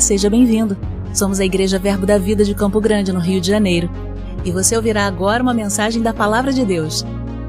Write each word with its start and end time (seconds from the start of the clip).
Seja 0.00 0.28
bem-vindo. 0.28 0.76
Somos 1.14 1.40
a 1.40 1.44
Igreja 1.44 1.78
Verbo 1.78 2.04
da 2.04 2.18
Vida 2.18 2.44
de 2.44 2.54
Campo 2.54 2.80
Grande, 2.80 3.12
no 3.12 3.18
Rio 3.18 3.40
de 3.40 3.48
Janeiro. 3.48 3.90
E 4.44 4.52
você 4.52 4.76
ouvirá 4.76 5.06
agora 5.06 5.42
uma 5.42 5.54
mensagem 5.54 6.02
da 6.02 6.12
Palavra 6.12 6.52
de 6.52 6.64
Deus. 6.64 7.04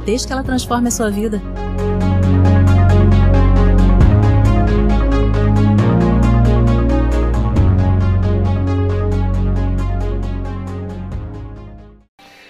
Desde 0.05 0.25
que 0.25 0.34
ela 0.34 0.43
transforme 0.43 0.88
a 0.88 0.91
sua 0.91 1.12
vida. 1.12 1.41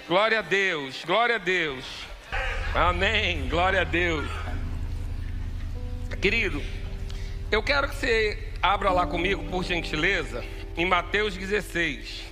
Glória 0.08 0.40
a 0.40 0.42
Deus, 0.44 1.04
glória 1.06 1.36
a 1.36 1.40
Deus. 1.40 1.84
Amém, 2.74 3.50
glória 3.50 3.82
a 3.82 3.84
Deus. 3.84 4.30
Querido, 6.22 6.62
eu 7.52 7.64
quero 7.64 7.90
que 7.90 7.96
você 7.96 8.47
abra 8.62 8.92
lá 8.92 9.06
comigo, 9.06 9.44
por 9.46 9.64
gentileza, 9.64 10.44
em 10.76 10.86
Mateus 10.86 11.36
16. 11.36 12.26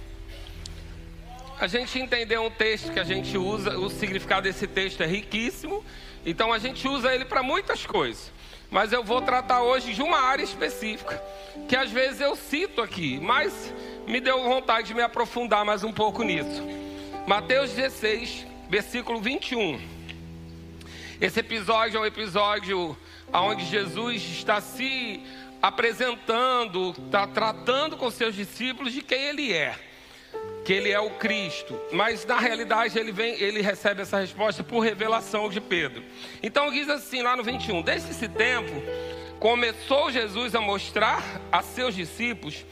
A 1.59 1.67
gente 1.67 1.99
entendeu 1.99 2.43
um 2.43 2.49
texto 2.49 2.91
que 2.91 2.99
a 2.99 3.03
gente 3.03 3.37
usa, 3.37 3.77
o 3.77 3.89
significado 3.89 4.43
desse 4.43 4.67
texto 4.67 5.01
é 5.01 5.05
riquíssimo, 5.05 5.85
então 6.25 6.51
a 6.51 6.59
gente 6.59 6.87
usa 6.87 7.13
ele 7.13 7.25
para 7.25 7.41
muitas 7.41 7.85
coisas. 7.85 8.31
Mas 8.69 8.91
eu 8.91 9.03
vou 9.03 9.21
tratar 9.21 9.61
hoje 9.61 9.93
de 9.93 10.01
uma 10.01 10.19
área 10.19 10.43
específica, 10.43 11.21
que 11.67 11.75
às 11.75 11.91
vezes 11.91 12.19
eu 12.19 12.35
cito 12.35 12.81
aqui, 12.81 13.19
mas 13.21 13.73
me 14.07 14.19
deu 14.19 14.43
vontade 14.43 14.87
de 14.87 14.93
me 14.93 15.01
aprofundar 15.01 15.63
mais 15.63 15.83
um 15.83 15.93
pouco 15.93 16.23
nisso. 16.23 16.61
Mateus 17.25 17.71
16, 17.71 18.45
versículo 18.69 19.21
21. 19.21 19.79
Esse 21.21 21.39
episódio 21.39 21.97
é 21.97 22.01
um 22.01 22.05
episódio 22.05 22.97
onde 23.31 23.65
Jesus 23.65 24.21
está 24.21 24.59
se 24.59 25.23
apresentando, 25.67 26.91
está 26.91 27.25
tratando 27.25 27.97
com 27.97 28.11
seus 28.11 28.35
discípulos 28.35 28.93
de 28.93 29.01
quem 29.01 29.19
ele 29.29 29.51
é, 29.51 29.75
que 30.63 30.71
ele 30.71 30.91
é 30.91 30.99
o 30.99 31.09
Cristo. 31.11 31.75
Mas 31.91 32.23
na 32.23 32.39
realidade 32.39 32.99
ele 32.99 33.11
vem, 33.11 33.33
ele 33.41 33.61
recebe 33.61 34.03
essa 34.03 34.19
resposta 34.19 34.63
por 34.63 34.81
revelação 34.81 35.49
de 35.49 35.59
Pedro. 35.59 36.03
Então 36.43 36.71
diz 36.71 36.87
assim 36.87 37.23
lá 37.23 37.35
no 37.35 37.43
21: 37.43 37.81
Desde 37.81 38.11
esse 38.11 38.27
tempo 38.27 38.71
começou 39.39 40.11
Jesus 40.11 40.53
a 40.53 40.61
mostrar 40.61 41.23
a 41.51 41.63
seus 41.63 41.95
discípulos 41.95 42.63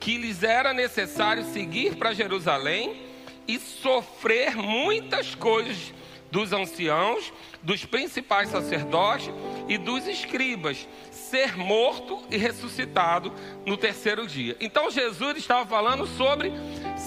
que 0.00 0.16
lhes 0.16 0.42
era 0.42 0.74
necessário 0.74 1.44
seguir 1.44 1.94
para 1.94 2.12
Jerusalém 2.12 3.00
e 3.46 3.60
sofrer 3.60 4.56
muitas 4.56 5.36
coisas 5.36 5.92
dos 6.30 6.52
anciãos, 6.52 7.32
dos 7.62 7.84
principais 7.84 8.48
sacerdotes 8.48 9.30
e 9.68 9.76
dos 9.76 10.06
escribas, 10.06 10.86
ser 11.30 11.56
morto 11.56 12.20
e 12.28 12.36
ressuscitado 12.36 13.32
no 13.64 13.76
terceiro 13.76 14.26
dia. 14.26 14.56
Então 14.60 14.90
Jesus 14.90 15.38
estava 15.38 15.64
falando 15.64 16.06
sobre 16.06 16.52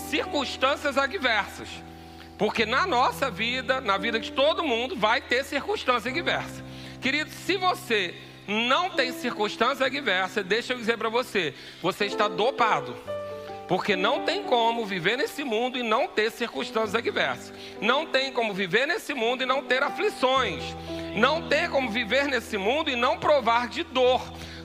circunstâncias 0.10 0.98
adversas. 0.98 1.68
Porque 2.38 2.66
na 2.66 2.88
nossa 2.88 3.30
vida, 3.30 3.80
na 3.80 3.98
vida 3.98 4.20
de 4.20 4.32
todo 4.32 4.64
mundo, 4.64 4.96
vai 4.96 5.22
ter 5.22 5.44
circunstância 5.44 6.10
adversa. 6.10 6.64
Querido, 7.00 7.30
se 7.30 7.58
você 7.58 8.16
não 8.48 8.90
tem 8.90 9.12
circunstância 9.12 9.86
adversa, 9.86 10.42
deixa 10.42 10.74
eu 10.74 10.78
dizer 10.78 10.98
para 10.98 11.10
você, 11.10 11.54
você 11.82 12.06
está 12.06 12.28
dopado. 12.28 12.96
Porque 13.68 13.96
não 13.96 14.24
tem 14.24 14.44
como 14.44 14.86
viver 14.86 15.18
nesse 15.18 15.44
mundo 15.44 15.78
e 15.78 15.84
não 15.84 16.08
ter 16.08 16.32
circunstâncias 16.32 16.96
adversas. 16.96 17.54
Não 17.80 18.06
tem 18.06 18.32
como 18.32 18.54
viver 18.54 18.86
nesse 18.86 19.14
mundo 19.14 19.44
e 19.44 19.46
não 19.46 19.64
ter 19.64 19.82
aflições. 19.82 20.64
Não 21.16 21.48
tem 21.48 21.70
como 21.70 21.90
viver 21.90 22.26
nesse 22.26 22.58
mundo 22.58 22.90
e 22.90 22.96
não 22.96 23.18
provar 23.18 23.68
de 23.68 23.84
dor. 23.84 24.22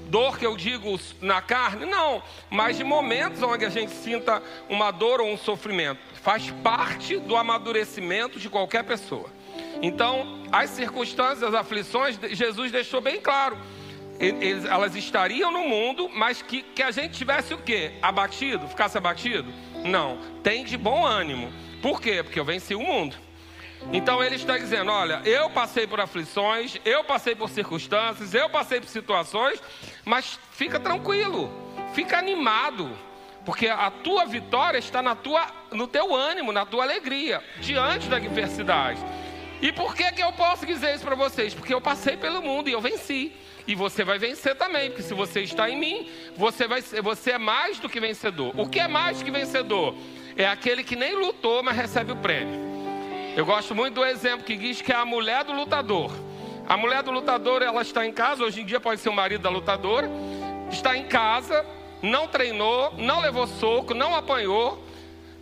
Dor 0.07 0.39
que 0.39 0.47
eu 0.47 0.57
digo 0.57 0.99
na 1.21 1.43
carne, 1.43 1.85
não, 1.85 2.23
mas 2.49 2.79
de 2.79 2.85
momentos 2.85 3.43
onde 3.43 3.67
a 3.67 3.69
gente 3.69 3.93
sinta 3.93 4.43
uma 4.69 4.91
dor 4.91 5.21
ou 5.21 5.29
um 5.29 5.37
sofrimento. 5.37 6.01
Faz 6.23 6.51
parte 6.63 7.19
do 7.19 7.37
amadurecimento 7.37 8.41
de 8.41 8.49
qualquer 8.49 8.85
pessoa. 8.85 9.31
Então, 9.83 10.43
as 10.51 10.71
circunstâncias, 10.71 11.43
as 11.43 11.55
aflições, 11.55 12.19
Jesus 12.33 12.73
deixou 12.73 13.03
bem 13.03 13.21
claro 13.21 13.59
eles, 14.19 14.65
elas 14.65 14.97
estariam 14.97 15.53
no 15.53 15.69
mundo, 15.69 16.11
mas 16.13 16.43
que, 16.43 16.63
que 16.63 16.83
a 16.83 16.91
gente 16.91 17.17
tivesse 17.17 17.55
o 17.55 17.59
quê? 17.59 17.93
Abatido? 18.03 18.67
Ficasse 18.67 18.99
abatido? 18.99 19.53
Não. 19.85 20.19
Tem 20.43 20.65
de 20.65 20.77
bom 20.77 21.07
ânimo. 21.07 21.53
Por 21.81 22.01
quê? 22.01 22.23
Porque 22.23 22.39
eu 22.39 22.45
venci 22.45 22.75
o 22.75 22.81
mundo. 22.81 23.17
Então 23.93 24.23
ele 24.23 24.37
está 24.37 24.59
dizendo: 24.59 24.91
olha, 24.91 25.23
eu 25.25 25.49
passei 25.51 25.87
por 25.87 26.01
aflições, 26.01 26.77
eu 26.85 27.03
passei 27.05 27.35
por 27.35 27.49
circunstâncias, 27.49 28.35
eu 28.35 28.49
passei 28.51 28.81
por 28.81 28.89
situações, 28.89 29.63
mas 30.05 30.39
fica 30.53 30.79
tranquilo, 30.79 31.51
fica 31.95 32.19
animado, 32.19 32.91
porque 33.45 33.69
a 33.69 33.91
tua 33.91 34.27
vitória 34.27 34.79
está 34.79 35.01
na 35.01 35.15
tua, 35.15 35.47
no 35.73 35.87
teu 35.87 36.15
ânimo, 36.15 36.53
na 36.53 36.67
tua 36.67 36.85
alegria, 36.85 37.43
diante 37.61 38.09
da 38.09 38.17
adversidade. 38.17 39.01
E 39.61 39.73
por 39.73 39.95
que, 39.95 40.13
que 40.13 40.23
eu 40.23 40.33
posso 40.33 40.65
dizer 40.65 40.95
isso 40.95 41.05
para 41.05 41.17
vocês? 41.17 41.53
Porque 41.53 41.75
eu 41.75 41.81
passei 41.81 42.17
pelo 42.17 42.41
mundo 42.41 42.69
e 42.69 42.73
eu 42.73 42.81
venci. 42.81 43.33
E 43.67 43.75
você 43.75 44.05
vai 44.05 44.19
vencer 44.19 44.55
também, 44.55 44.89
porque 44.89 45.03
se 45.03 45.13
você 45.13 45.43
está 45.43 45.69
em 45.69 45.77
mim, 45.77 46.11
você, 46.37 46.67
vai, 46.67 46.81
você 46.81 47.33
é 47.33 47.39
mais 47.39 47.79
do 47.79 47.89
que 47.89 48.01
vencedor. 48.01 48.59
O 48.59 48.69
que 48.69 48.81
é 48.81 48.89
mais 48.89 49.19
do 49.19 49.25
que 49.25 49.31
vencedor? 49.31 49.95
É 50.37 50.47
aquele 50.47 50.85
que 50.85 50.97
nem 50.97 51.15
lutou, 51.15 51.63
mas 51.63 51.77
recebe 51.77 52.13
o 52.13 52.17
prêmio. 52.17 52.78
Eu 53.39 53.47
gosto 53.47 53.73
muito 53.73 53.95
do 53.95 54.05
exemplo 54.05 54.45
que 54.45 54.57
diz 54.57 54.83
que 54.83 54.91
é 54.91 54.97
a 54.97 55.05
mulher 55.05 55.45
do 55.45 55.53
lutador. 55.53 56.11
A 56.67 56.77
mulher 56.77 57.05
do 57.05 57.13
lutador, 57.13 57.63
ela 57.63 57.83
está 57.83 58.05
em 58.05 58.13
casa, 58.13 58.43
hoje 58.43 58.63
em 58.63 58.65
dia 58.65 58.81
pode 58.81 59.01
ser 59.01 59.11
o 59.11 59.13
marido 59.13 59.43
da 59.43 59.49
lutadora, 59.49 60.11
está 60.73 60.97
em 60.97 61.05
casa, 61.05 61.65
não 62.03 62.27
treinou, 62.27 62.93
não 62.99 63.21
levou 63.21 63.47
soco, 63.47 63.95
não 63.95 64.13
apanhou. 64.13 64.85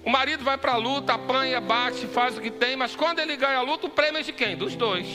O 0.05 0.11
marido 0.11 0.45
vai 0.45 0.59
para 0.59 0.73
a 0.73 0.77
luta, 0.77 1.15
apanha, 1.15 1.59
bate, 1.59 2.07
faz 2.07 2.37
o 2.37 2.43
que 2.43 2.51
tem, 2.51 2.77
mas 2.77 2.95
quando 2.95 3.19
ele 3.19 3.35
ganha 3.35 3.57
a 3.57 3.63
luta, 3.63 3.87
o 3.87 3.91
prêmio 3.91 4.21
é 4.21 4.23
de 4.23 4.31
quem? 4.31 4.59
Dos 4.59 4.77
dois. 4.77 5.07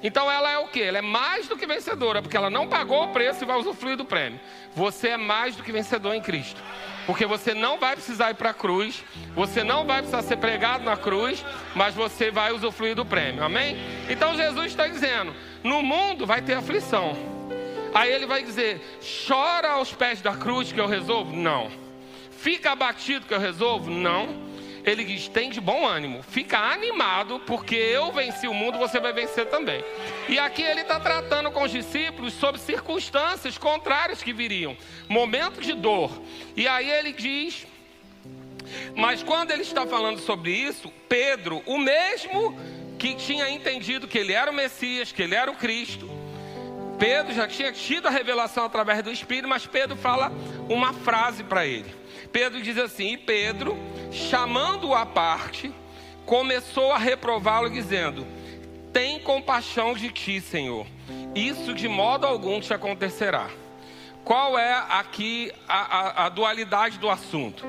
Então 0.00 0.30
ela 0.30 0.48
é 0.48 0.58
o 0.58 0.68
que? 0.68 0.80
Ela 0.80 0.98
é 0.98 1.02
mais 1.02 1.48
do 1.48 1.56
que 1.56 1.66
vencedora, 1.66 2.22
porque 2.22 2.36
ela 2.36 2.48
não 2.48 2.68
pagou 2.68 3.02
o 3.02 3.08
preço 3.08 3.42
e 3.42 3.46
vai 3.48 3.58
usufruir 3.58 3.96
do 3.96 4.04
prêmio. 4.04 4.38
Você 4.76 5.08
é 5.08 5.16
mais 5.16 5.56
do 5.56 5.64
que 5.64 5.72
vencedor 5.72 6.14
em 6.14 6.22
Cristo. 6.22 6.62
Porque 7.06 7.26
você 7.26 7.54
não 7.54 7.78
vai 7.78 7.96
precisar 7.96 8.30
ir 8.30 8.34
para 8.34 8.50
a 8.50 8.54
cruz, 8.54 9.04
você 9.34 9.64
não 9.64 9.84
vai 9.84 9.98
precisar 9.98 10.22
ser 10.22 10.36
pregado 10.36 10.84
na 10.84 10.96
cruz, 10.96 11.44
mas 11.74 11.94
você 11.94 12.30
vai 12.30 12.52
usufruir 12.52 12.94
do 12.94 13.04
prêmio. 13.04 13.42
Amém? 13.42 13.76
Então 14.08 14.36
Jesus 14.36 14.66
está 14.66 14.86
dizendo: 14.86 15.34
no 15.62 15.82
mundo 15.82 16.26
vai 16.26 16.42
ter 16.42 16.54
aflição. 16.54 17.16
Aí 17.94 18.12
ele 18.12 18.26
vai 18.26 18.42
dizer: 18.42 18.80
chora 19.26 19.70
aos 19.72 19.92
pés 19.92 20.20
da 20.20 20.34
cruz 20.34 20.72
que 20.72 20.80
eu 20.80 20.86
resolvo? 20.86 21.34
Não. 21.34 21.70
Fica 22.30 22.72
abatido 22.72 23.26
que 23.26 23.34
eu 23.34 23.40
resolvo? 23.40 23.90
Não 23.90 24.49
ele 24.84 25.04
diz: 25.04 25.28
tem 25.28 25.50
de 25.50 25.60
bom 25.60 25.86
ânimo, 25.86 26.22
fica 26.22 26.58
animado, 26.58 27.40
porque 27.46 27.74
eu 27.74 28.10
venci 28.12 28.46
o 28.48 28.54
mundo, 28.54 28.78
você 28.78 28.98
vai 28.98 29.12
vencer 29.12 29.46
também. 29.46 29.84
E 30.28 30.38
aqui 30.38 30.62
ele 30.62 30.82
está 30.82 30.98
tratando 30.98 31.50
com 31.50 31.62
os 31.62 31.70
discípulos 31.70 32.34
sobre 32.34 32.60
circunstâncias 32.60 33.58
contrárias 33.58 34.22
que 34.22 34.32
viriam, 34.32 34.76
momentos 35.08 35.64
de 35.64 35.74
dor. 35.74 36.10
E 36.56 36.66
aí 36.66 36.90
ele 36.90 37.12
diz: 37.12 37.66
mas 38.94 39.22
quando 39.22 39.50
ele 39.50 39.62
está 39.62 39.86
falando 39.86 40.18
sobre 40.20 40.50
isso, 40.50 40.92
Pedro, 41.08 41.62
o 41.66 41.78
mesmo 41.78 42.58
que 42.98 43.14
tinha 43.14 43.48
entendido 43.48 44.06
que 44.06 44.18
ele 44.18 44.32
era 44.32 44.50
o 44.50 44.54
Messias, 44.54 45.10
que 45.10 45.22
ele 45.22 45.34
era 45.34 45.50
o 45.50 45.56
Cristo, 45.56 46.08
Pedro 46.98 47.32
já 47.32 47.48
tinha 47.48 47.72
tido 47.72 48.06
a 48.06 48.10
revelação 48.10 48.64
através 48.66 49.02
do 49.02 49.10
Espírito, 49.10 49.48
mas 49.48 49.66
Pedro 49.66 49.96
fala 49.96 50.30
uma 50.68 50.92
frase 50.92 51.42
para 51.42 51.66
ele. 51.66 51.94
Pedro 52.30 52.60
diz 52.60 52.76
assim: 52.76 53.12
E 53.12 53.16
Pedro, 53.16 53.76
chamando-o 54.10 54.94
à 54.94 55.06
parte, 55.06 55.72
começou 56.26 56.92
a 56.92 56.98
reprová-lo, 56.98 57.70
dizendo: 57.70 58.26
Tem 58.92 59.20
compaixão 59.20 59.94
de 59.94 60.10
ti, 60.10 60.40
Senhor. 60.40 60.86
Isso 61.34 61.74
de 61.74 61.88
modo 61.88 62.26
algum 62.26 62.60
te 62.60 62.72
acontecerá. 62.72 63.48
Qual 64.24 64.58
é 64.58 64.72
aqui 64.90 65.50
a, 65.66 65.98
a, 65.98 66.26
a 66.26 66.28
dualidade 66.28 66.98
do 66.98 67.08
assunto? 67.08 67.64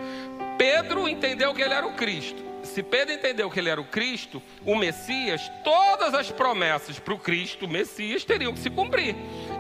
Pedro 0.57 1.07
entendeu 1.07 1.53
que 1.53 1.61
ele 1.61 1.73
era 1.73 1.88
o 1.88 1.93
Cristo. 1.93 2.51
Se 2.63 2.83
Pedro 2.83 3.13
entendeu 3.13 3.49
que 3.49 3.59
ele 3.59 3.69
era 3.69 3.81
o 3.81 3.85
Cristo, 3.85 4.41
o 4.65 4.75
Messias, 4.75 5.51
todas 5.63 6.13
as 6.13 6.31
promessas 6.31 6.99
para 6.99 7.13
o 7.13 7.19
Cristo, 7.19 7.65
o 7.65 7.69
Messias, 7.69 8.23
teriam 8.23 8.53
que 8.53 8.59
se 8.59 8.69
cumprir. 8.69 9.15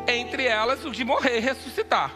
Entre 0.07 0.45
elas, 0.45 0.85
o 0.85 0.91
de 0.91 1.03
morrer 1.03 1.37
e 1.37 1.39
ressuscitar. 1.39 2.11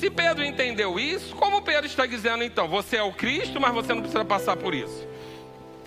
Se 0.00 0.08
Pedro 0.08 0.42
entendeu 0.42 0.98
isso, 0.98 1.36
como 1.36 1.60
Pedro 1.60 1.84
está 1.84 2.06
dizendo 2.06 2.42
então, 2.42 2.66
você 2.66 2.96
é 2.96 3.02
o 3.02 3.12
Cristo, 3.12 3.60
mas 3.60 3.74
você 3.74 3.92
não 3.92 4.00
precisa 4.00 4.24
passar 4.24 4.56
por 4.56 4.74
isso? 4.74 5.06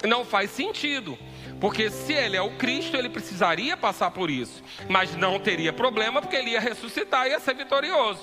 Não 0.07 0.23
faz 0.23 0.51
sentido. 0.51 1.17
Porque 1.59 1.89
se 1.89 2.13
ele 2.13 2.37
é 2.37 2.41
o 2.41 2.51
Cristo, 2.51 2.95
ele 2.95 3.09
precisaria 3.09 3.75
passar 3.75 4.11
por 4.11 4.29
isso. 4.29 4.63
Mas 4.87 5.15
não 5.15 5.39
teria 5.39 5.73
problema, 5.73 6.21
porque 6.21 6.35
ele 6.35 6.51
ia 6.51 6.59
ressuscitar 6.59 7.25
e 7.25 7.31
ia 7.31 7.39
ser 7.39 7.55
vitorioso. 7.55 8.21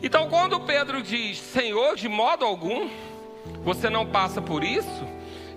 Então, 0.00 0.28
quando 0.28 0.60
Pedro 0.60 1.02
diz, 1.02 1.36
Senhor, 1.36 1.96
de 1.96 2.08
modo 2.08 2.44
algum, 2.44 2.88
você 3.64 3.90
não 3.90 4.06
passa 4.06 4.40
por 4.40 4.62
isso, 4.62 5.04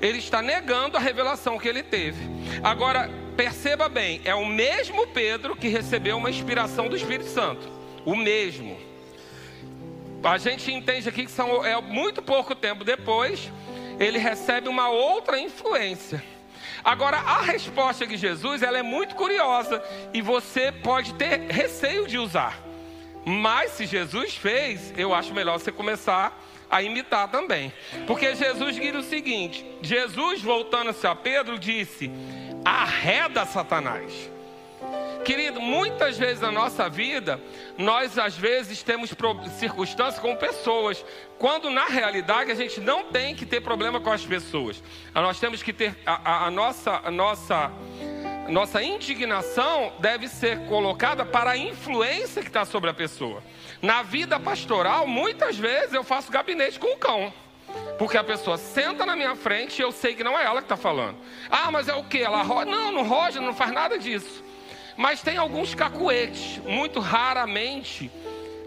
ele 0.01 0.18
está 0.18 0.41
negando 0.41 0.98
a 0.98 1.00
revelação 1.00 1.59
que 1.59 1.68
ele 1.68 1.83
teve. 1.83 2.18
Agora, 2.63 3.12
perceba 3.38 3.88
bem, 3.88 4.21
é 4.25 4.33
o 4.33 4.44
mesmo 4.44 5.06
Pedro 5.06 5.56
que 5.56 5.68
recebeu 5.68 6.18
uma 6.18 6.31
inspiração 6.31 6.89
do 6.89 6.95
Espírito 6.95 7.30
Santo. 7.30 7.69
O 8.03 8.15
mesmo. 8.15 8.94
A 10.25 10.38
gente 10.38 10.72
entende 10.72 11.07
aqui 11.07 11.25
que 11.25 11.31
são, 11.31 11.66
é 11.66 11.80
muito 11.81 12.22
pouco 12.22 12.56
tempo 12.56 12.83
depois, 12.83 13.51
ele 14.00 14.18
recebe 14.18 14.68
uma 14.68 14.89
outra 14.89 15.39
influência. 15.39 16.24
Agora, 16.83 17.18
a 17.18 17.42
resposta 17.42 18.06
de 18.06 18.18
Jesus, 18.18 18.62
ela 18.62 18.77
é 18.77 18.83
muito 18.83 19.16
curiosa 19.16 19.83
e 20.13 20.22
você 20.22 20.72
pode 20.72 21.13
ter 21.16 21.39
receio 21.50 22.07
de 22.07 22.18
usar. 22.18 22.60
Mas 23.25 23.72
se 23.72 23.86
Jesus 23.86 24.36
fez, 24.36 24.94
eu 24.95 25.13
acho 25.13 25.33
melhor 25.33 25.60
você 25.60 25.72
começar 25.72 26.39
a 26.69 26.81
imitar 26.83 27.27
também. 27.30 27.74
Porque 28.06 28.36
Jesus 28.36 28.75
diz 28.75 28.95
o 28.95 29.01
seguinte: 29.01 29.66
Jesus, 29.81 30.42
voltando-se 30.42 31.07
a 31.07 31.16
Pedro, 31.16 31.57
disse: 31.57 32.12
arreda 32.63 33.45
Satanás. 33.45 34.35
Querido, 35.25 35.60
muitas 35.60 36.19
vezes 36.19 36.39
na 36.39 36.51
nossa 36.51 36.88
vida, 36.88 37.42
nós 37.80 38.16
às 38.19 38.38
vezes 38.38 38.83
temos 38.83 39.12
circunstâncias 39.57 40.19
com 40.19 40.36
pessoas, 40.36 41.04
quando 41.39 41.72
na 41.72 41.86
realidade 41.86 42.51
a 42.51 42.56
gente 42.56 42.80
não 42.80 43.06
tem 43.06 43.33
que 43.33 43.44
ter 43.44 43.60
problema 43.60 44.00
com 44.00 44.12
as 44.12 44.24
pessoas. 44.24 44.83
Nós 45.16 45.39
temos 45.39 45.63
que 45.63 45.74
ter 45.74 45.98
a, 46.06 46.13
a, 46.31 46.45
a 46.45 46.51
nossa, 46.51 47.01
a 47.04 47.10
nossa, 47.10 47.72
nossa 48.48 48.83
indignação 48.83 49.94
deve 49.98 50.27
ser 50.27 50.60
colocada 50.68 51.25
para 51.25 51.51
a 51.51 51.57
influência 51.57 52.44
que 52.44 52.50
está 52.50 52.63
sobre 52.63 52.92
a 52.92 52.94
pessoa. 52.94 53.44
Na 53.81 54.04
vida 54.04 54.39
pastoral, 54.39 55.07
muitas 55.07 55.57
vezes 55.57 55.95
eu 55.95 56.04
faço 56.04 56.31
gabinete 56.31 56.80
com 56.80 56.94
o 56.94 56.98
cão. 56.98 57.33
Porque 57.98 58.16
a 58.16 58.24
pessoa 58.24 58.60
senta 58.60 59.07
na 59.07 59.16
minha 59.16 59.36
frente 59.36 59.80
e 59.80 59.81
eu 59.81 59.92
sei 59.92 60.13
que 60.13 60.24
não 60.24 60.38
é 60.38 60.45
ela 60.45 60.62
que 60.62 60.66
está 60.66 60.77
falando. 60.77 61.18
Ah, 61.50 61.72
mas 61.72 61.88
é 61.88 61.95
o 61.95 62.04
que? 62.04 62.19
Ela 62.19 62.44
roja? 62.44 62.69
Não, 62.69 62.92
não 62.92 63.07
roja, 63.07 63.42
não 63.42 63.56
faz 63.56 63.72
nada 63.72 63.98
disso. 63.98 64.45
Mas 64.97 65.21
tem 65.21 65.38
alguns 65.38 65.75
cacuetes, 65.75 66.57
muito 66.65 67.00
raramente 67.00 68.09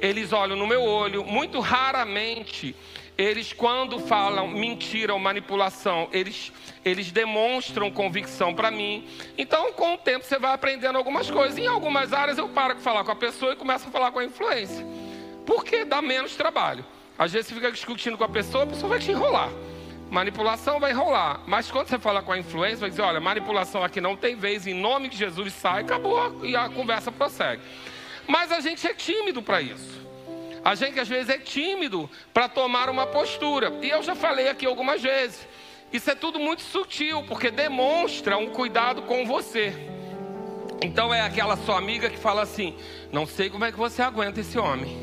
eles 0.00 0.32
olham 0.32 0.56
no 0.56 0.66
meu 0.66 0.82
olho, 0.82 1.24
muito 1.24 1.58
raramente 1.60 2.74
eles 3.18 3.52
quando 3.52 3.98
falam 3.98 4.46
mentira 4.46 5.12
ou 5.12 5.18
manipulação, 5.18 6.08
eles, 6.12 6.52
eles 6.84 7.10
demonstram 7.10 7.90
convicção 7.90 8.54
para 8.54 8.70
mim. 8.70 9.08
Então, 9.36 9.72
com 9.72 9.94
o 9.94 9.98
tempo, 9.98 10.24
você 10.24 10.38
vai 10.38 10.54
aprendendo 10.54 10.96
algumas 10.96 11.28
coisas. 11.28 11.58
Em 11.58 11.66
algumas 11.66 12.12
áreas, 12.12 12.38
eu 12.38 12.48
paro 12.48 12.76
de 12.76 12.80
falar 12.80 13.02
com 13.02 13.10
a 13.10 13.16
pessoa 13.16 13.52
e 13.52 13.56
começo 13.56 13.88
a 13.88 13.90
falar 13.90 14.12
com 14.12 14.20
a 14.20 14.24
influência. 14.24 14.86
Porque 15.44 15.84
dá 15.84 16.00
menos 16.00 16.36
trabalho. 16.36 16.86
Às 17.18 17.32
vezes 17.32 17.48
você 17.48 17.54
fica 17.54 17.72
discutindo 17.72 18.16
com 18.16 18.22
a 18.22 18.28
pessoa, 18.28 18.62
a 18.62 18.66
pessoa 18.68 18.90
vai 18.90 19.00
te 19.00 19.10
enrolar. 19.10 19.50
Manipulação 20.10 20.80
vai 20.80 20.92
rolar. 20.92 21.40
Mas 21.46 21.70
quando 21.70 21.88
você 21.88 21.98
fala 21.98 22.22
com 22.22 22.32
a 22.32 22.38
influência, 22.38 22.78
vai 22.78 22.90
dizer: 22.90 23.02
olha, 23.02 23.20
manipulação 23.20 23.84
aqui 23.84 24.00
não 24.00 24.16
tem 24.16 24.36
vez, 24.36 24.66
em 24.66 24.74
nome 24.74 25.08
de 25.08 25.16
Jesus 25.16 25.52
sai, 25.52 25.82
acabou 25.82 26.44
e 26.44 26.56
a 26.56 26.68
conversa 26.68 27.12
prossegue. 27.12 27.62
Mas 28.26 28.50
a 28.50 28.60
gente 28.60 28.86
é 28.86 28.94
tímido 28.94 29.42
para 29.42 29.60
isso. 29.60 30.06
A 30.64 30.74
gente 30.74 30.98
às 30.98 31.08
vezes 31.08 31.28
é 31.28 31.38
tímido 31.38 32.10
para 32.32 32.48
tomar 32.48 32.90
uma 32.90 33.06
postura. 33.06 33.72
E 33.82 33.88
eu 33.88 34.02
já 34.02 34.14
falei 34.14 34.48
aqui 34.48 34.66
algumas 34.66 35.00
vezes. 35.02 35.46
Isso 35.92 36.10
é 36.10 36.14
tudo 36.14 36.38
muito 36.38 36.62
sutil, 36.62 37.24
porque 37.26 37.50
demonstra 37.50 38.36
um 38.36 38.50
cuidado 38.50 39.02
com 39.02 39.24
você. 39.26 39.72
Então 40.82 41.12
é 41.12 41.22
aquela 41.22 41.56
sua 41.56 41.76
amiga 41.76 42.08
que 42.08 42.18
fala 42.18 42.42
assim: 42.42 42.76
Não 43.12 43.26
sei 43.26 43.50
como 43.50 43.64
é 43.64 43.72
que 43.72 43.78
você 43.78 44.02
aguenta 44.02 44.40
esse 44.40 44.58
homem. 44.58 45.02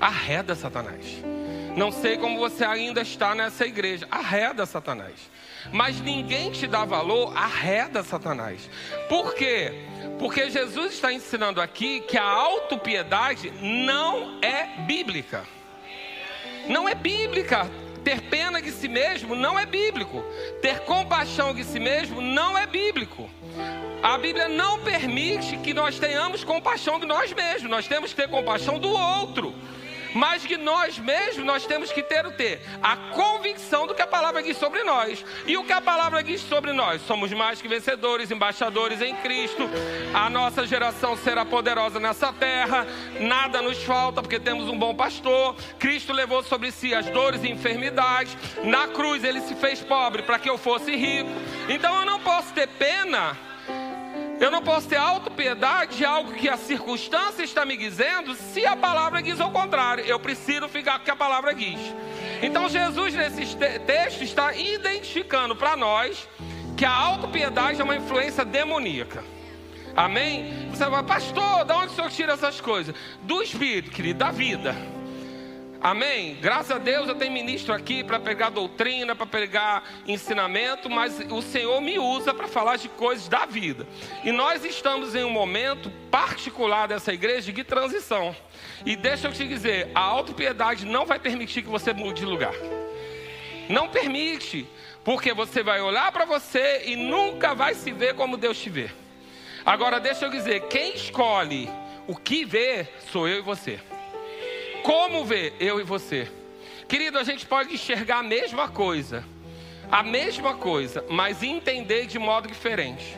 Arreda 0.00 0.54
Satanás. 0.54 1.22
Não 1.78 1.92
sei 1.92 2.16
como 2.18 2.40
você 2.40 2.64
ainda 2.64 3.02
está 3.02 3.36
nessa 3.36 3.64
igreja. 3.64 4.08
Arreda 4.10 4.66
Satanás. 4.66 5.14
Mas 5.72 6.00
ninguém 6.00 6.50
te 6.50 6.66
dá 6.66 6.84
valor, 6.84 7.32
arreda 7.36 8.02
Satanás. 8.02 8.68
Por 9.08 9.32
quê? 9.36 9.72
Porque 10.18 10.50
Jesus 10.50 10.94
está 10.94 11.12
ensinando 11.12 11.60
aqui 11.60 12.00
que 12.00 12.18
a 12.18 12.24
autopiedade 12.24 13.52
não 13.62 14.40
é 14.42 14.66
bíblica. 14.88 15.44
Não 16.68 16.88
é 16.88 16.96
bíblica. 16.96 17.70
Ter 18.02 18.22
pena 18.22 18.60
de 18.60 18.72
si 18.72 18.88
mesmo 18.88 19.36
não 19.36 19.56
é 19.56 19.64
bíblico. 19.64 20.24
Ter 20.60 20.80
compaixão 20.80 21.54
de 21.54 21.62
si 21.62 21.78
mesmo 21.78 22.20
não 22.20 22.58
é 22.58 22.66
bíblico. 22.66 23.30
A 24.02 24.18
Bíblia 24.18 24.48
não 24.48 24.80
permite 24.80 25.56
que 25.58 25.72
nós 25.72 25.96
tenhamos 25.96 26.42
compaixão 26.42 26.98
de 26.98 27.06
nós 27.06 27.32
mesmos. 27.32 27.70
Nós 27.70 27.86
temos 27.86 28.10
que 28.10 28.16
ter 28.16 28.28
compaixão 28.28 28.80
do 28.80 28.88
outro 28.88 29.54
mas 30.14 30.44
que 30.44 30.56
nós 30.56 30.98
mesmos 30.98 31.44
nós 31.44 31.66
temos 31.66 31.92
que 31.92 32.02
ter 32.02 32.26
o 32.26 32.30
ter 32.30 32.60
a 32.82 32.96
convicção 32.96 33.86
do 33.86 33.94
que 33.94 34.02
a 34.02 34.06
palavra 34.06 34.42
diz 34.42 34.56
sobre 34.56 34.82
nós. 34.82 35.24
E 35.46 35.56
o 35.56 35.64
que 35.64 35.72
a 35.72 35.80
palavra 35.80 36.22
diz 36.22 36.40
sobre 36.40 36.72
nós? 36.72 37.02
Somos 37.02 37.32
mais 37.32 37.60
que 37.60 37.68
vencedores, 37.68 38.30
embaixadores 38.30 39.00
em 39.00 39.14
Cristo. 39.16 39.68
A 40.14 40.28
nossa 40.30 40.66
geração 40.66 41.16
será 41.16 41.44
poderosa 41.44 41.98
nessa 41.98 42.32
terra. 42.32 42.86
Nada 43.20 43.62
nos 43.62 43.82
falta 43.82 44.22
porque 44.22 44.38
temos 44.38 44.68
um 44.68 44.78
bom 44.78 44.94
pastor. 44.94 45.56
Cristo 45.78 46.12
levou 46.12 46.42
sobre 46.42 46.70
si 46.70 46.94
as 46.94 47.06
dores 47.06 47.42
e 47.42 47.50
enfermidades. 47.50 48.36
Na 48.64 48.88
cruz 48.88 49.24
ele 49.24 49.40
se 49.40 49.54
fez 49.54 49.80
pobre 49.80 50.22
para 50.22 50.38
que 50.38 50.48
eu 50.48 50.58
fosse 50.58 50.94
rico. 50.94 51.30
Então 51.68 51.94
eu 52.00 52.06
não 52.06 52.20
posso 52.20 52.52
ter 52.52 52.68
pena 52.68 53.47
eu 54.40 54.50
não 54.50 54.62
posso 54.62 54.88
ter 54.88 54.96
autopiedade 54.96 55.96
de 55.96 56.04
algo 56.04 56.32
que 56.32 56.48
a 56.48 56.56
circunstância 56.56 57.42
está 57.42 57.64
me 57.64 57.76
dizendo, 57.76 58.34
se 58.34 58.64
a 58.64 58.76
palavra 58.76 59.22
diz 59.22 59.40
o 59.40 59.50
contrário. 59.50 60.04
Eu 60.04 60.18
preciso 60.20 60.68
ficar 60.68 60.98
com 60.98 61.02
o 61.02 61.04
que 61.04 61.10
a 61.10 61.16
palavra 61.16 61.54
diz. 61.54 61.78
Então 62.42 62.68
Jesus 62.68 63.14
nesse 63.14 63.56
texto 63.86 64.22
está 64.22 64.54
identificando 64.54 65.56
para 65.56 65.76
nós 65.76 66.28
que 66.76 66.84
a 66.84 66.92
autopiedade 66.92 67.80
é 67.80 67.84
uma 67.84 67.96
influência 67.96 68.44
demoníaca. 68.44 69.24
Amém? 69.96 70.68
Você 70.70 70.86
vai, 70.86 71.02
pastor, 71.02 71.64
de 71.64 71.72
onde 71.72 71.86
o 71.86 71.90
senhor 71.96 72.10
tira 72.10 72.32
essas 72.34 72.60
coisas? 72.60 72.94
Do 73.22 73.42
Espírito, 73.42 73.90
querido, 73.90 74.20
da 74.20 74.30
vida. 74.30 74.76
Amém? 75.80 76.36
Graças 76.40 76.72
a 76.72 76.78
Deus 76.78 77.08
eu 77.08 77.14
tenho 77.14 77.30
ministro 77.30 77.72
aqui 77.72 78.02
para 78.02 78.18
pegar 78.18 78.50
doutrina, 78.50 79.14
para 79.14 79.26
pegar 79.26 79.84
ensinamento, 80.08 80.90
mas 80.90 81.20
o 81.30 81.40
Senhor 81.40 81.80
me 81.80 82.00
usa 82.00 82.34
para 82.34 82.48
falar 82.48 82.76
de 82.76 82.88
coisas 82.88 83.28
da 83.28 83.46
vida. 83.46 83.86
E 84.24 84.32
nós 84.32 84.64
estamos 84.64 85.14
em 85.14 85.22
um 85.22 85.30
momento 85.30 85.88
particular 86.10 86.88
dessa 86.88 87.12
igreja 87.12 87.52
de 87.52 87.62
transição. 87.62 88.34
E 88.84 88.96
deixa 88.96 89.28
eu 89.28 89.32
te 89.32 89.46
dizer, 89.46 89.88
a 89.94 90.00
autopiedade 90.00 90.84
não 90.84 91.06
vai 91.06 91.20
permitir 91.20 91.62
que 91.62 91.68
você 91.68 91.92
mude 91.92 92.20
de 92.20 92.26
lugar. 92.26 92.54
Não 93.68 93.86
permite, 93.88 94.66
porque 95.04 95.32
você 95.32 95.62
vai 95.62 95.80
olhar 95.80 96.10
para 96.10 96.24
você 96.24 96.82
e 96.86 96.96
nunca 96.96 97.54
vai 97.54 97.74
se 97.74 97.92
ver 97.92 98.14
como 98.14 98.36
Deus 98.36 98.58
te 98.58 98.68
vê. 98.68 98.90
Agora 99.64 100.00
deixa 100.00 100.24
eu 100.24 100.30
dizer, 100.30 100.66
quem 100.66 100.96
escolhe 100.96 101.70
o 102.08 102.16
que 102.16 102.44
vê 102.44 102.88
sou 103.12 103.28
eu 103.28 103.38
e 103.38 103.42
você. 103.42 103.78
Como 104.82 105.24
ver 105.24 105.54
eu 105.60 105.80
e 105.80 105.82
você? 105.82 106.28
Querido, 106.88 107.18
a 107.18 107.24
gente 107.24 107.44
pode 107.44 107.74
enxergar 107.74 108.18
a 108.18 108.22
mesma 108.22 108.68
coisa, 108.68 109.24
a 109.90 110.02
mesma 110.02 110.54
coisa, 110.54 111.04
mas 111.08 111.42
entender 111.42 112.06
de 112.06 112.18
modo 112.18 112.48
diferente. 112.48 113.16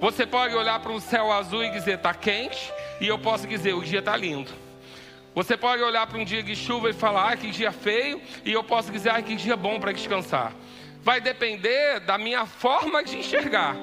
Você 0.00 0.24
pode 0.24 0.54
olhar 0.54 0.78
para 0.80 0.92
um 0.92 1.00
céu 1.00 1.32
azul 1.32 1.64
e 1.64 1.70
dizer 1.70 1.96
está 1.96 2.14
quente, 2.14 2.72
e 3.00 3.06
eu 3.06 3.18
posso 3.18 3.46
dizer 3.46 3.74
o 3.74 3.82
dia 3.82 3.98
está 3.98 4.16
lindo. 4.16 4.50
Você 5.34 5.56
pode 5.56 5.82
olhar 5.82 6.06
para 6.06 6.18
um 6.18 6.24
dia 6.24 6.42
de 6.42 6.56
chuva 6.56 6.90
e 6.90 6.92
falar 6.92 7.32
ah, 7.32 7.36
que 7.36 7.50
dia 7.50 7.72
feio, 7.72 8.20
e 8.44 8.52
eu 8.52 8.64
posso 8.64 8.90
dizer 8.90 9.10
ah, 9.10 9.20
que 9.20 9.34
dia 9.34 9.56
bom 9.56 9.78
para 9.78 9.92
descansar. 9.92 10.52
Vai 11.02 11.20
depender 11.20 12.00
da 12.00 12.16
minha 12.16 12.46
forma 12.46 13.04
de 13.04 13.18
enxergar. 13.18 13.76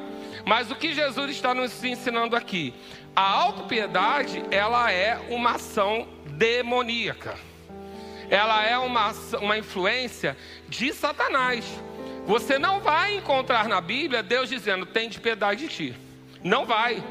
Mas 0.46 0.70
o 0.70 0.76
que 0.76 0.94
Jesus 0.94 1.32
está 1.32 1.54
nos 1.54 1.84
ensinando 1.84 2.36
aqui? 2.36 2.74
A 3.16 3.30
autopiedade, 3.30 4.44
ela 4.52 4.92
é 4.92 5.18
uma 5.30 5.52
ação 5.52 6.08
demoníaca. 6.38 7.36
Ela 8.30 8.64
é 8.64 8.78
uma, 8.78 9.12
uma 9.42 9.58
influência 9.58 10.36
de 10.68 10.94
Satanás. 10.94 11.66
Você 12.26 12.58
não 12.58 12.80
vai 12.80 13.16
encontrar 13.18 13.68
na 13.68 13.80
Bíblia 13.80 14.24
Deus 14.24 14.50
dizendo, 14.50 14.86
tem 14.86 15.10
de 15.10 15.20
piedade 15.20 15.68
de 15.68 15.68
ti. 15.68 15.96
Não 16.44 16.66
vai. 16.66 17.04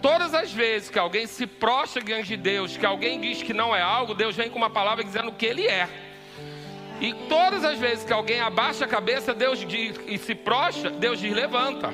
Todas 0.00 0.34
as 0.34 0.52
vezes 0.52 0.90
que 0.90 0.98
alguém 0.98 1.26
se 1.26 1.46
prostra 1.46 2.02
diante 2.02 2.28
de 2.28 2.36
Deus, 2.36 2.76
que 2.76 2.86
alguém 2.86 3.20
diz 3.20 3.42
que 3.42 3.52
não 3.52 3.74
é 3.74 3.80
algo, 3.80 4.14
Deus 4.14 4.34
vem 4.34 4.50
com 4.50 4.58
uma 4.58 4.70
palavra 4.70 5.04
dizendo 5.04 5.32
que 5.32 5.46
ele 5.46 5.66
é. 5.66 5.88
E 7.00 7.12
todas 7.28 7.64
as 7.64 7.78
vezes 7.78 8.04
que 8.04 8.12
alguém 8.12 8.40
abaixa 8.40 8.84
a 8.84 8.88
cabeça, 8.88 9.34
Deus 9.34 9.58
diz 9.66 9.98
e 10.06 10.18
se 10.18 10.34
prostra, 10.34 10.90
Deus 10.90 11.18
diz: 11.18 11.32
levanta, 11.32 11.92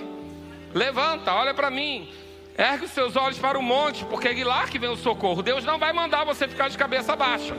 levanta, 0.74 1.32
olha 1.34 1.54
para 1.54 1.70
mim. 1.70 2.10
Ergue 2.58 2.86
os 2.86 2.90
seus 2.90 3.14
olhos 3.14 3.38
para 3.38 3.56
o 3.56 3.62
monte, 3.62 4.04
porque 4.06 4.26
é 4.26 4.44
lá 4.44 4.66
que 4.66 4.80
vem 4.80 4.90
o 4.90 4.96
socorro. 4.96 5.42
Deus 5.42 5.64
não 5.64 5.78
vai 5.78 5.92
mandar 5.92 6.24
você 6.24 6.48
ficar 6.48 6.68
de 6.68 6.76
cabeça 6.76 7.14
baixa. 7.14 7.54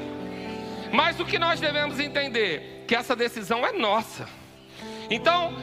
Mas 0.92 1.18
o 1.22 1.26
que 1.26 1.40
nós 1.40 1.58
devemos 1.58 2.02
entender? 2.02 2.84
Que 2.86 2.96
essa 2.96 3.16
decisão 3.16 3.66
é 3.66 3.72
nossa. 3.72 4.28
Então, 5.10 5.54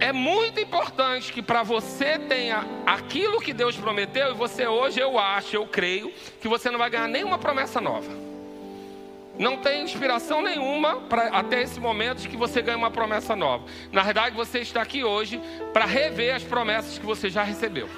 é 0.00 0.10
muito 0.10 0.58
importante 0.58 1.30
que 1.30 1.42
para 1.42 1.62
você 1.62 2.18
tenha 2.18 2.64
aquilo 2.86 3.42
que 3.42 3.52
Deus 3.52 3.76
prometeu, 3.76 4.30
e 4.30 4.34
você 4.34 4.66
hoje, 4.66 4.98
eu 4.98 5.18
acho, 5.18 5.54
eu 5.54 5.66
creio, 5.66 6.10
que 6.40 6.48
você 6.48 6.70
não 6.70 6.78
vai 6.78 6.88
ganhar 6.88 7.08
nenhuma 7.08 7.36
promessa 7.36 7.82
nova. 7.82 8.10
Não 9.38 9.58
tem 9.58 9.82
inspiração 9.82 10.40
nenhuma 10.40 10.96
para 11.02 11.28
até 11.28 11.62
esse 11.62 11.78
momento 11.78 12.22
de 12.22 12.28
que 12.28 12.38
você 12.38 12.62
ganhe 12.62 12.78
uma 12.78 12.90
promessa 12.90 13.36
nova. 13.36 13.66
Na 13.92 14.02
verdade, 14.02 14.34
você 14.34 14.60
está 14.60 14.80
aqui 14.80 15.04
hoje 15.04 15.38
para 15.74 15.84
rever 15.84 16.34
as 16.34 16.42
promessas 16.42 16.98
que 16.98 17.04
você 17.04 17.28
já 17.28 17.42
recebeu. 17.42 17.88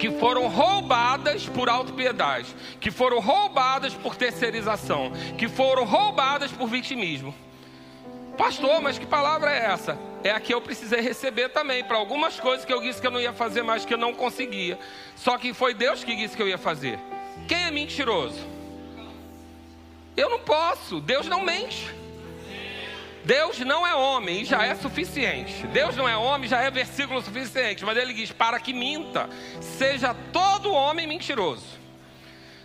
Que 0.00 0.10
foram 0.10 0.48
roubadas 0.48 1.46
por 1.46 1.68
autopiedade, 1.68 2.56
que 2.80 2.90
foram 2.90 3.20
roubadas 3.20 3.92
por 3.92 4.16
terceirização, 4.16 5.12
que 5.36 5.46
foram 5.46 5.84
roubadas 5.84 6.50
por 6.50 6.66
vitimismo. 6.68 7.34
Pastor, 8.38 8.80
mas 8.80 8.98
que 8.98 9.04
palavra 9.04 9.52
é 9.52 9.66
essa? 9.66 9.98
É 10.24 10.30
a 10.30 10.40
que 10.40 10.54
eu 10.54 10.60
precisei 10.62 11.02
receber 11.02 11.50
também, 11.50 11.84
para 11.84 11.98
algumas 11.98 12.40
coisas 12.40 12.64
que 12.64 12.72
eu 12.72 12.80
disse 12.80 12.98
que 12.98 13.06
eu 13.06 13.10
não 13.10 13.20
ia 13.20 13.34
fazer 13.34 13.62
mais, 13.62 13.84
que 13.84 13.92
eu 13.92 13.98
não 13.98 14.14
conseguia. 14.14 14.78
Só 15.16 15.36
que 15.36 15.52
foi 15.52 15.74
Deus 15.74 16.02
que 16.02 16.16
disse 16.16 16.34
que 16.34 16.42
eu 16.42 16.48
ia 16.48 16.56
fazer. 16.56 16.98
Quem 17.46 17.64
é 17.64 17.70
mentiroso? 17.70 18.40
Eu 20.16 20.30
não 20.30 20.38
posso, 20.38 20.98
Deus 21.02 21.26
não 21.26 21.42
mente. 21.42 21.94
Deus 23.24 23.58
não 23.60 23.86
é 23.86 23.94
homem 23.94 24.42
e 24.42 24.44
já 24.44 24.64
é 24.64 24.74
suficiente. 24.74 25.66
Deus 25.66 25.94
não 25.96 26.08
é 26.08 26.16
homem 26.16 26.48
já 26.48 26.60
é 26.60 26.70
versículo 26.70 27.20
suficiente. 27.20 27.84
Mas 27.84 27.96
ele 27.96 28.12
diz: 28.12 28.32
para 28.32 28.58
que 28.58 28.72
minta, 28.72 29.28
seja 29.60 30.14
todo 30.32 30.72
homem 30.72 31.06
mentiroso. 31.06 31.78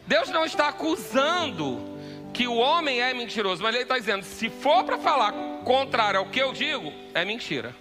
Deus 0.07 0.29
não 0.29 0.45
está 0.45 0.69
acusando 0.69 1.93
que 2.33 2.47
o 2.47 2.55
homem 2.55 3.01
é 3.01 3.13
mentiroso, 3.13 3.61
mas 3.61 3.73
ele 3.73 3.83
está 3.83 3.97
dizendo: 3.97 4.23
se 4.23 4.49
for 4.49 4.83
para 4.83 4.97
falar 4.97 5.33
contrário 5.63 6.19
ao 6.19 6.27
que 6.27 6.39
eu 6.39 6.53
digo, 6.53 6.91
é 7.13 7.25
mentira. 7.25 7.75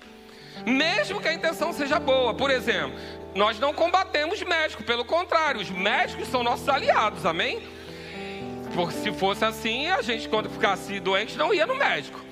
Mesmo 0.66 1.20
que 1.20 1.28
a 1.28 1.34
intenção 1.34 1.72
seja 1.72 1.98
boa. 2.00 2.34
Por 2.34 2.50
exemplo, 2.50 2.98
nós 3.34 3.58
não 3.58 3.72
combatemos 3.72 4.42
médicos, 4.42 4.84
pelo 4.84 5.04
contrário, 5.04 5.60
os 5.60 5.70
médicos 5.70 6.28
são 6.28 6.42
nossos 6.42 6.68
aliados, 6.68 7.26
amém? 7.26 7.62
Porque 8.72 8.94
se 8.94 9.12
fosse 9.12 9.44
assim, 9.44 9.88
a 9.88 10.02
gente, 10.02 10.28
quando 10.28 10.48
ficasse 10.50 10.98
doente, 10.98 11.36
não 11.36 11.52
ia 11.52 11.66
no 11.66 11.76
médico 11.76 12.23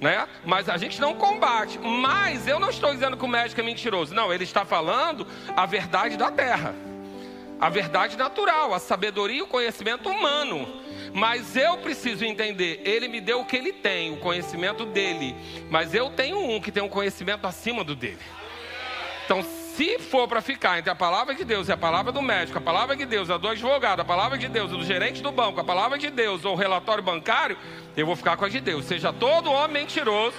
né? 0.00 0.28
Mas 0.44 0.68
a 0.68 0.76
gente 0.76 1.00
não 1.00 1.14
combate. 1.14 1.78
Mas 1.78 2.46
eu 2.46 2.58
não 2.58 2.70
estou 2.70 2.92
dizendo 2.92 3.16
que 3.16 3.24
o 3.24 3.28
médico 3.28 3.60
é 3.60 3.64
mentiroso. 3.64 4.14
Não, 4.14 4.32
ele 4.32 4.44
está 4.44 4.64
falando 4.64 5.26
a 5.56 5.66
verdade 5.66 6.16
da 6.16 6.30
terra. 6.30 6.74
A 7.60 7.68
verdade 7.68 8.16
natural, 8.16 8.72
a 8.72 8.78
sabedoria 8.78 9.38
e 9.38 9.42
o 9.42 9.46
conhecimento 9.46 10.08
humano. 10.08 10.68
Mas 11.12 11.56
eu 11.56 11.78
preciso 11.78 12.24
entender, 12.24 12.82
ele 12.84 13.08
me 13.08 13.20
deu 13.20 13.40
o 13.40 13.44
que 13.44 13.56
ele 13.56 13.72
tem, 13.72 14.12
o 14.12 14.18
conhecimento 14.18 14.84
dele. 14.84 15.34
Mas 15.70 15.92
eu 15.92 16.10
tenho 16.10 16.38
um 16.38 16.60
que 16.60 16.70
tem 16.70 16.82
um 16.82 16.88
conhecimento 16.88 17.46
acima 17.46 17.82
do 17.82 17.96
dele. 17.96 18.18
Então, 19.24 19.42
se 19.78 19.96
for 19.96 20.26
para 20.26 20.42
ficar 20.42 20.76
entre 20.76 20.90
a 20.90 20.94
palavra 20.96 21.36
de 21.36 21.44
Deus 21.44 21.68
e 21.68 21.72
a 21.72 21.76
palavra 21.76 22.10
do 22.10 22.20
médico, 22.20 22.58
a 22.58 22.60
palavra 22.60 22.96
de 22.96 23.06
Deus, 23.06 23.30
a 23.30 23.36
do 23.36 23.46
advogado, 23.46 24.00
a 24.00 24.04
palavra 24.04 24.36
de 24.36 24.48
Deus, 24.48 24.72
do 24.72 24.82
gerente 24.82 25.22
do 25.22 25.30
banco, 25.30 25.60
a 25.60 25.64
palavra 25.64 25.96
de 25.96 26.10
Deus 26.10 26.44
ou 26.44 26.54
o 26.54 26.56
relatório 26.56 27.00
bancário, 27.00 27.56
eu 27.96 28.04
vou 28.04 28.16
ficar 28.16 28.36
com 28.36 28.44
a 28.44 28.48
de 28.48 28.58
Deus. 28.58 28.86
Seja 28.86 29.12
todo 29.12 29.52
homem 29.52 29.82
mentiroso, 29.82 30.36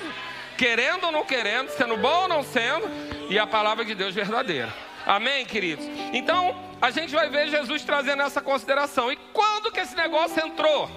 querendo 0.57 1.05
ou 1.05 1.11
não 1.13 1.23
querendo, 1.23 1.69
sendo 1.69 1.95
bom 1.95 2.23
ou 2.23 2.27
não 2.27 2.43
sendo, 2.43 2.85
e 3.29 3.39
a 3.39 3.47
palavra 3.47 3.85
de 3.85 3.95
Deus 3.95 4.13
verdadeira. 4.13 4.73
Amém, 5.05 5.45
queridos? 5.45 5.85
Então, 6.11 6.53
a 6.81 6.91
gente 6.91 7.13
vai 7.13 7.29
ver 7.29 7.47
Jesus 7.47 7.81
trazendo 7.83 8.21
essa 8.23 8.41
consideração. 8.41 9.09
E 9.09 9.15
quando 9.31 9.71
que 9.71 9.79
esse 9.79 9.95
negócio 9.95 10.45
entrou? 10.45 10.91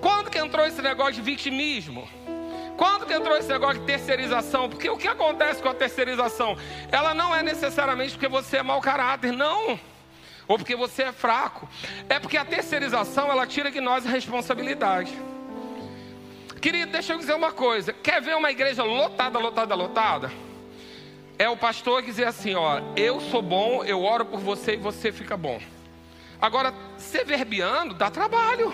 Quando 0.00 0.30
que 0.30 0.38
entrou 0.38 0.64
esse 0.64 0.80
negócio 0.80 1.12
de 1.16 1.20
vitimismo? 1.20 2.08
Quando 2.76 3.06
que 3.06 3.12
entrou 3.12 3.36
esse 3.36 3.48
negócio 3.48 3.80
de 3.80 3.86
terceirização? 3.86 4.68
Porque 4.68 4.88
o 4.90 4.96
que 4.96 5.06
acontece 5.06 5.62
com 5.62 5.68
a 5.68 5.74
terceirização? 5.74 6.56
Ela 6.90 7.14
não 7.14 7.34
é 7.34 7.42
necessariamente 7.42 8.12
porque 8.12 8.28
você 8.28 8.58
é 8.58 8.62
mau 8.62 8.80
caráter, 8.80 9.32
não. 9.32 9.78
Ou 10.46 10.58
porque 10.58 10.74
você 10.74 11.04
é 11.04 11.12
fraco. 11.12 11.68
É 12.08 12.18
porque 12.18 12.36
a 12.36 12.44
terceirização, 12.44 13.30
ela 13.30 13.46
tira 13.46 13.70
de 13.70 13.80
nós 13.80 14.06
a 14.06 14.10
responsabilidade. 14.10 15.16
Querido, 16.60 16.92
deixa 16.92 17.12
eu 17.12 17.18
dizer 17.18 17.34
uma 17.34 17.52
coisa. 17.52 17.92
Quer 17.92 18.20
ver 18.20 18.36
uma 18.36 18.50
igreja 18.50 18.82
lotada, 18.82 19.38
lotada, 19.38 19.74
lotada? 19.74 20.32
É 21.38 21.48
o 21.48 21.56
pastor 21.56 22.02
dizer 22.02 22.26
assim, 22.26 22.54
ó, 22.54 22.80
eu 22.96 23.20
sou 23.20 23.42
bom, 23.42 23.84
eu 23.84 24.02
oro 24.02 24.24
por 24.24 24.40
você 24.40 24.74
e 24.74 24.76
você 24.76 25.12
fica 25.12 25.36
bom. 25.36 25.60
Agora, 26.40 26.74
ser 26.96 27.24
verbiano 27.24 27.94
dá 27.94 28.10
trabalho. 28.10 28.72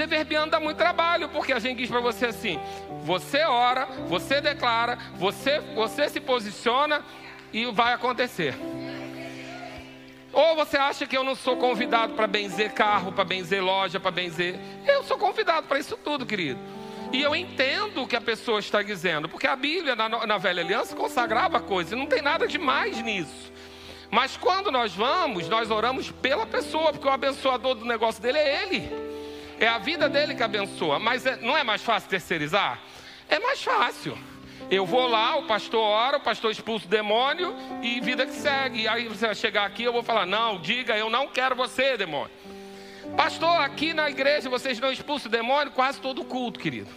Ser 0.00 0.06
verbiano 0.06 0.50
dá 0.50 0.58
muito 0.58 0.78
trabalho, 0.78 1.28
porque 1.28 1.52
a 1.52 1.58
gente 1.58 1.76
diz 1.76 1.90
para 1.90 2.00
você 2.00 2.24
assim: 2.24 2.58
você 3.02 3.44
ora, 3.44 3.84
você 4.08 4.40
declara, 4.40 4.96
você, 5.16 5.60
você 5.74 6.08
se 6.08 6.18
posiciona 6.18 7.04
e 7.52 7.66
vai 7.66 7.92
acontecer. 7.92 8.54
Ou 10.32 10.56
você 10.56 10.78
acha 10.78 11.06
que 11.06 11.14
eu 11.14 11.22
não 11.22 11.34
sou 11.34 11.58
convidado 11.58 12.14
para 12.14 12.26
benzer 12.26 12.72
carro, 12.72 13.12
para 13.12 13.24
benzer 13.24 13.62
loja, 13.62 14.00
para 14.00 14.10
benzer. 14.10 14.58
Eu 14.86 15.04
sou 15.04 15.18
convidado 15.18 15.66
para 15.66 15.78
isso 15.78 15.98
tudo, 15.98 16.24
querido. 16.24 16.58
E 17.12 17.20
eu 17.20 17.36
entendo 17.36 18.02
o 18.02 18.08
que 18.08 18.16
a 18.16 18.22
pessoa 18.22 18.58
está 18.58 18.82
dizendo, 18.82 19.28
porque 19.28 19.46
a 19.46 19.54
Bíblia, 19.54 19.94
na, 19.94 20.08
na 20.08 20.38
velha 20.38 20.62
aliança, 20.62 20.96
consagrava 20.96 21.60
coisas, 21.60 21.92
não 21.92 22.06
tem 22.06 22.22
nada 22.22 22.48
demais 22.48 23.02
nisso. 23.02 23.52
Mas 24.10 24.34
quando 24.34 24.72
nós 24.72 24.94
vamos, 24.94 25.46
nós 25.46 25.70
oramos 25.70 26.10
pela 26.10 26.46
pessoa, 26.46 26.90
porque 26.90 27.06
o 27.06 27.12
abençoador 27.12 27.74
do 27.74 27.84
negócio 27.84 28.22
dele 28.22 28.38
é 28.38 28.62
ele. 28.62 29.09
É 29.60 29.68
a 29.68 29.78
vida 29.78 30.08
dele 30.08 30.34
que 30.34 30.42
abençoa. 30.42 30.98
Mas 30.98 31.26
é, 31.26 31.36
não 31.36 31.56
é 31.56 31.62
mais 31.62 31.82
fácil 31.82 32.08
terceirizar? 32.08 32.80
É 33.28 33.38
mais 33.38 33.62
fácil. 33.62 34.18
Eu 34.70 34.86
vou 34.86 35.06
lá, 35.06 35.36
o 35.36 35.46
pastor 35.46 35.82
ora, 35.82 36.16
o 36.16 36.20
pastor 36.20 36.50
expulsa 36.50 36.86
o 36.86 36.88
demônio 36.88 37.54
e 37.82 38.00
vida 38.00 38.24
que 38.24 38.32
segue. 38.32 38.82
E 38.82 38.88
aí 38.88 39.06
você 39.06 39.26
vai 39.26 39.34
chegar 39.34 39.66
aqui, 39.66 39.82
eu 39.82 39.92
vou 39.92 40.02
falar: 40.02 40.24
não, 40.24 40.58
diga, 40.58 40.96
eu 40.96 41.10
não 41.10 41.28
quero 41.28 41.54
você, 41.54 41.96
demônio. 41.96 42.30
Pastor, 43.16 43.60
aqui 43.60 43.92
na 43.92 44.08
igreja 44.08 44.48
vocês 44.48 44.80
não 44.80 44.90
expulsam 44.90 45.28
o 45.28 45.32
demônio 45.32 45.72
quase 45.72 46.00
todo 46.00 46.24
culto, 46.24 46.58
querido. 46.58 46.88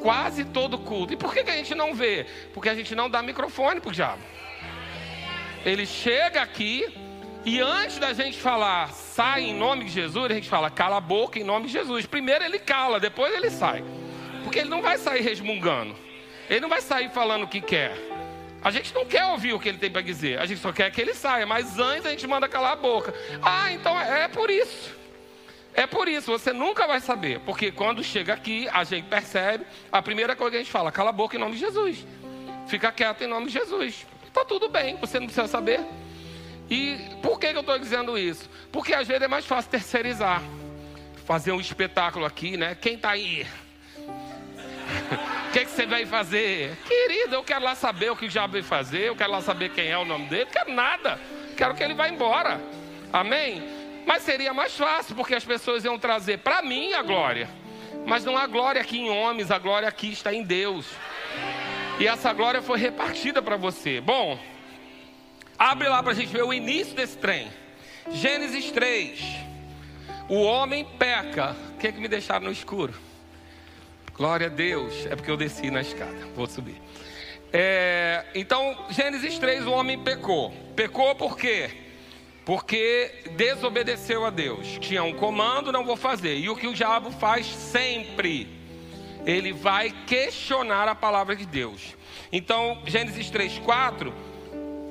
Quase 0.00 0.44
todo 0.44 0.78
culto. 0.78 1.12
E 1.12 1.16
por 1.16 1.32
que, 1.32 1.42
que 1.42 1.50
a 1.50 1.56
gente 1.56 1.74
não 1.74 1.94
vê? 1.94 2.26
Porque 2.54 2.68
a 2.68 2.74
gente 2.74 2.94
não 2.94 3.10
dá 3.10 3.22
microfone 3.22 3.80
para 3.80 3.88
o 3.88 3.92
diabo. 3.92 4.22
Ele 5.64 5.86
chega 5.86 6.42
aqui, 6.42 6.86
e 7.46 7.60
antes 7.60 7.98
da 7.98 8.12
gente 8.12 8.40
falar, 8.40 8.92
sai 8.92 9.44
em 9.44 9.54
nome 9.54 9.84
de 9.84 9.92
Jesus, 9.92 10.32
a 10.32 10.34
gente 10.34 10.48
fala, 10.48 10.68
cala 10.68 10.96
a 10.96 11.00
boca 11.00 11.38
em 11.38 11.44
nome 11.44 11.68
de 11.68 11.72
Jesus. 11.74 12.04
Primeiro 12.04 12.44
ele 12.44 12.58
cala, 12.58 12.98
depois 12.98 13.32
ele 13.32 13.50
sai. 13.50 13.84
Porque 14.42 14.58
ele 14.58 14.68
não 14.68 14.82
vai 14.82 14.98
sair 14.98 15.22
resmungando. 15.22 15.94
Ele 16.50 16.58
não 16.58 16.68
vai 16.68 16.80
sair 16.80 17.08
falando 17.08 17.44
o 17.44 17.46
que 17.48 17.60
quer. 17.60 17.96
A 18.64 18.72
gente 18.72 18.92
não 18.92 19.06
quer 19.06 19.24
ouvir 19.26 19.52
o 19.52 19.60
que 19.60 19.68
ele 19.68 19.78
tem 19.78 19.88
para 19.88 20.02
dizer. 20.02 20.40
A 20.40 20.46
gente 20.46 20.60
só 20.60 20.72
quer 20.72 20.90
que 20.90 21.00
ele 21.00 21.14
saia. 21.14 21.46
Mas 21.46 21.78
antes 21.78 22.04
a 22.06 22.10
gente 22.10 22.26
manda 22.26 22.48
calar 22.48 22.72
a 22.72 22.76
boca. 22.76 23.14
Ah, 23.40 23.72
então 23.72 23.96
é, 23.96 24.24
é 24.24 24.28
por 24.28 24.50
isso. 24.50 24.92
É 25.72 25.86
por 25.86 26.08
isso, 26.08 26.32
você 26.32 26.52
nunca 26.52 26.84
vai 26.84 26.98
saber. 26.98 27.38
Porque 27.40 27.70
quando 27.70 28.02
chega 28.02 28.34
aqui, 28.34 28.68
a 28.72 28.82
gente 28.82 29.04
percebe. 29.06 29.64
A 29.92 30.02
primeira 30.02 30.34
coisa 30.34 30.50
que 30.50 30.56
a 30.56 30.60
gente 30.60 30.72
fala, 30.72 30.90
cala 30.90 31.10
a 31.10 31.12
boca 31.12 31.36
em 31.36 31.38
nome 31.38 31.54
de 31.54 31.60
Jesus. 31.60 32.04
Fica 32.66 32.90
quieto 32.90 33.22
em 33.22 33.28
nome 33.28 33.46
de 33.46 33.52
Jesus. 33.52 34.04
Está 34.26 34.44
tudo 34.44 34.68
bem, 34.68 34.96
você 34.96 35.20
não 35.20 35.26
precisa 35.26 35.46
saber. 35.46 35.80
E 36.70 36.98
por 37.22 37.38
que, 37.38 37.50
que 37.50 37.56
eu 37.56 37.60
estou 37.60 37.78
dizendo 37.78 38.18
isso? 38.18 38.48
Porque 38.72 38.92
às 38.92 39.06
vezes 39.06 39.22
é 39.22 39.28
mais 39.28 39.46
fácil 39.46 39.70
terceirizar. 39.70 40.42
Fazer 41.24 41.52
um 41.52 41.60
espetáculo 41.60 42.24
aqui, 42.24 42.56
né? 42.56 42.76
Quem 42.80 42.94
está 42.94 43.10
aí? 43.10 43.46
O 43.98 45.50
que, 45.52 45.64
que 45.64 45.70
você 45.70 45.86
vai 45.86 46.06
fazer? 46.06 46.76
Querido, 46.86 47.34
eu 47.34 47.44
quero 47.44 47.64
lá 47.64 47.74
saber 47.74 48.10
o 48.10 48.16
que 48.16 48.26
o 48.26 48.28
diabo 48.28 48.54
vai 48.54 48.62
fazer, 48.62 49.08
eu 49.08 49.16
quero 49.16 49.32
lá 49.32 49.40
saber 49.40 49.70
quem 49.70 49.88
é 49.88 49.98
o 49.98 50.04
nome 50.04 50.26
dele, 50.26 50.46
quero 50.46 50.72
nada. 50.72 51.18
Quero 51.56 51.74
que 51.74 51.82
ele 51.82 51.94
vá 51.94 52.08
embora. 52.08 52.60
Amém? 53.12 53.62
Mas 54.06 54.22
seria 54.22 54.52
mais 54.54 54.76
fácil, 54.76 55.16
porque 55.16 55.34
as 55.34 55.44
pessoas 55.44 55.84
iam 55.84 55.98
trazer 55.98 56.38
para 56.38 56.62
mim 56.62 56.92
a 56.92 57.02
glória. 57.02 57.48
Mas 58.06 58.24
não 58.24 58.36
há 58.36 58.46
glória 58.46 58.80
aqui 58.80 58.98
em 58.98 59.10
homens, 59.10 59.50
a 59.50 59.58
glória 59.58 59.88
aqui 59.88 60.12
está 60.12 60.32
em 60.32 60.42
Deus. 60.42 60.86
E 61.98 62.06
essa 62.06 62.32
glória 62.32 62.62
foi 62.62 62.78
repartida 62.78 63.42
para 63.42 63.56
você. 63.56 64.00
Bom, 64.00 64.38
Abre 65.58 65.88
lá 65.88 66.02
para 66.02 66.12
a 66.12 66.14
gente 66.14 66.30
ver 66.32 66.44
o 66.44 66.52
início 66.52 66.94
desse 66.94 67.16
trem. 67.16 67.50
Gênesis 68.10 68.70
3. 68.70 69.20
O 70.28 70.42
homem 70.42 70.84
peca. 70.98 71.56
O 71.74 71.78
que 71.78 71.88
é 71.88 71.92
que 71.92 72.00
me 72.00 72.08
deixaram 72.08 72.44
no 72.44 72.52
escuro? 72.52 72.92
Glória 74.12 74.48
a 74.48 74.50
Deus. 74.50 75.06
É 75.06 75.16
porque 75.16 75.30
eu 75.30 75.36
desci 75.36 75.70
na 75.70 75.80
escada. 75.80 76.26
Vou 76.34 76.46
subir. 76.46 76.76
É, 77.52 78.26
então, 78.34 78.76
Gênesis 78.90 79.38
3, 79.38 79.66
o 79.66 79.72
homem 79.72 79.98
pecou. 79.98 80.50
Pecou 80.74 81.14
por 81.14 81.38
quê? 81.38 81.70
Porque 82.44 83.24
desobedeceu 83.34 84.26
a 84.26 84.30
Deus. 84.30 84.78
Tinha 84.78 85.02
um 85.02 85.14
comando, 85.14 85.72
não 85.72 85.84
vou 85.84 85.96
fazer. 85.96 86.36
E 86.36 86.50
o 86.50 86.56
que 86.56 86.66
o 86.66 86.74
diabo 86.74 87.10
faz 87.12 87.46
sempre? 87.46 88.46
Ele 89.24 89.54
vai 89.54 89.90
questionar 90.06 90.86
a 90.86 90.94
palavra 90.94 91.34
de 91.34 91.46
Deus. 91.46 91.96
Então, 92.30 92.82
Gênesis 92.86 93.30
3, 93.30 93.58
4 93.60 94.25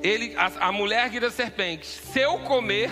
ele, 0.06 0.34
a, 0.36 0.68
a 0.68 0.72
mulher 0.72 1.08
guia 1.08 1.26
a 1.26 1.30
serpente: 1.30 1.86
se 1.86 2.20
eu 2.20 2.38
comer 2.38 2.90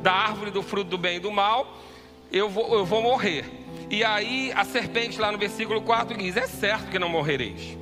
da 0.00 0.12
árvore 0.12 0.50
do 0.50 0.62
fruto 0.62 0.90
do 0.90 0.98
bem 0.98 1.16
e 1.16 1.20
do 1.20 1.30
mal, 1.30 1.82
eu 2.30 2.48
vou, 2.48 2.74
eu 2.74 2.84
vou 2.84 3.02
morrer. 3.02 3.44
E 3.90 4.02
aí 4.02 4.52
a 4.54 4.64
serpente 4.64 5.20
lá 5.20 5.30
no 5.30 5.38
versículo 5.38 5.82
4 5.82 6.16
diz: 6.16 6.36
É 6.36 6.46
certo 6.46 6.90
que 6.90 6.98
não 6.98 7.08
morrereis. 7.08 7.76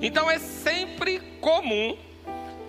Então 0.00 0.30
é 0.30 0.38
sempre 0.38 1.20
comum 1.40 1.96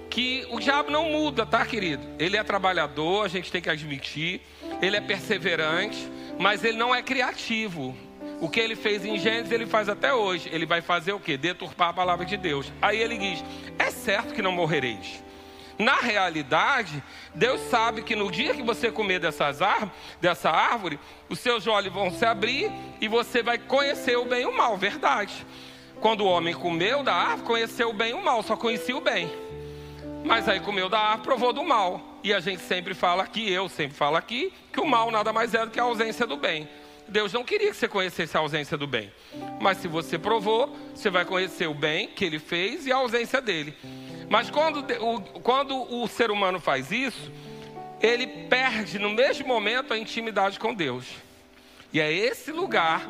que 0.10 0.46
o 0.50 0.60
diabo 0.60 0.91
não 0.91 1.10
muda, 1.10 1.46
tá, 1.46 1.65
querido? 1.65 2.06
Ele 2.20 2.36
é 2.36 2.44
trabalhador, 2.44 3.24
a 3.24 3.30
gente 3.30 3.50
tem 3.50 3.62
que 3.62 3.70
admitir, 3.70 4.41
ele 4.82 4.98
é 4.98 5.01
perseverante, 5.01 5.98
mas 6.38 6.65
ele 6.65 6.77
não 6.77 6.94
é 6.94 7.01
criativo. 7.01 7.96
O 8.41 8.50
que 8.50 8.60
ele 8.60 8.75
fez 8.75 9.06
em 9.06 9.18
Gênesis, 9.18 9.51
ele 9.51 9.65
faz 9.65 9.88
até 9.88 10.13
hoje. 10.13 10.50
Ele 10.51 10.65
vai 10.65 10.82
fazer 10.82 11.13
o 11.13 11.20
quê? 11.20 11.38
Deturpar 11.38 11.89
a 11.89 11.94
palavra 11.94 12.25
de 12.25 12.36
Deus. 12.36 12.72
Aí 12.82 13.00
ele 13.00 13.18
diz: 13.18 13.44
É 13.80 13.89
certo 13.89 14.34
que 14.34 14.41
não 14.41 14.51
morrereis. 14.51 15.24
Na 15.82 15.96
realidade, 15.96 17.04
Deus 17.34 17.60
sabe 17.62 18.04
que 18.04 18.16
no 18.16 18.32
dia 18.32 18.54
que 18.54 18.62
você 18.62 18.92
comer 18.92 19.20
dessas 19.20 19.58
dessa 20.22 20.52
árvore, 20.52 21.00
os 21.28 21.40
seus 21.40 21.66
olhos 21.66 21.92
vão 21.92 22.12
se 22.12 22.24
abrir 22.24 22.72
e 23.00 23.08
você 23.08 23.42
vai 23.42 23.58
conhecer 23.58 24.16
o 24.16 24.26
bem 24.26 24.44
e 24.44 24.46
o 24.46 24.56
mal, 24.56 24.78
verdade. 24.78 25.44
Quando 26.00 26.22
o 26.22 26.28
homem 26.28 26.54
comeu 26.54 27.02
da 27.02 27.16
árvore, 27.16 27.48
conheceu 27.48 27.90
o 27.90 27.94
bem 27.94 28.12
e 28.12 28.14
o 28.14 28.24
mal, 28.24 28.44
só 28.44 28.56
conhecia 28.56 28.96
o 28.96 29.02
bem. 29.02 29.32
Mas 30.24 30.48
aí 30.48 30.60
comeu 30.60 30.88
da 30.88 31.00
árvore, 31.00 31.24
provou 31.24 31.52
do 31.52 31.64
mal. 31.64 32.20
E 32.24 32.32
a 32.32 32.40
gente 32.40 32.62
sempre 32.62 32.94
fala 32.94 33.24
aqui, 33.24 33.52
eu 33.52 33.68
sempre 33.68 33.98
falo 33.98 34.18
aqui, 34.18 34.54
que 34.72 34.80
o 34.80 34.86
mal 34.86 35.10
nada 35.10 35.34
mais 35.34 35.56
é 35.56 35.66
do 35.66 35.72
que 35.72 35.80
a 35.80 35.84
ausência 35.84 36.28
do 36.28 36.38
bem. 36.38 36.70
Deus 37.08 37.34
não 37.34 37.44
queria 37.44 37.72
que 37.72 37.78
você 37.78 37.88
conhecesse 37.88 38.38
a 38.38 38.40
ausência 38.40 38.78
do 38.78 38.86
bem. 38.86 39.12
Mas 39.60 39.80
se 39.80 39.88
você 39.88 40.20
provou, 40.20 40.78
você 40.94 41.10
vai 41.10 41.26
conhecer 41.26 41.68
o 41.68 41.74
bem 41.74 42.08
que 42.08 42.24
ele 42.24 42.38
fez 42.38 42.86
e 42.86 42.92
a 42.92 42.98
ausência 42.98 43.42
dele. 43.42 43.76
Mas 44.32 44.50
quando 44.50 44.80
o, 45.02 45.20
quando 45.42 45.94
o 45.94 46.08
ser 46.08 46.32
humano 46.32 46.58
faz 46.58 46.90
isso, 46.90 47.30
ele 48.02 48.26
perde 48.26 48.98
no 48.98 49.10
mesmo 49.10 49.46
momento 49.46 49.94
a 49.94 49.98
intimidade 49.98 50.58
com 50.58 50.74
Deus. 50.74 51.06
E 51.92 52.00
é 52.00 52.10
esse 52.10 52.50
lugar 52.50 53.06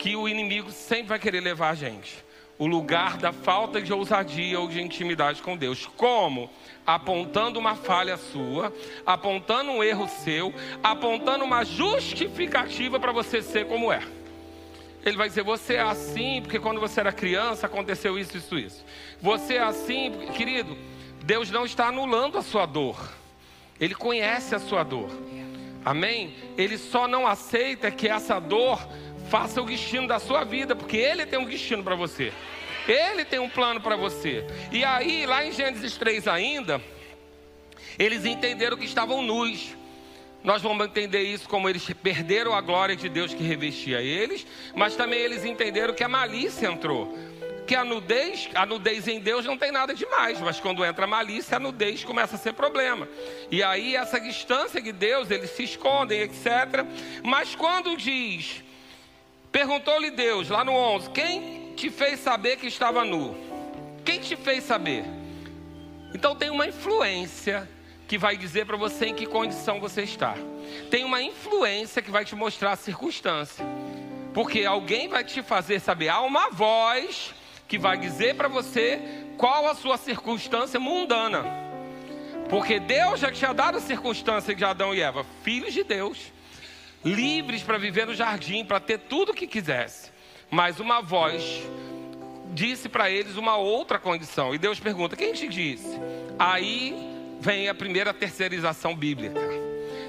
que 0.00 0.16
o 0.16 0.28
inimigo 0.28 0.72
sempre 0.72 1.06
vai 1.06 1.18
querer 1.20 1.42
levar 1.42 1.68
a 1.68 1.74
gente. 1.76 2.24
O 2.58 2.66
lugar 2.66 3.18
da 3.18 3.32
falta 3.32 3.80
de 3.80 3.92
ousadia 3.92 4.58
ou 4.58 4.66
de 4.66 4.82
intimidade 4.82 5.40
com 5.42 5.56
Deus. 5.56 5.86
Como? 5.96 6.50
Apontando 6.84 7.56
uma 7.56 7.76
falha 7.76 8.16
sua, 8.16 8.74
apontando 9.06 9.70
um 9.70 9.84
erro 9.84 10.08
seu, 10.08 10.52
apontando 10.82 11.44
uma 11.44 11.64
justificativa 11.64 12.98
para 12.98 13.12
você 13.12 13.42
ser 13.42 13.64
como 13.68 13.92
é. 13.92 14.02
Ele 15.08 15.16
vai 15.16 15.28
dizer: 15.28 15.42
Você 15.42 15.74
é 15.74 15.80
assim 15.80 16.40
porque 16.42 16.58
quando 16.58 16.80
você 16.80 17.00
era 17.00 17.12
criança 17.12 17.66
aconteceu 17.66 18.18
isso, 18.18 18.36
isso, 18.36 18.58
isso. 18.58 18.84
Você 19.20 19.54
é 19.54 19.62
assim, 19.62 20.12
querido. 20.34 20.76
Deus 21.24 21.50
não 21.50 21.64
está 21.64 21.88
anulando 21.88 22.38
a 22.38 22.42
sua 22.42 22.66
dor. 22.66 22.96
Ele 23.80 23.94
conhece 23.94 24.54
a 24.54 24.58
sua 24.58 24.82
dor. 24.82 25.10
Amém? 25.84 26.34
Ele 26.56 26.76
só 26.76 27.06
não 27.06 27.26
aceita 27.26 27.90
que 27.90 28.08
essa 28.08 28.38
dor 28.38 28.78
faça 29.30 29.60
o 29.62 29.66
destino 29.66 30.08
da 30.08 30.18
sua 30.18 30.44
vida, 30.44 30.74
porque 30.74 30.96
Ele 30.96 31.24
tem 31.26 31.38
um 31.38 31.44
destino 31.44 31.82
para 31.82 31.94
você. 31.94 32.32
Ele 32.86 33.24
tem 33.24 33.38
um 33.38 33.48
plano 33.48 33.80
para 33.80 33.96
você. 33.96 34.44
E 34.72 34.84
aí, 34.84 35.26
lá 35.26 35.44
em 35.44 35.52
Gênesis 35.52 35.96
3 35.96 36.26
ainda, 36.26 36.80
eles 37.98 38.24
entenderam 38.24 38.76
que 38.76 38.84
estavam 38.84 39.22
nus. 39.22 39.76
Nós 40.42 40.62
vamos 40.62 40.86
entender 40.86 41.22
isso 41.22 41.48
como 41.48 41.68
eles 41.68 41.84
perderam 42.02 42.54
a 42.54 42.60
glória 42.60 42.94
de 42.94 43.08
Deus 43.08 43.34
que 43.34 43.42
revestia 43.42 44.00
eles, 44.00 44.46
mas 44.74 44.94
também 44.94 45.18
eles 45.18 45.44
entenderam 45.44 45.94
que 45.94 46.04
a 46.04 46.08
malícia 46.08 46.68
entrou. 46.68 47.16
Que 47.66 47.74
a 47.74 47.84
nudez, 47.84 48.48
a 48.54 48.64
nudez 48.64 49.06
em 49.08 49.20
Deus 49.20 49.44
não 49.44 49.58
tem 49.58 49.70
nada 49.70 49.92
demais, 49.92 50.40
mas 50.40 50.58
quando 50.58 50.84
entra 50.84 51.04
a 51.04 51.08
malícia, 51.08 51.56
a 51.56 51.60
nudez 51.60 52.02
começa 52.02 52.36
a 52.36 52.38
ser 52.38 52.54
problema. 52.54 53.06
E 53.50 53.62
aí 53.62 53.94
essa 53.94 54.18
distância 54.18 54.80
de 54.80 54.92
Deus, 54.92 55.30
eles 55.30 55.50
se 55.50 55.64
escondem, 55.64 56.20
etc. 56.20 56.46
Mas 57.22 57.54
quando 57.54 57.96
diz, 57.96 58.62
perguntou-lhe 59.52 60.10
Deus, 60.10 60.48
lá 60.48 60.64
no 60.64 60.72
11, 60.72 61.10
quem 61.10 61.74
te 61.74 61.90
fez 61.90 62.20
saber 62.20 62.56
que 62.56 62.66
estava 62.66 63.04
nu? 63.04 63.36
Quem 64.02 64.18
te 64.18 64.34
fez 64.34 64.64
saber? 64.64 65.04
Então 66.14 66.34
tem 66.34 66.48
uma 66.48 66.66
influência 66.66 67.68
que 68.08 68.16
vai 68.16 68.38
dizer 68.38 68.64
para 68.64 68.76
você 68.78 69.08
em 69.08 69.14
que 69.14 69.26
condição 69.26 69.78
você 69.78 70.02
está. 70.02 70.34
Tem 70.90 71.04
uma 71.04 71.22
influência 71.22 72.00
que 72.00 72.10
vai 72.10 72.24
te 72.24 72.34
mostrar 72.34 72.72
a 72.72 72.76
circunstância. 72.76 73.64
Porque 74.32 74.64
alguém 74.64 75.08
vai 75.08 75.22
te 75.22 75.42
fazer 75.42 75.78
saber, 75.78 76.08
há 76.08 76.22
uma 76.22 76.48
voz 76.48 77.34
que 77.68 77.76
vai 77.76 77.98
dizer 77.98 78.34
para 78.34 78.48
você 78.48 78.98
qual 79.36 79.68
a 79.68 79.74
sua 79.74 79.98
circunstância 79.98 80.80
mundana. 80.80 81.44
Porque 82.48 82.80
Deus 82.80 83.20
já 83.20 83.30
tinha 83.30 83.52
dado 83.52 83.76
a 83.76 83.80
circunstância 83.80 84.54
de 84.54 84.64
Adão 84.64 84.94
e 84.94 85.02
Eva, 85.02 85.26
filhos 85.42 85.74
de 85.74 85.84
Deus, 85.84 86.32
livres 87.04 87.62
para 87.62 87.76
viver 87.76 88.06
no 88.06 88.14
jardim, 88.14 88.64
para 88.64 88.80
ter 88.80 89.00
tudo 89.00 89.32
o 89.32 89.34
que 89.34 89.46
quisesse. 89.46 90.10
Mas 90.50 90.80
uma 90.80 91.02
voz 91.02 91.62
disse 92.54 92.88
para 92.88 93.10
eles 93.10 93.36
uma 93.36 93.56
outra 93.56 93.98
condição. 93.98 94.54
E 94.54 94.58
Deus 94.58 94.80
pergunta: 94.80 95.14
quem 95.14 95.34
te 95.34 95.46
disse? 95.46 95.98
Aí 96.38 97.17
vem 97.40 97.68
a 97.68 97.74
primeira 97.74 98.12
terceirização 98.12 98.94
bíblica. 98.94 99.40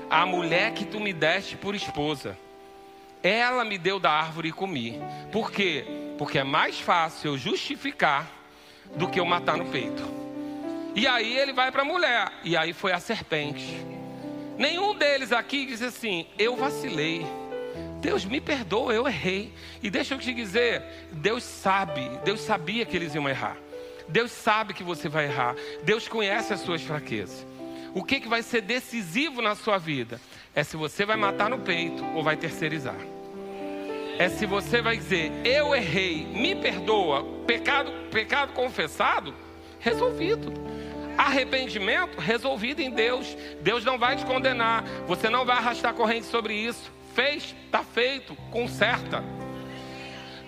A 0.09 0.25
mulher 0.25 0.73
que 0.73 0.85
tu 0.85 0.99
me 0.99 1.13
deste 1.13 1.55
por 1.55 1.75
esposa, 1.75 2.37
ela 3.21 3.63
me 3.63 3.77
deu 3.77 3.99
da 3.99 4.11
árvore 4.11 4.49
e 4.49 4.53
comi. 4.53 4.99
Por 5.31 5.51
quê? 5.51 5.85
Porque 6.17 6.39
é 6.39 6.43
mais 6.43 6.79
fácil 6.79 7.31
eu 7.31 7.37
justificar 7.37 8.29
do 8.95 9.07
que 9.07 9.19
eu 9.19 9.25
matar 9.25 9.57
no 9.57 9.65
peito. 9.65 10.03
E 10.95 11.07
aí 11.07 11.37
ele 11.37 11.53
vai 11.53 11.71
para 11.71 11.83
a 11.83 11.85
mulher, 11.85 12.31
e 12.43 12.57
aí 12.57 12.73
foi 12.73 12.91
a 12.91 12.99
serpente. 12.99 13.85
Nenhum 14.57 14.95
deles 14.95 15.31
aqui 15.31 15.65
diz 15.65 15.81
assim: 15.81 16.25
eu 16.37 16.55
vacilei. 16.55 17.25
Deus 18.01 18.25
me 18.25 18.41
perdoa, 18.41 18.93
eu 18.93 19.07
errei. 19.07 19.53
E 19.83 19.89
deixa 19.89 20.15
eu 20.15 20.19
te 20.19 20.33
dizer, 20.33 20.81
Deus 21.11 21.43
sabe, 21.43 22.09
Deus 22.23 22.41
sabia 22.41 22.85
que 22.85 22.95
eles 22.95 23.13
iam 23.13 23.27
errar. 23.27 23.57
Deus 24.09 24.31
sabe 24.31 24.73
que 24.73 24.83
você 24.83 25.07
vai 25.07 25.25
errar. 25.25 25.55
Deus 25.83 26.07
conhece 26.07 26.51
as 26.53 26.61
suas 26.61 26.81
fraquezas. 26.81 27.45
O 27.93 28.03
que, 28.03 28.19
que 28.19 28.27
vai 28.27 28.43
ser 28.43 28.61
decisivo 28.61 29.41
na 29.41 29.55
sua 29.55 29.77
vida? 29.77 30.19
É 30.53 30.63
se 30.63 30.75
você 30.75 31.05
vai 31.05 31.15
matar 31.15 31.49
no 31.49 31.59
peito 31.59 32.03
ou 32.15 32.23
vai 32.23 32.35
terceirizar. 32.35 32.97
É 34.17 34.27
se 34.27 34.45
você 34.45 34.81
vai 34.81 34.97
dizer, 34.97 35.31
eu 35.45 35.73
errei, 35.73 36.25
me 36.25 36.53
perdoa, 36.55 37.23
pecado, 37.47 37.91
pecado 38.11 38.53
confessado, 38.53 39.33
resolvido. 39.79 40.51
Arrependimento, 41.17 42.19
resolvido 42.19 42.81
em 42.81 42.89
Deus. 42.89 43.35
Deus 43.61 43.83
não 43.83 43.97
vai 43.97 44.15
te 44.15 44.25
condenar. 44.25 44.83
Você 45.07 45.29
não 45.29 45.45
vai 45.45 45.57
arrastar 45.57 45.93
corrente 45.93 46.25
sobre 46.25 46.53
isso. 46.53 46.91
Fez, 47.13 47.55
está 47.65 47.83
feito, 47.83 48.35
conserta. 48.51 49.23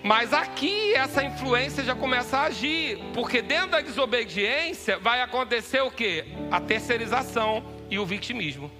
Mas 0.02 0.32
aqui 0.32 0.94
essa 0.94 1.22
influência 1.22 1.84
já 1.84 1.94
começa 1.94 2.36
a 2.36 2.44
agir, 2.44 2.98
porque 3.14 3.40
dentro 3.40 3.70
da 3.70 3.80
desobediência 3.80 4.98
vai 4.98 5.20
acontecer 5.20 5.80
o 5.80 5.90
que? 5.90 6.24
A 6.50 6.60
terceirização 6.60 7.62
e 7.88 7.98
o 8.00 8.04
vitimismo. 8.04 8.70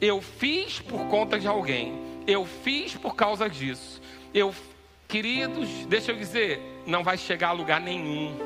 Eu 0.00 0.20
fiz 0.20 0.80
por 0.80 1.06
conta 1.06 1.38
de 1.38 1.46
alguém, 1.46 1.94
eu 2.26 2.44
fiz 2.44 2.94
por 2.94 3.16
causa 3.16 3.48
disso. 3.48 4.02
Eu, 4.34 4.54
queridos, 5.08 5.68
deixa 5.86 6.12
eu 6.12 6.16
dizer, 6.16 6.60
não 6.86 7.02
vai 7.02 7.16
chegar 7.16 7.48
a 7.48 7.52
lugar 7.52 7.80
nenhum. 7.80 8.36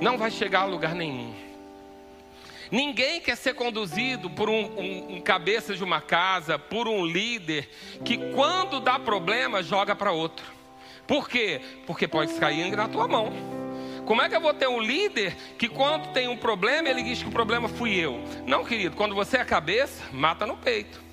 Não 0.00 0.16
vai 0.16 0.30
chegar 0.30 0.60
a 0.60 0.66
lugar 0.66 0.94
nenhum. 0.94 1.47
Ninguém 2.70 3.20
quer 3.20 3.36
ser 3.36 3.54
conduzido 3.54 4.28
por 4.28 4.48
um, 4.48 4.64
um, 4.78 5.16
um, 5.16 5.20
cabeça 5.20 5.74
de 5.74 5.82
uma 5.82 6.00
casa, 6.00 6.58
por 6.58 6.86
um 6.86 7.04
líder 7.04 7.68
que 8.04 8.18
quando 8.34 8.80
dá 8.80 8.98
problema 8.98 9.62
joga 9.62 9.96
para 9.96 10.12
outro. 10.12 10.44
Por 11.06 11.28
quê? 11.28 11.60
Porque 11.86 12.06
pode 12.06 12.34
cair 12.34 12.76
na 12.76 12.86
tua 12.88 13.08
mão. 13.08 13.32
Como 14.04 14.22
é 14.22 14.28
que 14.28 14.36
eu 14.36 14.40
vou 14.40 14.54
ter 14.54 14.68
um 14.68 14.80
líder 14.80 15.36
que 15.58 15.68
quando 15.68 16.12
tem 16.12 16.28
um 16.28 16.36
problema 16.36 16.88
ele 16.88 17.02
diz 17.02 17.22
que 17.22 17.28
o 17.28 17.32
problema 17.32 17.68
fui 17.68 17.94
eu? 17.94 18.22
Não, 18.46 18.64
querido, 18.64 18.96
quando 18.96 19.14
você 19.14 19.38
é 19.38 19.44
cabeça, 19.44 20.04
mata 20.12 20.46
no 20.46 20.56
peito. 20.56 21.07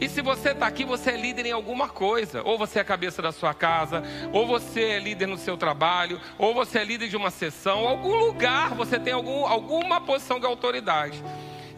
E 0.00 0.08
se 0.08 0.20
você 0.20 0.50
está 0.50 0.66
aqui, 0.66 0.84
você 0.84 1.10
é 1.10 1.16
líder 1.16 1.46
em 1.46 1.52
alguma 1.52 1.88
coisa. 1.88 2.42
Ou 2.42 2.58
você 2.58 2.78
é 2.78 2.82
a 2.82 2.84
cabeça 2.84 3.22
da 3.22 3.32
sua 3.32 3.54
casa, 3.54 4.02
ou 4.32 4.46
você 4.46 4.82
é 4.82 4.98
líder 4.98 5.26
no 5.26 5.38
seu 5.38 5.56
trabalho, 5.56 6.20
ou 6.38 6.54
você 6.54 6.78
é 6.78 6.84
líder 6.84 7.08
de 7.08 7.16
uma 7.16 7.30
sessão, 7.30 7.86
algum 7.86 8.16
lugar 8.16 8.74
você 8.74 8.98
tem 8.98 9.12
algum, 9.12 9.46
alguma 9.46 10.00
posição 10.00 10.40
de 10.40 10.46
autoridade. 10.46 11.22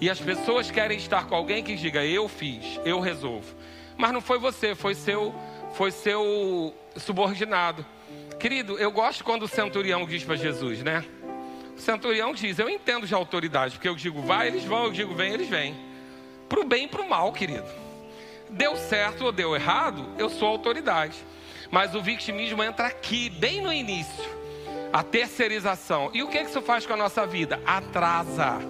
E 0.00 0.09
as 0.09 0.18
pessoas 0.18 0.70
querem 0.70 0.96
estar 0.96 1.27
com 1.27 1.35
alguém 1.35 1.62
que 1.62 1.77
diga: 1.77 2.05
Eu 2.05 2.29
fiz, 2.29 2.81
eu 2.85 3.00
resolvo. 3.00 3.55
Mas 3.96 4.12
não 4.12 4.20
foi 4.20 4.38
você, 4.38 4.74
foi 4.74 4.94
seu, 4.94 5.35
foi 5.74 5.90
seu 5.90 6.74
subordinado. 6.96 7.85
Querido, 8.40 8.77
eu 8.79 8.90
gosto 8.90 9.22
quando 9.22 9.44
o 9.44 9.48
centurião 9.48 10.05
diz 10.05 10.24
para 10.24 10.37
Jesus, 10.37 10.83
né? 10.83 11.05
O 11.77 11.81
centurião 11.81 12.33
diz: 12.33 12.59
Eu 12.59 12.68
entendo 12.68 13.07
de 13.07 13.14
autoridade, 13.14 13.74
porque 13.74 13.88
eu 13.88 13.94
digo 13.94 14.20
vai, 14.22 14.48
eles 14.48 14.64
vão, 14.64 14.85
eu 14.85 14.92
digo 14.92 15.14
vem, 15.14 15.33
eles 15.33 15.48
vêm. 15.48 15.77
Para 16.48 16.61
o 16.61 16.64
bem 16.64 16.85
e 16.85 16.88
para 16.88 17.03
o 17.03 17.09
mal, 17.09 17.33
querido 17.33 17.84
deu 18.57 18.77
certo 18.77 19.25
ou 19.25 19.33
deu 19.33 19.55
errado, 19.55 20.07
eu 20.19 20.31
sou 20.31 20.49
autoridade. 20.49 21.17
Mas 21.71 21.95
o 21.95 22.01
vitimismo 22.01 22.62
entra 22.62 22.87
aqui, 22.87 23.29
bem 23.29 23.61
no 23.61 23.73
início. 23.73 24.25
A 24.93 25.03
terceirização. 25.03 26.11
E 26.14 26.23
o 26.23 26.29
que 26.29 26.38
isso 26.38 26.62
faz 26.62 26.87
com 26.87 26.93
a 26.93 26.97
nossa 26.97 27.27
vida? 27.27 27.61
Atrasa, 27.67 28.61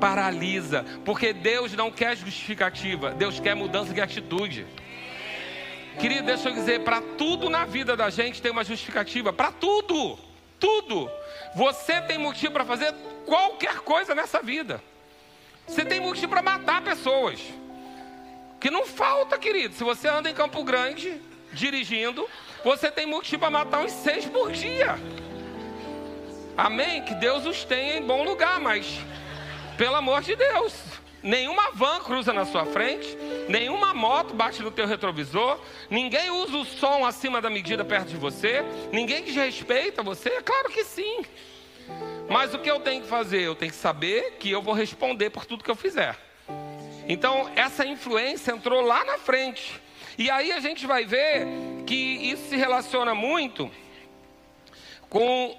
paralisa. 0.00 0.84
Porque 1.04 1.32
Deus 1.32 1.74
não 1.74 1.90
quer 1.90 2.16
justificativa, 2.16 3.10
Deus 3.10 3.38
quer 3.38 3.54
mudança 3.54 3.92
de 3.92 4.00
atitude. 4.00 4.66
Querido, 6.00 6.24
deixa 6.24 6.48
eu 6.48 6.54
dizer, 6.54 6.80
para 6.80 7.02
tudo 7.18 7.50
na 7.50 7.66
vida 7.66 7.96
da 7.96 8.08
gente 8.08 8.40
tem 8.40 8.50
uma 8.50 8.64
justificativa. 8.64 9.32
Para 9.32 9.52
tudo, 9.52 10.18
tudo. 10.58 11.10
Você 11.54 12.00
tem 12.00 12.16
motivo 12.16 12.54
para 12.54 12.64
fazer 12.64 12.92
qualquer 13.26 13.80
coisa 13.80 14.14
nessa 14.14 14.40
vida. 14.40 14.82
Você 15.66 15.84
tem 15.84 16.00
motivo 16.00 16.28
para 16.28 16.42
matar 16.42 16.82
pessoas. 16.82 17.40
Que 18.64 18.70
não 18.70 18.86
falta, 18.86 19.36
querido. 19.36 19.74
Se 19.74 19.84
você 19.84 20.08
anda 20.08 20.30
em 20.30 20.32
Campo 20.32 20.64
Grande, 20.64 21.20
dirigindo, 21.52 22.26
você 22.64 22.90
tem 22.90 23.04
motivo 23.04 23.40
para 23.40 23.50
matar 23.50 23.84
uns 23.84 23.92
seis 23.92 24.24
por 24.24 24.52
dia. 24.52 24.98
Amém? 26.56 27.02
Que 27.04 27.14
Deus 27.16 27.44
os 27.44 27.62
tenha 27.66 27.98
em 27.98 28.02
bom 28.02 28.24
lugar, 28.24 28.58
mas 28.58 28.86
Pelo 29.76 29.96
amor 29.96 30.22
de 30.22 30.34
Deus. 30.34 30.72
Nenhuma 31.22 31.72
van 31.72 32.00
cruza 32.00 32.32
na 32.32 32.46
sua 32.46 32.64
frente, 32.64 33.14
nenhuma 33.50 33.92
moto 33.92 34.32
bate 34.32 34.62
no 34.62 34.70
teu 34.70 34.86
retrovisor, 34.86 35.60
ninguém 35.90 36.30
usa 36.30 36.56
o 36.56 36.64
som 36.64 37.04
acima 37.04 37.42
da 37.42 37.50
medida 37.50 37.84
perto 37.84 38.08
de 38.08 38.16
você, 38.16 38.64
ninguém 38.90 39.24
desrespeita 39.24 40.02
você, 40.02 40.30
é 40.30 40.40
claro 40.40 40.70
que 40.70 40.84
sim. 40.84 41.22
Mas 42.30 42.54
o 42.54 42.58
que 42.58 42.70
eu 42.70 42.80
tenho 42.80 43.02
que 43.02 43.08
fazer? 43.08 43.42
Eu 43.42 43.54
tenho 43.54 43.72
que 43.72 43.76
saber 43.76 44.38
que 44.38 44.50
eu 44.50 44.62
vou 44.62 44.72
responder 44.72 45.28
por 45.28 45.44
tudo 45.44 45.62
que 45.62 45.70
eu 45.70 45.76
fizer. 45.76 46.23
Então, 47.08 47.50
essa 47.54 47.84
influência 47.86 48.52
entrou 48.52 48.80
lá 48.80 49.04
na 49.04 49.18
frente. 49.18 49.80
E 50.16 50.30
aí 50.30 50.52
a 50.52 50.60
gente 50.60 50.86
vai 50.86 51.04
ver 51.04 51.46
que 51.86 51.94
isso 51.94 52.48
se 52.48 52.56
relaciona 52.56 53.14
muito 53.14 53.70
com 55.08 55.56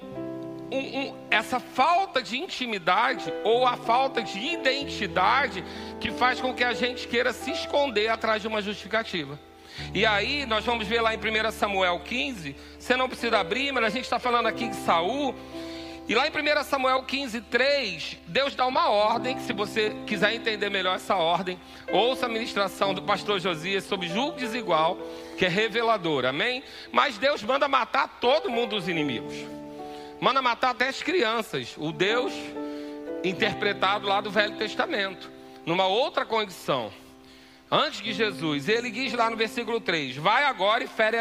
um, 0.71 0.99
um, 0.99 1.15
essa 1.29 1.59
falta 1.59 2.21
de 2.21 2.37
intimidade 2.37 3.31
ou 3.43 3.67
a 3.67 3.77
falta 3.77 4.21
de 4.21 4.39
identidade 4.39 5.63
que 5.99 6.11
faz 6.11 6.39
com 6.39 6.53
que 6.53 6.63
a 6.63 6.73
gente 6.73 7.07
queira 7.07 7.31
se 7.31 7.51
esconder 7.51 8.09
atrás 8.09 8.41
de 8.41 8.47
uma 8.47 8.61
justificativa. 8.61 9.39
E 9.93 10.05
aí 10.05 10.45
nós 10.45 10.65
vamos 10.65 10.87
ver 10.87 11.01
lá 11.01 11.13
em 11.13 11.17
1 11.17 11.51
Samuel 11.51 11.99
15, 11.99 12.55
você 12.79 12.95
não 12.95 13.09
precisa 13.09 13.39
abrir, 13.39 13.71
mas 13.71 13.83
a 13.83 13.89
gente 13.89 14.03
está 14.05 14.19
falando 14.19 14.47
aqui 14.47 14.69
de 14.69 14.75
Saul. 14.77 15.35
E 16.07 16.13
lá 16.13 16.27
em 16.27 16.29
1 16.29 16.63
Samuel 16.63 17.01
15, 17.03 17.41
3, 17.41 18.17
Deus 18.27 18.53
dá 18.53 18.67
uma 18.67 18.89
ordem, 18.89 19.35
que 19.35 19.41
se 19.41 19.53
você 19.53 19.95
quiser 20.05 20.35
entender 20.35 20.69
melhor 20.69 20.95
essa 20.95 21.15
ordem, 21.15 21.59
ouça 21.91 22.27
a 22.27 22.29
ministração 22.29 22.93
do 22.93 23.01
pastor 23.01 23.39
Josias 23.39 23.83
sobre 23.85 24.07
julgo 24.07 24.37
desigual, 24.37 24.97
que 25.37 25.45
é 25.45 25.49
reveladora, 25.49 26.29
amém? 26.29 26.63
Mas 26.91 27.17
Deus 27.17 27.41
manda 27.41 27.67
matar 27.67 28.19
todo 28.19 28.51
mundo 28.51 28.75
dos 28.75 28.87
inimigos 28.87 29.33
manda 30.19 30.41
matar 30.41 30.71
até 30.71 30.87
as 30.87 31.01
crianças. 31.01 31.75
O 31.77 31.91
Deus 31.91 32.33
interpretado 33.23 34.07
lá 34.07 34.21
do 34.21 34.31
Velho 34.31 34.55
Testamento, 34.57 35.31
numa 35.65 35.87
outra 35.87 36.25
condição. 36.25 36.91
Antes 37.69 38.01
de 38.01 38.13
Jesus, 38.13 38.69
ele 38.69 38.91
diz 38.91 39.13
lá 39.13 39.29
no 39.29 39.35
versículo 39.35 39.79
3: 39.79 40.17
Vai 40.17 40.43
agora 40.43 40.83
e 40.83 40.87
fere 40.87 41.17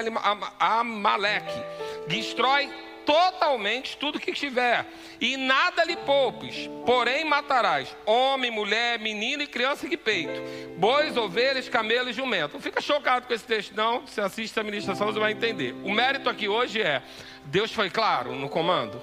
Amaleque, 0.58 1.62
destrói 2.06 2.70
totalmente 3.04 3.96
tudo 3.96 4.20
que 4.20 4.32
tiver, 4.32 4.86
e 5.20 5.36
nada 5.36 5.84
lhe 5.84 5.96
poupes, 5.96 6.68
porém 6.84 7.24
matarás 7.24 7.94
homem, 8.04 8.50
mulher, 8.50 8.98
menino 8.98 9.42
e 9.42 9.46
criança 9.46 9.88
de 9.88 9.96
peito, 9.96 10.40
bois, 10.76 11.16
ovelhas, 11.16 11.68
camelos 11.68 12.10
e 12.10 12.12
jumento. 12.12 12.54
Não 12.54 12.60
fica 12.60 12.80
chocado 12.80 13.26
com 13.26 13.34
esse 13.34 13.44
texto, 13.44 13.74
não. 13.74 14.06
Se 14.06 14.20
assiste 14.20 14.58
a 14.58 14.62
ministração, 14.62 15.06
você 15.06 15.18
vai 15.18 15.32
entender. 15.32 15.72
O 15.84 15.90
mérito 15.90 16.28
aqui 16.28 16.48
hoje 16.48 16.82
é 16.82 17.02
Deus 17.46 17.72
foi 17.72 17.90
claro 17.90 18.34
no 18.34 18.48
comando? 18.48 19.00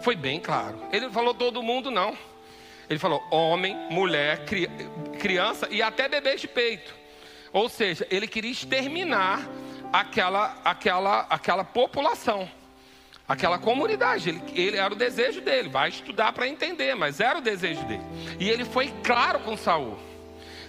Foi 0.00 0.14
bem 0.14 0.40
claro. 0.40 0.80
Ele 0.92 1.10
falou 1.10 1.34
todo 1.34 1.62
mundo, 1.62 1.90
não. 1.90 2.16
Ele 2.88 2.98
falou 2.98 3.22
homem, 3.30 3.76
mulher, 3.90 4.44
criança 5.18 5.66
e 5.70 5.82
até 5.82 6.08
bebê 6.08 6.36
de 6.36 6.46
peito. 6.46 6.94
Ou 7.52 7.68
seja, 7.68 8.06
ele 8.10 8.28
queria 8.28 8.50
exterminar 8.50 9.48
aquela, 9.92 10.56
aquela, 10.64 11.26
aquela 11.28 11.64
população, 11.64 12.48
aquela 13.28 13.58
comunidade. 13.58 14.28
Ele, 14.28 14.42
ele 14.54 14.76
era 14.76 14.92
o 14.92 14.96
desejo 14.96 15.40
dele. 15.40 15.68
Vai 15.68 15.88
estudar 15.88 16.32
para 16.32 16.48
entender, 16.48 16.94
mas 16.94 17.20
era 17.20 17.38
o 17.38 17.42
desejo 17.42 17.84
dele. 17.84 18.04
E 18.38 18.48
ele 18.48 18.64
foi 18.64 18.92
claro 19.02 19.40
com 19.40 19.56
Saul. 19.56 19.98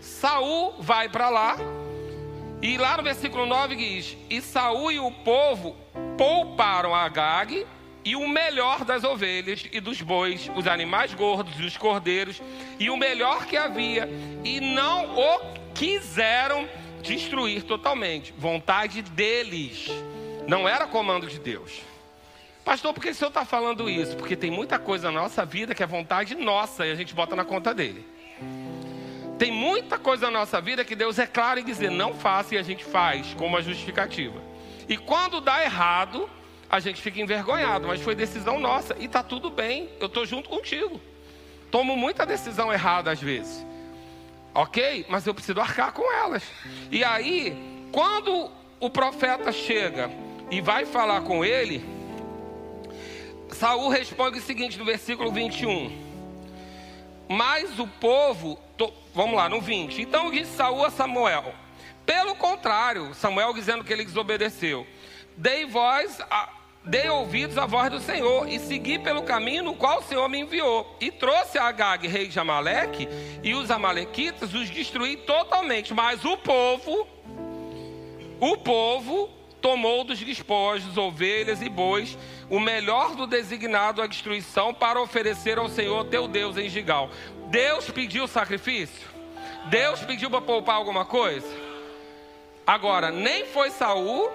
Saul 0.02 0.76
vai 0.80 1.10
para 1.10 1.30
lá 1.30 1.58
e 2.62 2.78
lá 2.78 2.98
no 2.98 3.04
versículo 3.04 3.46
9 3.46 3.76
diz: 3.76 4.18
E 4.30 4.42
Saul 4.42 4.92
e 4.92 5.00
o 5.00 5.12
povo 5.12 5.76
pouparam 6.18 6.94
a 6.94 7.04
Agag 7.04 7.66
e 8.04 8.16
o 8.16 8.28
melhor 8.28 8.84
das 8.84 9.04
ovelhas 9.04 9.66
e 9.72 9.80
dos 9.80 10.02
bois, 10.02 10.50
os 10.56 10.66
animais 10.66 11.14
gordos 11.14 11.60
e 11.60 11.66
os 11.66 11.76
cordeiros, 11.76 12.42
e 12.80 12.90
o 12.90 12.98
melhor 12.98 13.46
que 13.46 13.58
havia, 13.58 14.10
e 14.44 14.62
não 14.62 15.18
o 15.18 15.40
quiseram 15.76 16.68
destruir 17.02 17.64
totalmente. 17.64 18.34
Vontade 18.38 19.02
deles, 19.02 19.90
não 20.48 20.68
era 20.68 20.88
comando 20.88 21.28
de 21.28 21.38
Deus. 21.38 21.82
Pastor, 22.68 22.94
por 22.94 23.02
que 23.02 23.12
o 23.12 23.16
senhor 23.16 23.30
está 23.30 23.46
falando 23.46 23.90
isso? 23.90 24.18
Porque 24.18 24.36
tem 24.36 24.52
muita 24.52 24.78
coisa 24.78 25.10
na 25.10 25.22
nossa 25.22 25.46
vida 25.46 25.74
que 25.74 25.82
é 25.82 25.88
vontade 25.88 26.36
nossa 26.36 26.86
e 26.86 26.92
a 26.92 26.96
gente 26.96 27.16
bota 27.16 27.34
na 27.34 27.46
conta 27.46 27.74
dele. 27.74 28.06
Tem 29.40 29.50
muita 29.50 29.98
coisa 29.98 30.30
na 30.30 30.40
nossa 30.40 30.60
vida 30.60 30.84
que 30.84 30.94
Deus 30.94 31.18
é 31.18 31.26
claro 31.26 31.62
em 31.62 31.64
dizer 31.64 31.90
não 31.90 32.14
faça 32.14 32.56
e 32.56 32.58
a 32.58 32.62
gente 32.62 32.84
faz 32.84 33.34
como 33.36 33.52
uma 33.52 33.62
justificativa. 33.62 34.42
E 34.90 34.98
quando 34.98 35.40
dá 35.40 35.64
errado, 35.64 36.30
a 36.70 36.82
gente 36.82 37.02
fica 37.02 37.22
envergonhado, 37.22 37.88
mas 37.88 38.02
foi 38.02 38.14
decisão 38.14 38.60
nossa 38.60 38.98
e 39.00 39.08
tá 39.08 39.24
tudo 39.24 39.50
bem, 39.50 39.88
eu 40.02 40.10
tô 40.10 40.26
junto 40.26 40.50
contigo. 40.50 41.00
Tomo 41.72 41.96
muita 41.96 42.26
decisão 42.26 42.74
errada 42.74 43.12
às 43.12 43.22
vezes. 43.22 43.66
OK? 44.54 45.06
Mas 45.08 45.26
eu 45.26 45.34
preciso 45.34 45.62
arcar 45.62 45.94
com 45.94 46.12
elas. 46.12 46.44
E 46.92 47.02
aí, 47.02 47.58
quando 47.94 48.52
o 48.78 48.90
profeta 48.90 49.54
chega 49.54 50.12
e 50.52 50.60
vai 50.60 50.86
falar 50.86 51.22
com 51.22 51.46
ele, 51.46 51.96
Saul 53.60 53.90
responde 53.90 54.38
o 54.40 54.42
seguinte 54.42 54.78
no 54.78 54.86
versículo 54.86 55.32
21: 55.32 56.08
mas 57.28 57.78
o 57.78 57.88
povo, 57.88 58.58
to, 58.78 58.92
vamos 59.14 59.36
lá, 59.36 59.50
no 59.50 59.60
20. 59.60 60.02
Então 60.02 60.32
disse 60.32 60.56
Saul 60.56 60.86
a 60.86 60.90
Samuel: 60.90 61.54
Pelo 62.06 62.36
contrário, 62.36 63.14
Samuel 63.14 63.54
dizendo 63.54 63.84
que 63.84 63.92
ele 63.92 64.06
desobedeceu. 64.06 64.88
Dei 65.36 65.66
voz, 65.66 66.20
a, 66.30 66.50
dei 66.86 67.10
ouvidos 67.10 67.58
à 67.58 67.66
voz 67.66 67.92
do 67.92 68.00
Senhor 68.00 68.48
e 68.48 68.60
segui 68.60 68.98
pelo 68.98 69.24
caminho 69.24 69.64
no 69.64 69.76
qual 69.76 70.00
o 70.00 70.04
Senhor 70.04 70.28
me 70.30 70.40
enviou. 70.40 70.96
E 71.02 71.12
trouxe 71.12 71.58
a 71.58 71.66
Agag, 71.66 72.08
rei 72.08 72.28
de 72.28 72.40
Amaleque, 72.40 73.10
e 73.44 73.54
os 73.54 73.70
amalequitas 73.70 74.54
os 74.54 74.70
destruí 74.70 75.18
totalmente. 75.18 75.94
Mas 75.94 76.24
o 76.24 76.38
povo, 76.38 77.08
o 78.40 78.58
povo 78.58 79.37
tomou 79.62 80.04
dos 80.04 80.20
despojos 80.20 80.98
ovelhas 80.98 81.62
e 81.62 81.70
bois, 81.70 82.18
o 82.50 82.60
melhor 82.60 83.16
do 83.16 83.28
designado 83.28 84.02
à 84.02 84.08
destruição, 84.08 84.74
para 84.74 85.02
oferecer 85.02 85.58
ao 85.58 85.70
Senhor 85.70 86.06
teu 86.06 86.28
Deus 86.28 86.58
em 86.58 86.70
Gigal. 86.70 87.10
Deus 87.50 87.90
pediu 87.90 88.28
sacrifício? 88.28 89.08
Deus 89.70 90.02
pediu 90.02 90.30
para 90.30 90.42
poupar 90.42 90.76
alguma 90.76 91.06
coisa? 91.06 91.48
Agora, 92.66 93.12
nem 93.12 93.46
foi 93.46 93.70
Saul, 93.70 94.30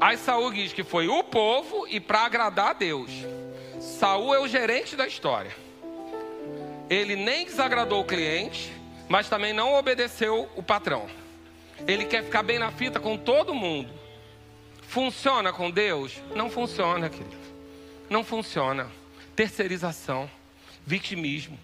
aí 0.00 0.16
Saul 0.16 0.52
diz 0.52 0.72
que 0.72 0.84
foi 0.84 1.08
o 1.08 1.22
povo 1.24 1.86
e 1.88 1.98
para 1.98 2.20
agradar 2.20 2.70
a 2.70 2.72
Deus. 2.72 3.10
Saul 3.80 4.34
é 4.34 4.40
o 4.40 4.48
gerente 4.48 4.96
da 4.96 5.06
história. 5.06 5.50
Ele 6.88 7.16
nem 7.16 7.44
desagradou 7.44 8.00
o 8.00 8.04
cliente, 8.04 8.72
mas 9.08 9.28
também 9.28 9.52
não 9.52 9.74
obedeceu 9.74 10.48
o 10.54 10.62
patrão. 10.62 11.06
Ele 11.86 12.04
quer 12.04 12.22
ficar 12.22 12.42
bem 12.42 12.58
na 12.58 12.70
fita 12.70 13.00
com 13.00 13.16
todo 13.16 13.54
mundo. 13.54 14.03
Funciona 14.94 15.52
com 15.52 15.72
Deus? 15.72 16.22
Não 16.36 16.48
funciona, 16.48 17.10
querido. 17.10 17.36
Não 18.08 18.22
funciona. 18.22 18.86
Terceirização, 19.34 20.30
vitimismo. 20.86 21.58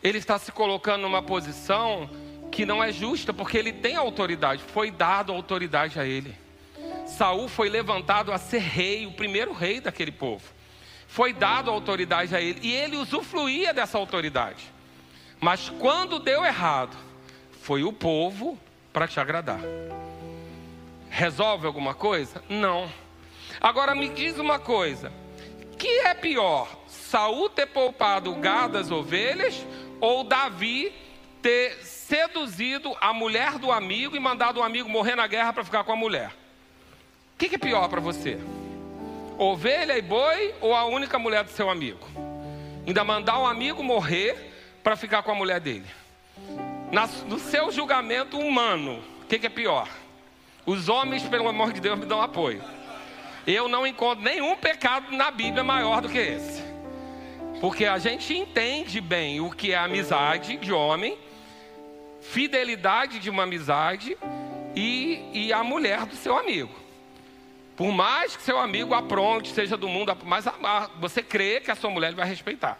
Ele 0.00 0.18
está 0.18 0.38
se 0.38 0.52
colocando 0.52 1.02
numa 1.02 1.20
posição 1.20 2.08
que 2.52 2.64
não 2.64 2.80
é 2.80 2.92
justa, 2.92 3.34
porque 3.34 3.58
ele 3.58 3.72
tem 3.72 3.96
autoridade, 3.96 4.62
foi 4.62 4.92
dado 4.92 5.32
autoridade 5.32 5.98
a 5.98 6.06
ele. 6.06 6.32
Saul 7.08 7.48
foi 7.48 7.68
levantado 7.68 8.30
a 8.30 8.38
ser 8.38 8.60
rei, 8.60 9.04
o 9.04 9.10
primeiro 9.10 9.52
rei 9.52 9.80
daquele 9.80 10.12
povo. 10.12 10.44
Foi 11.08 11.32
dado 11.32 11.72
autoridade 11.72 12.36
a 12.36 12.40
ele 12.40 12.60
e 12.62 12.72
ele 12.72 12.96
usufruía 12.96 13.74
dessa 13.74 13.98
autoridade. 13.98 14.62
Mas 15.40 15.70
quando 15.80 16.20
deu 16.20 16.44
errado, 16.44 16.96
foi 17.62 17.82
o 17.82 17.92
povo 17.92 18.56
para 18.92 19.08
te 19.08 19.18
agradar. 19.18 19.58
Resolve 21.14 21.64
alguma 21.64 21.94
coisa? 21.94 22.42
Não. 22.48 22.90
Agora 23.60 23.94
me 23.94 24.08
diz 24.08 24.36
uma 24.36 24.58
coisa: 24.58 25.12
que 25.78 25.86
é 26.00 26.12
pior, 26.12 26.68
Saul 26.88 27.48
ter 27.48 27.66
poupado 27.66 28.32
o 28.32 28.34
gado 28.34 28.72
das 28.72 28.90
ovelhas 28.90 29.64
ou 30.00 30.24
Davi 30.24 30.92
ter 31.40 31.76
seduzido 31.84 32.96
a 33.00 33.12
mulher 33.12 33.60
do 33.60 33.70
amigo 33.70 34.16
e 34.16 34.18
mandado 34.18 34.58
o 34.58 34.62
amigo 34.64 34.88
morrer 34.88 35.14
na 35.14 35.28
guerra 35.28 35.52
para 35.52 35.62
ficar 35.62 35.84
com 35.84 35.92
a 35.92 35.96
mulher? 35.96 36.30
O 37.34 37.38
que, 37.38 37.48
que 37.48 37.54
é 37.54 37.58
pior 37.58 37.88
para 37.88 38.00
você? 38.00 38.36
Ovelha 39.38 39.96
e 39.96 40.02
boi 40.02 40.52
ou 40.60 40.74
a 40.74 40.84
única 40.84 41.16
mulher 41.16 41.44
do 41.44 41.50
seu 41.50 41.70
amigo? 41.70 42.08
Ainda 42.84 43.04
mandar 43.04 43.38
o 43.38 43.46
amigo 43.46 43.84
morrer 43.84 44.52
para 44.82 44.96
ficar 44.96 45.22
com 45.22 45.30
a 45.30 45.34
mulher 45.36 45.60
dele? 45.60 45.86
No 47.28 47.38
seu 47.38 47.70
julgamento 47.70 48.36
humano, 48.36 49.00
o 49.22 49.26
que, 49.26 49.38
que 49.38 49.46
é 49.46 49.50
pior? 49.50 49.88
Os 50.66 50.88
homens, 50.88 51.22
pelo 51.24 51.48
amor 51.48 51.72
de 51.72 51.80
Deus, 51.80 51.98
me 51.98 52.06
dão 52.06 52.22
apoio. 52.22 52.62
Eu 53.46 53.68
não 53.68 53.86
encontro 53.86 54.24
nenhum 54.24 54.56
pecado 54.56 55.14
na 55.14 55.30
Bíblia 55.30 55.62
maior 55.62 56.00
do 56.00 56.08
que 56.08 56.18
esse. 56.18 56.62
Porque 57.60 57.84
a 57.84 57.98
gente 57.98 58.34
entende 58.34 59.00
bem 59.00 59.40
o 59.40 59.50
que 59.50 59.72
é 59.72 59.76
amizade 59.76 60.56
de 60.56 60.72
homem, 60.72 61.18
fidelidade 62.20 63.18
de 63.18 63.28
uma 63.28 63.42
amizade 63.42 64.16
e, 64.74 65.30
e 65.32 65.52
a 65.52 65.62
mulher 65.62 66.06
do 66.06 66.16
seu 66.16 66.36
amigo. 66.36 66.74
Por 67.76 67.92
mais 67.92 68.36
que 68.36 68.42
seu 68.42 68.58
amigo 68.58 68.94
apronte, 68.94 69.52
seja 69.52 69.76
do 69.76 69.88
mundo, 69.88 70.16
mas 70.24 70.46
você 70.98 71.22
crê 71.22 71.60
que 71.60 71.70
a 71.70 71.74
sua 71.74 71.90
mulher 71.90 72.14
vai 72.14 72.26
respeitar. 72.26 72.78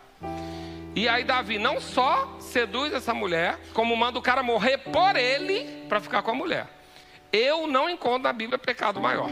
E 0.94 1.08
aí 1.08 1.24
Davi 1.24 1.58
não 1.58 1.80
só 1.80 2.36
seduz 2.38 2.92
essa 2.92 3.12
mulher, 3.12 3.58
como 3.72 3.96
manda 3.96 4.18
o 4.18 4.22
cara 4.22 4.42
morrer 4.42 4.78
por 4.78 5.16
ele 5.16 5.84
para 5.88 6.00
ficar 6.00 6.22
com 6.22 6.30
a 6.30 6.34
mulher. 6.34 6.73
Eu 7.36 7.66
não 7.66 7.90
encontro 7.90 8.22
na 8.22 8.32
Bíblia 8.32 8.56
pecado 8.56 9.00
maior. 9.00 9.28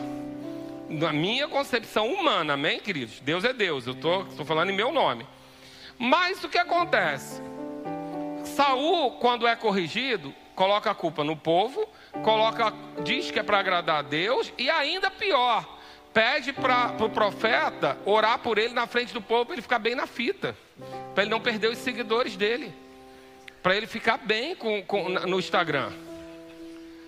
Na 0.88 1.12
minha 1.12 1.46
concepção 1.46 2.12
humana, 2.12 2.54
amém, 2.54 2.80
queridos? 2.80 3.20
Deus 3.20 3.44
é 3.44 3.52
Deus, 3.52 3.86
eu 3.86 3.92
estou 3.92 4.44
falando 4.44 4.70
em 4.70 4.74
meu 4.74 4.90
nome. 4.90 5.24
Mas 5.96 6.42
o 6.42 6.48
que 6.48 6.58
acontece? 6.58 7.40
Saul, 8.44 9.12
quando 9.20 9.46
é 9.46 9.54
corrigido, 9.54 10.34
coloca 10.56 10.90
a 10.90 10.94
culpa 10.96 11.22
no 11.22 11.36
povo, 11.36 11.88
coloca, 12.24 12.74
diz 13.04 13.30
que 13.30 13.38
é 13.38 13.42
para 13.44 13.60
agradar 13.60 14.00
a 14.00 14.02
Deus, 14.02 14.52
e 14.58 14.68
ainda 14.68 15.08
pior, 15.08 15.78
pede 16.12 16.52
para 16.52 16.94
o 16.94 16.96
pro 16.96 17.10
profeta 17.10 17.96
orar 18.04 18.40
por 18.40 18.58
ele 18.58 18.74
na 18.74 18.88
frente 18.88 19.14
do 19.14 19.22
povo 19.22 19.46
para 19.46 19.54
ele 19.54 19.62
ficar 19.62 19.78
bem 19.78 19.94
na 19.94 20.08
fita, 20.08 20.56
para 21.14 21.22
ele 21.22 21.30
não 21.30 21.40
perder 21.40 21.68
os 21.68 21.78
seguidores 21.78 22.36
dele, 22.36 22.74
para 23.62 23.76
ele 23.76 23.86
ficar 23.86 24.18
bem 24.18 24.56
com, 24.56 24.82
com, 24.82 25.08
no 25.08 25.38
Instagram. 25.38 25.92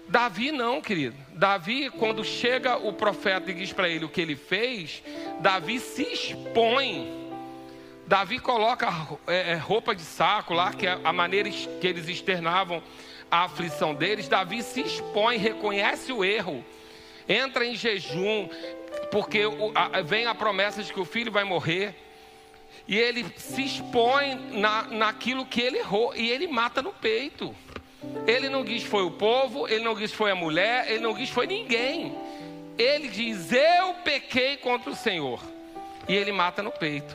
Davi 0.09 0.53
não, 0.53 0.81
querido. 0.81 1.17
Davi, 1.35 1.91
quando 1.91 2.25
chega 2.25 2.77
o 2.77 2.93
profeta 2.93 3.51
e 3.51 3.55
diz 3.55 3.73
para 3.73 3.89
ele 3.89 4.05
o 4.05 4.09
que 4.09 4.21
ele 4.21 4.37
fez, 4.37 5.03
Davi 5.41 5.81
se 5.81 6.03
expõe. 6.03 7.25
Davi 8.07 8.39
coloca 8.39 8.89
é, 9.27 9.53
é, 9.53 9.55
roupa 9.55 9.95
de 9.95 10.03
saco 10.03 10.53
lá, 10.53 10.73
que 10.73 10.87
é 10.87 10.99
a 11.03 11.13
maneira 11.13 11.49
que 11.51 11.87
eles 11.87 12.09
externavam 12.09 12.83
a 13.31 13.45
aflição 13.45 13.95
deles. 13.95 14.29
Davi 14.29 14.63
se 14.63 14.83
expõe, 14.83 15.39
reconhece 15.39 16.13
o 16.13 16.23
erro, 16.23 16.65
entra 17.27 17.65
em 17.65 17.75
jejum, 17.75 18.49
porque 19.11 19.41
vem 20.05 20.27
a 20.27 20.35
promessa 20.35 20.83
de 20.83 20.93
que 20.93 21.01
o 21.01 21.05
filho 21.05 21.33
vai 21.33 21.45
morrer. 21.45 21.95
E 22.87 22.99
ele 22.99 23.25
se 23.39 23.65
expõe 23.65 24.35
na, 24.53 24.83
naquilo 24.83 25.47
que 25.47 25.61
ele 25.61 25.79
errou 25.79 26.15
e 26.15 26.31
ele 26.31 26.47
mata 26.47 26.83
no 26.83 26.93
peito. 26.93 27.55
Ele 28.27 28.49
não 28.49 28.65
diz 28.65 28.83
foi 28.85 29.03
o 29.03 29.11
povo, 29.11 29.69
ele 29.69 29.85
não 29.85 29.95
diz 29.95 30.13
foi 30.13 30.31
a 30.31 30.35
mulher, 30.35 30.91
ele 30.91 31.01
não 31.01 31.15
diz 31.15 31.29
foi 31.29 31.47
ninguém. 31.47 32.15
Ele 32.79 33.09
diz: 33.09 33.53
Eu 33.53 33.95
pequei 34.05 34.57
contra 34.57 34.91
o 34.91 34.97
Senhor. 34.97 35.41
E 36.09 36.15
ele 36.15 36.33
mata 36.33 36.63
no 36.63 36.71
peito. 36.71 37.15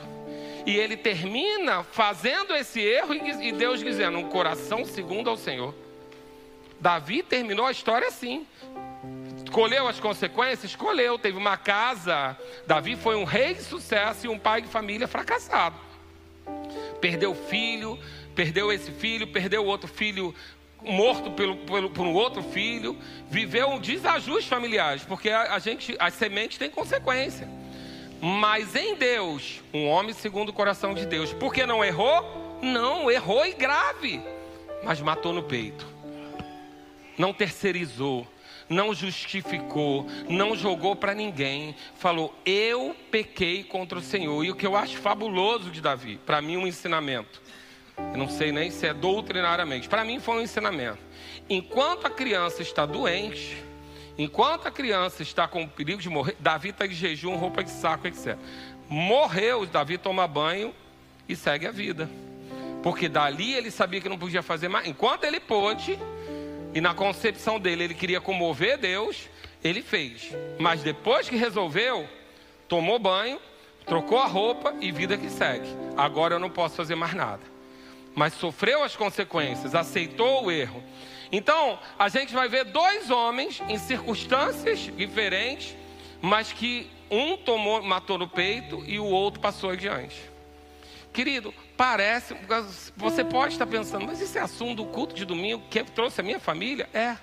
E 0.66 0.76
ele 0.76 0.96
termina 0.96 1.82
fazendo 1.82 2.54
esse 2.54 2.80
erro 2.80 3.14
e 3.14 3.52
Deus 3.52 3.80
dizendo: 3.80 4.18
Um 4.18 4.28
coração 4.28 4.84
segundo 4.84 5.28
ao 5.28 5.36
Senhor. 5.36 5.74
Davi 6.80 7.22
terminou 7.22 7.66
a 7.66 7.70
história 7.70 8.08
assim. 8.08 8.46
Escolheu 9.44 9.86
as 9.88 9.98
consequências? 9.98 10.70
Escolheu. 10.70 11.18
Teve 11.18 11.36
uma 11.36 11.56
casa. 11.56 12.38
Davi 12.66 12.96
foi 12.96 13.16
um 13.16 13.24
rei 13.24 13.54
de 13.54 13.62
sucesso 13.62 14.26
e 14.26 14.28
um 14.28 14.38
pai 14.38 14.62
de 14.62 14.68
família 14.68 15.06
fracassado. 15.06 15.76
Perdeu 17.00 17.34
filho, 17.34 17.98
perdeu 18.34 18.72
esse 18.72 18.90
filho, 18.92 19.26
perdeu 19.26 19.64
outro 19.64 19.88
filho 19.88 20.34
morto 20.84 21.30
pelo, 21.32 21.56
pelo, 21.58 21.90
por 21.90 22.06
um 22.06 22.12
outro 22.12 22.42
filho, 22.42 22.98
viveu 23.28 23.68
um 23.68 23.78
desajuste 23.78 24.48
familiares, 24.48 25.02
porque 25.02 25.30
a, 25.30 25.54
a 25.54 25.58
gente, 25.58 25.94
as 25.98 26.14
sementes 26.14 26.58
têm 26.58 26.70
consequência. 26.70 27.48
Mas 28.20 28.76
em 28.76 28.94
Deus, 28.94 29.62
um 29.72 29.88
homem 29.88 30.12
segundo 30.12 30.50
o 30.50 30.52
coração 30.52 30.94
de 30.94 31.06
Deus, 31.06 31.32
porque 31.32 31.64
não 31.64 31.84
errou? 31.84 32.58
Não, 32.60 33.10
errou 33.10 33.46
e 33.46 33.52
grave, 33.52 34.20
mas 34.84 35.00
matou 35.00 35.32
no 35.32 35.42
peito. 35.42 35.86
Não 37.16 37.32
terceirizou, 37.32 38.26
não 38.68 38.94
justificou, 38.94 40.06
não 40.28 40.54
jogou 40.54 40.94
para 40.94 41.14
ninguém. 41.14 41.74
Falou: 41.96 42.34
Eu 42.44 42.94
pequei 43.10 43.64
contra 43.64 43.98
o 43.98 44.02
Senhor. 44.02 44.44
E 44.44 44.50
o 44.50 44.54
que 44.54 44.66
eu 44.66 44.76
acho 44.76 44.98
fabuloso 44.98 45.70
de 45.70 45.80
Davi, 45.80 46.18
para 46.24 46.40
mim, 46.40 46.56
um 46.56 46.66
ensinamento. 46.66 47.42
Eu 48.12 48.18
não 48.18 48.28
sei 48.28 48.50
nem 48.50 48.70
se 48.70 48.86
é 48.86 48.92
doutrinariamente. 48.92 49.88
Para 49.88 50.04
mim 50.04 50.18
foi 50.18 50.36
um 50.36 50.40
ensinamento. 50.40 50.98
Enquanto 51.48 52.06
a 52.06 52.10
criança 52.10 52.62
está 52.62 52.84
doente, 52.84 53.56
enquanto 54.18 54.66
a 54.66 54.70
criança 54.70 55.22
está 55.22 55.46
com 55.46 55.66
perigo 55.66 56.00
de 56.00 56.08
morrer, 56.08 56.36
Davi 56.38 56.70
está 56.70 56.86
de 56.86 56.94
jejum, 56.94 57.36
roupa 57.36 57.62
de 57.62 57.70
saco, 57.70 58.06
etc. 58.06 58.36
Morreu, 58.88 59.64
Davi 59.64 59.96
toma 59.96 60.26
banho 60.26 60.74
e 61.28 61.36
segue 61.36 61.66
a 61.66 61.70
vida. 61.70 62.10
Porque 62.82 63.08
dali 63.08 63.54
ele 63.54 63.70
sabia 63.70 64.00
que 64.00 64.08
não 64.08 64.18
podia 64.18 64.42
fazer 64.42 64.68
mais. 64.68 64.88
Enquanto 64.88 65.24
ele 65.24 65.38
pôde, 65.38 65.98
e 66.74 66.80
na 66.80 66.94
concepção 66.94 67.60
dele 67.60 67.84
ele 67.84 67.94
queria 67.94 68.20
comover 68.20 68.76
Deus, 68.76 69.28
ele 69.62 69.82
fez. 69.82 70.32
Mas 70.58 70.82
depois 70.82 71.28
que 71.28 71.36
resolveu, 71.36 72.08
tomou 72.66 72.98
banho, 72.98 73.38
trocou 73.86 74.18
a 74.18 74.26
roupa 74.26 74.74
e 74.80 74.90
vida 74.90 75.16
que 75.16 75.30
segue. 75.30 75.68
Agora 75.96 76.34
eu 76.34 76.38
não 76.40 76.50
posso 76.50 76.74
fazer 76.74 76.96
mais 76.96 77.14
nada 77.14 77.59
mas 78.14 78.34
sofreu 78.34 78.82
as 78.82 78.96
consequências, 78.96 79.74
aceitou 79.74 80.44
o 80.44 80.50
erro. 80.50 80.82
Então, 81.32 81.78
a 81.98 82.08
gente 82.08 82.34
vai 82.34 82.48
ver 82.48 82.64
dois 82.64 83.10
homens 83.10 83.62
em 83.68 83.78
circunstâncias 83.78 84.78
diferentes, 84.96 85.76
mas 86.20 86.52
que 86.52 86.90
um 87.10 87.36
tomou, 87.36 87.82
matou 87.82 88.18
no 88.18 88.28
peito 88.28 88.84
e 88.86 88.98
o 88.98 89.04
outro 89.04 89.40
passou 89.40 89.70
adiante. 89.70 90.30
Querido, 91.12 91.52
parece, 91.76 92.36
você 92.96 93.24
pode 93.24 93.54
estar 93.54 93.66
pensando, 93.66 94.06
mas 94.06 94.20
esse 94.20 94.38
assunto 94.38 94.76
do 94.76 94.84
culto 94.86 95.14
de 95.14 95.24
domingo 95.24 95.62
que 95.68 95.82
trouxe 95.82 96.20
a 96.20 96.24
minha 96.24 96.38
família? 96.38 96.88
É. 96.94 97.16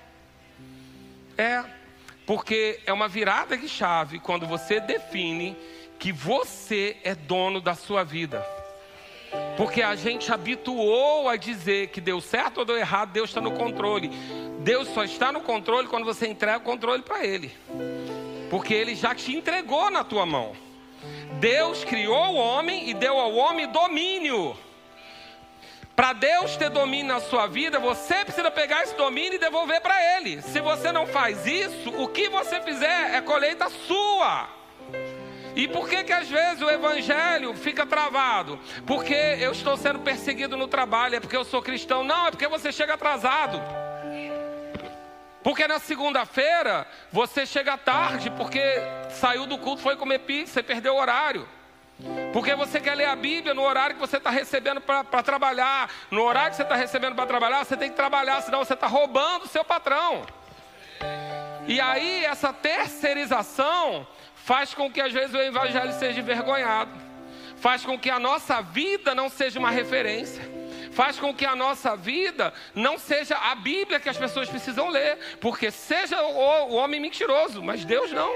É. 1.36 1.64
Porque 2.26 2.80
é 2.84 2.92
uma 2.92 3.08
virada 3.08 3.56
de 3.56 3.68
chave 3.68 4.18
quando 4.18 4.46
você 4.46 4.80
define 4.80 5.56
que 5.98 6.12
você 6.12 6.98
é 7.02 7.14
dono 7.14 7.60
da 7.60 7.74
sua 7.74 8.04
vida. 8.04 8.44
Porque 9.56 9.82
a 9.82 9.94
gente 9.94 10.32
habituou 10.32 11.28
a 11.28 11.36
dizer 11.36 11.88
que 11.88 12.00
deu 12.00 12.20
certo 12.20 12.58
ou 12.58 12.64
deu 12.64 12.78
errado, 12.78 13.12
Deus 13.12 13.30
está 13.30 13.40
no 13.40 13.52
controle. 13.52 14.08
Deus 14.60 14.88
só 14.88 15.04
está 15.04 15.32
no 15.32 15.40
controle 15.40 15.88
quando 15.88 16.04
você 16.04 16.28
entrega 16.28 16.58
o 16.58 16.62
controle 16.62 17.02
para 17.02 17.24
Ele. 17.24 17.52
Porque 18.50 18.72
Ele 18.72 18.94
já 18.94 19.14
te 19.14 19.34
entregou 19.34 19.90
na 19.90 20.04
tua 20.04 20.24
mão. 20.24 20.52
Deus 21.40 21.84
criou 21.84 22.34
o 22.34 22.36
homem 22.36 22.88
e 22.88 22.94
deu 22.94 23.18
ao 23.18 23.34
homem 23.34 23.68
domínio. 23.68 24.56
Para 25.94 26.12
Deus 26.12 26.56
ter 26.56 26.70
domínio 26.70 27.12
na 27.12 27.20
sua 27.20 27.48
vida, 27.48 27.80
você 27.80 28.24
precisa 28.24 28.52
pegar 28.52 28.84
esse 28.84 28.94
domínio 28.94 29.34
e 29.34 29.38
devolver 29.38 29.80
para 29.80 30.16
Ele. 30.16 30.40
Se 30.42 30.60
você 30.60 30.92
não 30.92 31.06
faz 31.06 31.44
isso, 31.44 31.90
o 31.90 32.06
que 32.06 32.28
você 32.28 32.60
fizer 32.60 33.16
é 33.16 33.20
colheita 33.20 33.68
sua. 33.68 34.57
E 35.58 35.66
por 35.66 35.88
que 35.88 36.04
que 36.04 36.12
às 36.12 36.28
vezes 36.28 36.62
o 36.62 36.70
evangelho 36.70 37.52
fica 37.52 37.84
travado? 37.84 38.60
Porque 38.86 39.12
eu 39.40 39.50
estou 39.50 39.76
sendo 39.76 39.98
perseguido 39.98 40.56
no 40.56 40.68
trabalho, 40.68 41.16
é 41.16 41.20
porque 41.20 41.36
eu 41.36 41.44
sou 41.44 41.60
cristão. 41.60 42.04
Não, 42.04 42.28
é 42.28 42.30
porque 42.30 42.46
você 42.46 42.70
chega 42.70 42.94
atrasado. 42.94 43.60
Porque 45.42 45.66
na 45.66 45.80
segunda-feira 45.80 46.86
você 47.10 47.44
chega 47.44 47.76
tarde, 47.76 48.30
porque 48.30 48.62
saiu 49.10 49.46
do 49.46 49.58
culto, 49.58 49.82
foi 49.82 49.96
comer 49.96 50.20
pizza 50.20 50.60
e 50.60 50.62
perdeu 50.62 50.94
o 50.94 51.00
horário. 51.00 51.48
Porque 52.32 52.54
você 52.54 52.80
quer 52.80 52.94
ler 52.94 53.06
a 53.06 53.16
Bíblia 53.16 53.52
no 53.52 53.62
horário 53.62 53.96
que 53.96 54.00
você 54.00 54.18
está 54.18 54.30
recebendo 54.30 54.80
para 54.80 55.22
trabalhar. 55.24 55.90
No 56.08 56.22
horário 56.22 56.50
que 56.50 56.56
você 56.56 56.62
está 56.62 56.76
recebendo 56.76 57.16
para 57.16 57.26
trabalhar, 57.26 57.64
você 57.64 57.76
tem 57.76 57.90
que 57.90 57.96
trabalhar, 57.96 58.40
senão 58.42 58.60
você 58.64 58.74
está 58.74 58.86
roubando 58.86 59.46
o 59.46 59.48
seu 59.48 59.64
patrão. 59.64 60.24
E 61.66 61.80
aí, 61.80 62.24
essa 62.24 62.52
terceirização 62.52 64.06
faz 64.48 64.72
com 64.72 64.90
que 64.90 64.98
às 64.98 65.12
vezes 65.12 65.34
o 65.34 65.42
evangelho 65.42 65.92
seja 65.92 66.20
envergonhado, 66.20 66.90
faz 67.58 67.84
com 67.84 67.98
que 67.98 68.08
a 68.08 68.18
nossa 68.18 68.62
vida 68.62 69.14
não 69.14 69.28
seja 69.28 69.58
uma 69.58 69.70
referência, 69.70 70.42
faz 70.90 71.18
com 71.18 71.34
que 71.34 71.44
a 71.44 71.54
nossa 71.54 71.94
vida 71.94 72.54
não 72.74 72.96
seja 72.96 73.36
a 73.36 73.54
Bíblia 73.54 74.00
que 74.00 74.08
as 74.08 74.16
pessoas 74.16 74.48
precisam 74.48 74.88
ler, 74.88 75.18
porque 75.38 75.70
seja 75.70 76.18
o, 76.22 76.72
homem 76.72 76.98
mentiroso, 76.98 77.62
mas 77.62 77.84
Deus 77.84 78.10
não. 78.10 78.32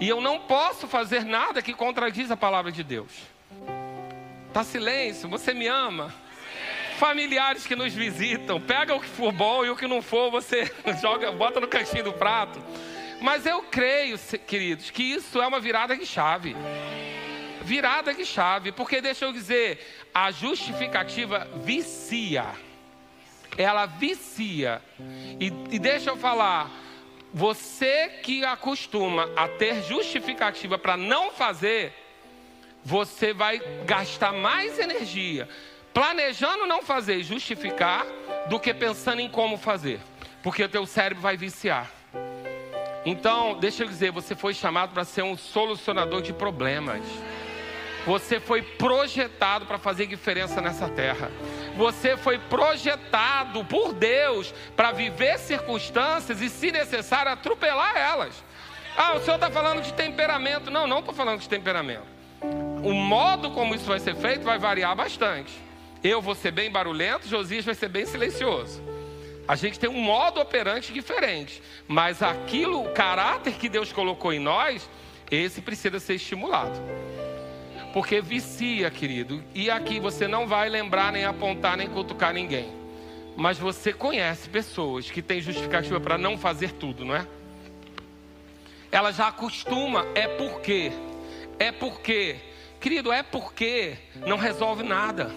E 0.00 0.08
eu 0.08 0.20
não 0.20 0.40
posso 0.40 0.88
fazer 0.88 1.24
nada 1.24 1.62
que 1.62 1.72
contradiz 1.72 2.28
a 2.32 2.36
palavra 2.36 2.72
de 2.72 2.82
Deus. 2.82 3.12
Tá 4.52 4.64
silêncio, 4.64 5.28
você 5.28 5.54
me 5.54 5.68
ama? 5.68 6.12
familiares 6.98 7.64
que 7.64 7.76
nos 7.76 7.94
visitam, 7.94 8.60
pega 8.60 8.92
o 8.92 8.98
que 8.98 9.06
for 9.06 9.30
bom 9.30 9.64
e 9.64 9.70
o 9.70 9.76
que 9.76 9.86
não 9.86 10.02
for, 10.02 10.32
você 10.32 10.68
joga, 11.00 11.30
bota 11.30 11.60
no 11.60 11.68
caixinho 11.68 12.02
do 12.02 12.12
prato. 12.12 12.60
Mas 13.20 13.46
eu 13.46 13.62
creio, 13.62 14.18
queridos, 14.46 14.90
que 14.90 15.02
isso 15.02 15.40
é 15.40 15.46
uma 15.46 15.60
virada 15.60 15.96
de 15.96 16.06
chave. 16.06 16.56
Virada 17.62 18.14
de 18.14 18.24
chave, 18.24 18.72
porque 18.72 19.00
deixa 19.00 19.24
eu 19.24 19.32
dizer, 19.32 19.84
a 20.14 20.30
justificativa 20.30 21.48
vicia. 21.56 22.46
Ela 23.56 23.86
vicia. 23.86 24.80
E, 25.40 25.46
e 25.70 25.78
deixa 25.78 26.10
eu 26.10 26.16
falar, 26.16 26.70
você 27.34 28.08
que 28.22 28.44
acostuma 28.44 29.28
a 29.36 29.48
ter 29.48 29.82
justificativa 29.82 30.78
para 30.78 30.96
não 30.96 31.30
fazer, 31.30 31.92
você 32.84 33.32
vai 33.32 33.58
gastar 33.84 34.32
mais 34.32 34.78
energia 34.78 35.48
planejando 35.92 36.64
não 36.64 36.80
fazer 36.80 37.16
e 37.16 37.24
justificar 37.24 38.06
do 38.48 38.60
que 38.60 38.72
pensando 38.72 39.20
em 39.20 39.28
como 39.28 39.56
fazer, 39.56 39.98
porque 40.44 40.62
o 40.62 40.68
teu 40.68 40.86
cérebro 40.86 41.20
vai 41.20 41.36
viciar. 41.36 41.97
Então, 43.10 43.58
deixa 43.58 43.84
eu 43.84 43.88
dizer, 43.88 44.12
você 44.12 44.34
foi 44.34 44.52
chamado 44.52 44.92
para 44.92 45.02
ser 45.02 45.22
um 45.22 45.34
solucionador 45.34 46.20
de 46.20 46.30
problemas. 46.30 47.00
Você 48.04 48.38
foi 48.38 48.60
projetado 48.60 49.64
para 49.64 49.78
fazer 49.78 50.04
diferença 50.04 50.60
nessa 50.60 50.90
terra. 50.90 51.32
Você 51.74 52.18
foi 52.18 52.38
projetado 52.38 53.64
por 53.64 53.94
Deus 53.94 54.52
para 54.76 54.92
viver 54.92 55.38
circunstâncias 55.38 56.42
e, 56.42 56.50
se 56.50 56.70
necessário, 56.70 57.32
atropelar 57.32 57.96
elas. 57.96 58.44
Ah, 58.94 59.14
o 59.14 59.20
senhor 59.20 59.36
está 59.36 59.50
falando 59.50 59.80
de 59.80 59.94
temperamento. 59.94 60.70
Não, 60.70 60.86
não 60.86 60.98
estou 60.98 61.14
falando 61.14 61.40
de 61.40 61.48
temperamento. 61.48 62.04
O 62.42 62.92
modo 62.92 63.52
como 63.52 63.74
isso 63.74 63.86
vai 63.86 64.00
ser 64.00 64.16
feito 64.16 64.44
vai 64.44 64.58
variar 64.58 64.94
bastante. 64.94 65.58
Eu 66.04 66.20
vou 66.20 66.34
ser 66.34 66.50
bem 66.50 66.70
barulhento, 66.70 67.26
Josias 67.26 67.64
vai 67.64 67.74
ser 67.74 67.88
bem 67.88 68.04
silencioso. 68.04 68.82
A 69.48 69.56
gente 69.56 69.80
tem 69.80 69.88
um 69.88 70.02
modo 70.02 70.40
operante 70.42 70.92
diferente, 70.92 71.62
mas 71.88 72.22
aquilo, 72.22 72.84
o 72.84 72.92
caráter 72.92 73.54
que 73.54 73.66
Deus 73.66 73.90
colocou 73.90 74.30
em 74.30 74.38
nós, 74.38 74.88
esse 75.30 75.62
precisa 75.62 75.98
ser 75.98 76.16
estimulado. 76.16 76.78
Porque 77.94 78.20
vicia, 78.20 78.90
querido. 78.90 79.42
E 79.54 79.70
aqui 79.70 79.98
você 79.98 80.28
não 80.28 80.46
vai 80.46 80.68
lembrar, 80.68 81.10
nem 81.12 81.24
apontar, 81.24 81.78
nem 81.78 81.88
cutucar 81.88 82.34
ninguém. 82.34 82.70
Mas 83.34 83.56
você 83.56 83.90
conhece 83.90 84.50
pessoas 84.50 85.10
que 85.10 85.22
têm 85.22 85.40
justificativa 85.40 85.98
para 85.98 86.18
não 86.18 86.36
fazer 86.36 86.72
tudo, 86.72 87.06
não 87.06 87.16
é? 87.16 87.26
Ela 88.92 89.12
já 89.12 89.28
acostuma, 89.28 90.06
é 90.14 90.28
porque. 90.28 90.92
É 91.58 91.72
porque. 91.72 92.36
Querido, 92.78 93.10
é 93.10 93.22
porque 93.22 93.96
não 94.26 94.36
resolve 94.36 94.82
nada. 94.82 95.32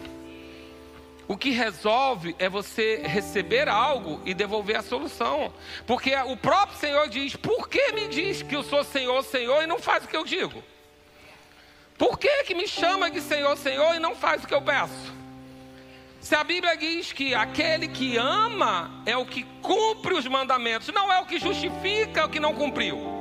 O 1.32 1.38
que 1.38 1.52
resolve 1.52 2.36
é 2.38 2.50
você 2.50 3.04
receber 3.06 3.70
algo 3.70 4.22
e 4.26 4.34
devolver 4.34 4.76
a 4.76 4.82
solução. 4.82 5.54
Porque 5.88 6.14
o 6.14 6.36
próprio 6.36 6.78
Senhor 6.78 7.08
diz: 7.08 7.38
Por 7.38 7.70
que 7.70 7.94
me 7.94 8.10
diz 8.10 8.42
que 8.42 8.54
eu 8.54 8.62
sou 8.62 8.84
Senhor, 8.84 9.24
Senhor 9.24 9.64
e 9.64 9.66
não 9.66 9.80
faz 9.80 10.04
o 10.04 10.10
que 10.10 10.18
eu 10.18 10.26
digo? 10.26 10.62
Por 11.98 12.20
que, 12.20 12.44
que 12.44 12.54
me 12.54 12.68
chama 12.68 13.10
de 13.10 13.22
Senhor, 13.22 13.56
Senhor 13.56 13.96
e 13.96 14.00
não 14.00 14.14
faz 14.14 14.44
o 14.44 14.48
que 14.48 14.54
eu 14.54 14.62
peço? 14.62 15.14
Se 16.20 16.36
a 16.36 16.44
Bíblia 16.44 16.76
diz 16.76 17.14
que 17.14 17.34
aquele 17.34 17.88
que 17.88 18.18
ama 18.18 19.02
é 19.06 19.16
o 19.16 19.26
que 19.26 19.44
cumpre 19.62 20.14
os 20.14 20.28
mandamentos, 20.28 20.90
não 20.90 21.10
é 21.10 21.22
o 21.22 21.26
que 21.26 21.40
justifica 21.40 22.26
o 22.26 22.30
que 22.30 22.42
não 22.42 22.54
cumpriu. 22.54 23.21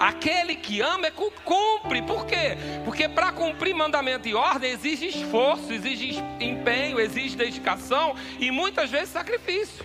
Aquele 0.00 0.56
que 0.56 0.80
ama 0.80 1.08
é 1.08 1.10
cumpre. 1.10 2.00
Por 2.00 2.24
quê? 2.24 2.56
Porque 2.86 3.06
para 3.06 3.30
cumprir 3.32 3.74
mandamento 3.74 4.26
e 4.26 4.34
ordem 4.34 4.70
exige 4.70 5.08
esforço, 5.08 5.70
exige 5.70 6.24
empenho, 6.40 6.98
exige 6.98 7.36
dedicação 7.36 8.16
e 8.38 8.50
muitas 8.50 8.88
vezes 8.90 9.10
sacrifício. 9.10 9.84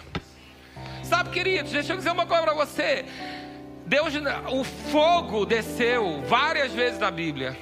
Sabe, 1.04 1.32
queridos, 1.32 1.74
deixa 1.74 1.92
eu 1.92 1.98
dizer 1.98 2.12
uma 2.12 2.26
coisa 2.26 2.44
para 2.44 2.54
você. 2.54 3.04
Deus, 3.86 4.14
o 4.52 4.64
fogo 4.64 5.46
desceu 5.46 6.24
várias 6.24 6.72
vezes 6.72 6.98
na 6.98 7.12
Bíblia. 7.12 7.58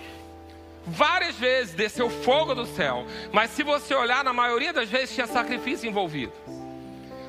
Várias 0.85 1.35
vezes 1.35 1.73
desceu 1.73 2.07
fogo 2.07 2.53
do 2.53 2.67
céu. 2.67 3.03
Mas 3.31 3.49
se 3.49 3.63
você 3.63 3.95
olhar, 3.95 4.23
na 4.23 4.31
maioria 4.31 4.71
das 4.71 4.89
vezes 4.89 5.15
tinha 5.15 5.25
sacrifício 5.25 5.89
envolvido. 5.89 6.33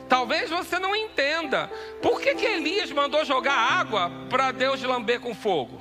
Talvez 0.08 0.50
você 0.50 0.78
não 0.78 0.94
entenda. 0.94 1.70
Por 2.02 2.20
que, 2.20 2.34
que 2.34 2.44
Elias 2.44 2.90
mandou 2.92 3.24
jogar 3.24 3.54
água 3.54 4.10
para 4.28 4.52
Deus 4.52 4.82
lamber 4.82 5.20
com 5.20 5.34
fogo? 5.34 5.80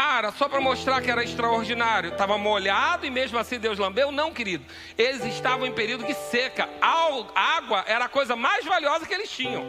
Ah, 0.00 0.18
era 0.18 0.30
só 0.30 0.48
para 0.48 0.60
mostrar 0.60 1.02
que 1.02 1.10
era 1.10 1.24
extraordinário. 1.24 2.12
Estava 2.12 2.38
molhado 2.38 3.04
e 3.04 3.10
mesmo 3.10 3.36
assim 3.36 3.58
Deus 3.58 3.78
lambeu? 3.78 4.12
Não, 4.12 4.32
querido. 4.32 4.64
Eles 4.96 5.24
estavam 5.24 5.66
em 5.66 5.72
período 5.72 6.04
de 6.04 6.14
seca. 6.14 6.68
A 6.80 7.56
água 7.56 7.84
era 7.84 8.04
a 8.04 8.08
coisa 8.08 8.36
mais 8.36 8.64
valiosa 8.64 9.04
que 9.04 9.12
eles 9.12 9.28
tinham. 9.28 9.64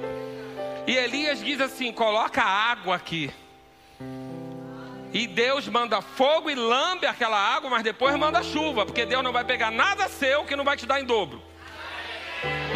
E 0.85 0.95
Elias 0.95 1.39
diz 1.39 1.59
assim: 1.59 1.91
coloca 1.91 2.43
água 2.43 2.95
aqui. 2.95 3.33
E 5.11 5.25
Deus 5.25 5.67
manda 5.67 5.99
fogo 6.01 6.49
e 6.49 6.55
lambe 6.55 7.07
aquela 7.07 7.37
água, 7.37 7.69
mas 7.69 7.81
depois 7.81 8.15
manda 8.15 8.43
chuva, 8.43 8.85
porque 8.85 9.07
Deus 9.07 9.23
não 9.23 9.31
vai 9.31 9.43
pegar 9.43 9.71
nada 9.71 10.07
seu 10.07 10.45
que 10.45 10.55
não 10.55 10.63
vai 10.63 10.77
te 10.77 10.85
dar 10.85 11.01
em 11.01 11.05
dobro. 11.05 11.48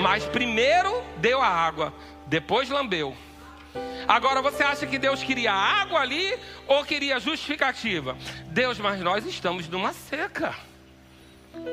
Mas 0.03 0.25
primeiro 0.25 1.01
deu 1.19 1.41
a 1.41 1.47
água, 1.47 1.93
depois 2.27 2.69
lambeu. 2.69 3.15
Agora 4.05 4.41
você 4.41 4.61
acha 4.61 4.85
que 4.85 4.97
Deus 4.97 5.23
queria 5.23 5.53
água 5.53 6.01
ali 6.01 6.37
ou 6.67 6.83
queria 6.83 7.21
justificativa? 7.21 8.17
Deus, 8.47 8.77
mas 8.79 8.99
nós 8.99 9.25
estamos 9.25 9.69
numa 9.69 9.93
seca. 9.93 10.53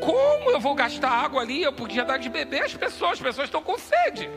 Como 0.00 0.48
eu 0.48 0.60
vou 0.60 0.76
gastar 0.76 1.10
água 1.10 1.42
ali? 1.42 1.60
Eu 1.60 1.72
podia 1.72 2.04
dar 2.04 2.18
de 2.18 2.28
beber 2.28 2.62
às 2.62 2.72
pessoas, 2.72 3.14
as 3.14 3.20
pessoas 3.20 3.48
estão 3.48 3.64
com 3.64 3.76
sede. 3.76 4.30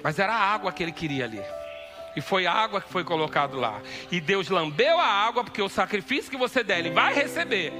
Mas 0.00 0.20
era 0.20 0.32
a 0.32 0.54
água 0.54 0.70
que 0.70 0.84
ele 0.84 0.92
queria 0.92 1.24
ali. 1.24 1.42
E 2.14 2.20
foi 2.20 2.46
a 2.46 2.52
água 2.52 2.80
que 2.80 2.92
foi 2.92 3.02
colocado 3.02 3.58
lá. 3.58 3.80
E 4.08 4.20
Deus 4.20 4.48
lambeu 4.48 5.00
a 5.00 5.06
água, 5.06 5.42
porque 5.42 5.60
o 5.60 5.68
sacrifício 5.68 6.30
que 6.30 6.36
você 6.36 6.62
der, 6.62 6.78
ele 6.78 6.90
vai 6.90 7.12
receber. 7.12 7.72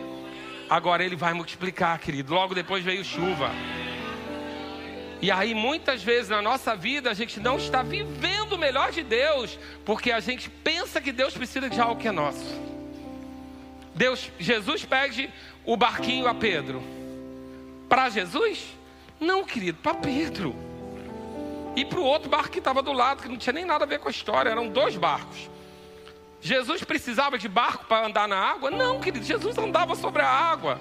Agora 0.68 1.05
ele 1.05 1.14
vai 1.14 1.35
multiplicar, 1.35 2.01
querido. 2.01 2.35
Logo 2.35 2.53
depois 2.53 2.83
veio 2.83 3.05
chuva. 3.05 3.53
E 5.23 5.31
aí, 5.31 5.55
muitas 5.55 6.03
vezes 6.03 6.29
na 6.29 6.43
nossa 6.43 6.75
vida, 6.75 7.09
a 7.09 7.15
gente 7.15 7.39
não 7.39 7.57
está 7.57 7.81
vivendo 7.81 8.55
o 8.55 8.59
melhor 8.59 8.91
de 8.91 9.05
Deus, 9.05 9.57
porque 9.85 10.11
a 10.11 10.19
gente 10.19 10.51
pensa 10.51 11.01
que 11.01 11.13
Deus 11.13 11.33
precisa 11.33 11.71
de 11.71 11.81
algo 11.81 12.01
que 12.01 12.09
é 12.09 12.13
nosso. 12.13 12.61
Deus, 13.95 14.33
Jesus 14.37 14.85
pede 14.85 15.31
o 15.65 15.77
barquinho 15.77 16.27
a 16.27 16.35
Pedro. 16.35 16.83
Para 17.89 18.09
Jesus? 18.09 18.65
Não, 19.21 19.45
querido, 19.45 19.79
para 19.81 19.95
Pedro. 19.95 20.57
E 21.77 21.85
para 21.85 22.01
o 22.01 22.05
outro 22.05 22.29
barco 22.29 22.51
que 22.51 22.59
estava 22.59 22.83
do 22.83 22.93
lado, 22.93 23.23
que 23.23 23.29
não 23.29 23.37
tinha 23.37 23.53
nem 23.53 23.65
nada 23.65 23.85
a 23.85 23.87
ver 23.87 24.01
com 24.01 24.09
a 24.09 24.11
história, 24.11 24.51
eram 24.51 24.67
dois 24.67 24.97
barcos. 24.97 25.49
Jesus 26.41 26.83
precisava 26.83 27.39
de 27.39 27.49
barco 27.49 27.85
para 27.85 28.07
andar 28.07 28.27
na 28.27 28.37
água? 28.37 28.73
Não, 28.73 28.99
querido, 28.99 29.25
Jesus 29.25 29.57
andava 29.57 29.95
sobre 29.95 30.21
a 30.21 30.29
água. 30.29 30.81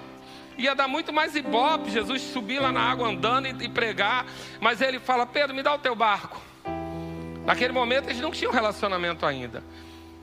Ia 0.58 0.74
dar 0.74 0.86
muito 0.86 1.12
mais 1.12 1.34
ibope 1.34 1.90
Jesus 1.90 2.22
subir 2.22 2.60
lá 2.60 2.70
na 2.70 2.80
água 2.80 3.08
andando 3.08 3.46
e, 3.46 3.68
pregar. 3.68 4.26
Mas 4.60 4.80
ele 4.80 4.98
fala: 4.98 5.26
Pedro, 5.26 5.54
me 5.54 5.62
dá 5.62 5.74
o 5.74 5.78
teu 5.78 5.94
barco. 5.94 6.40
Naquele 7.44 7.72
momento 7.72 8.08
eles 8.08 8.20
não 8.20 8.30
tinham 8.30 8.52
relacionamento 8.52 9.26
ainda. 9.26 9.62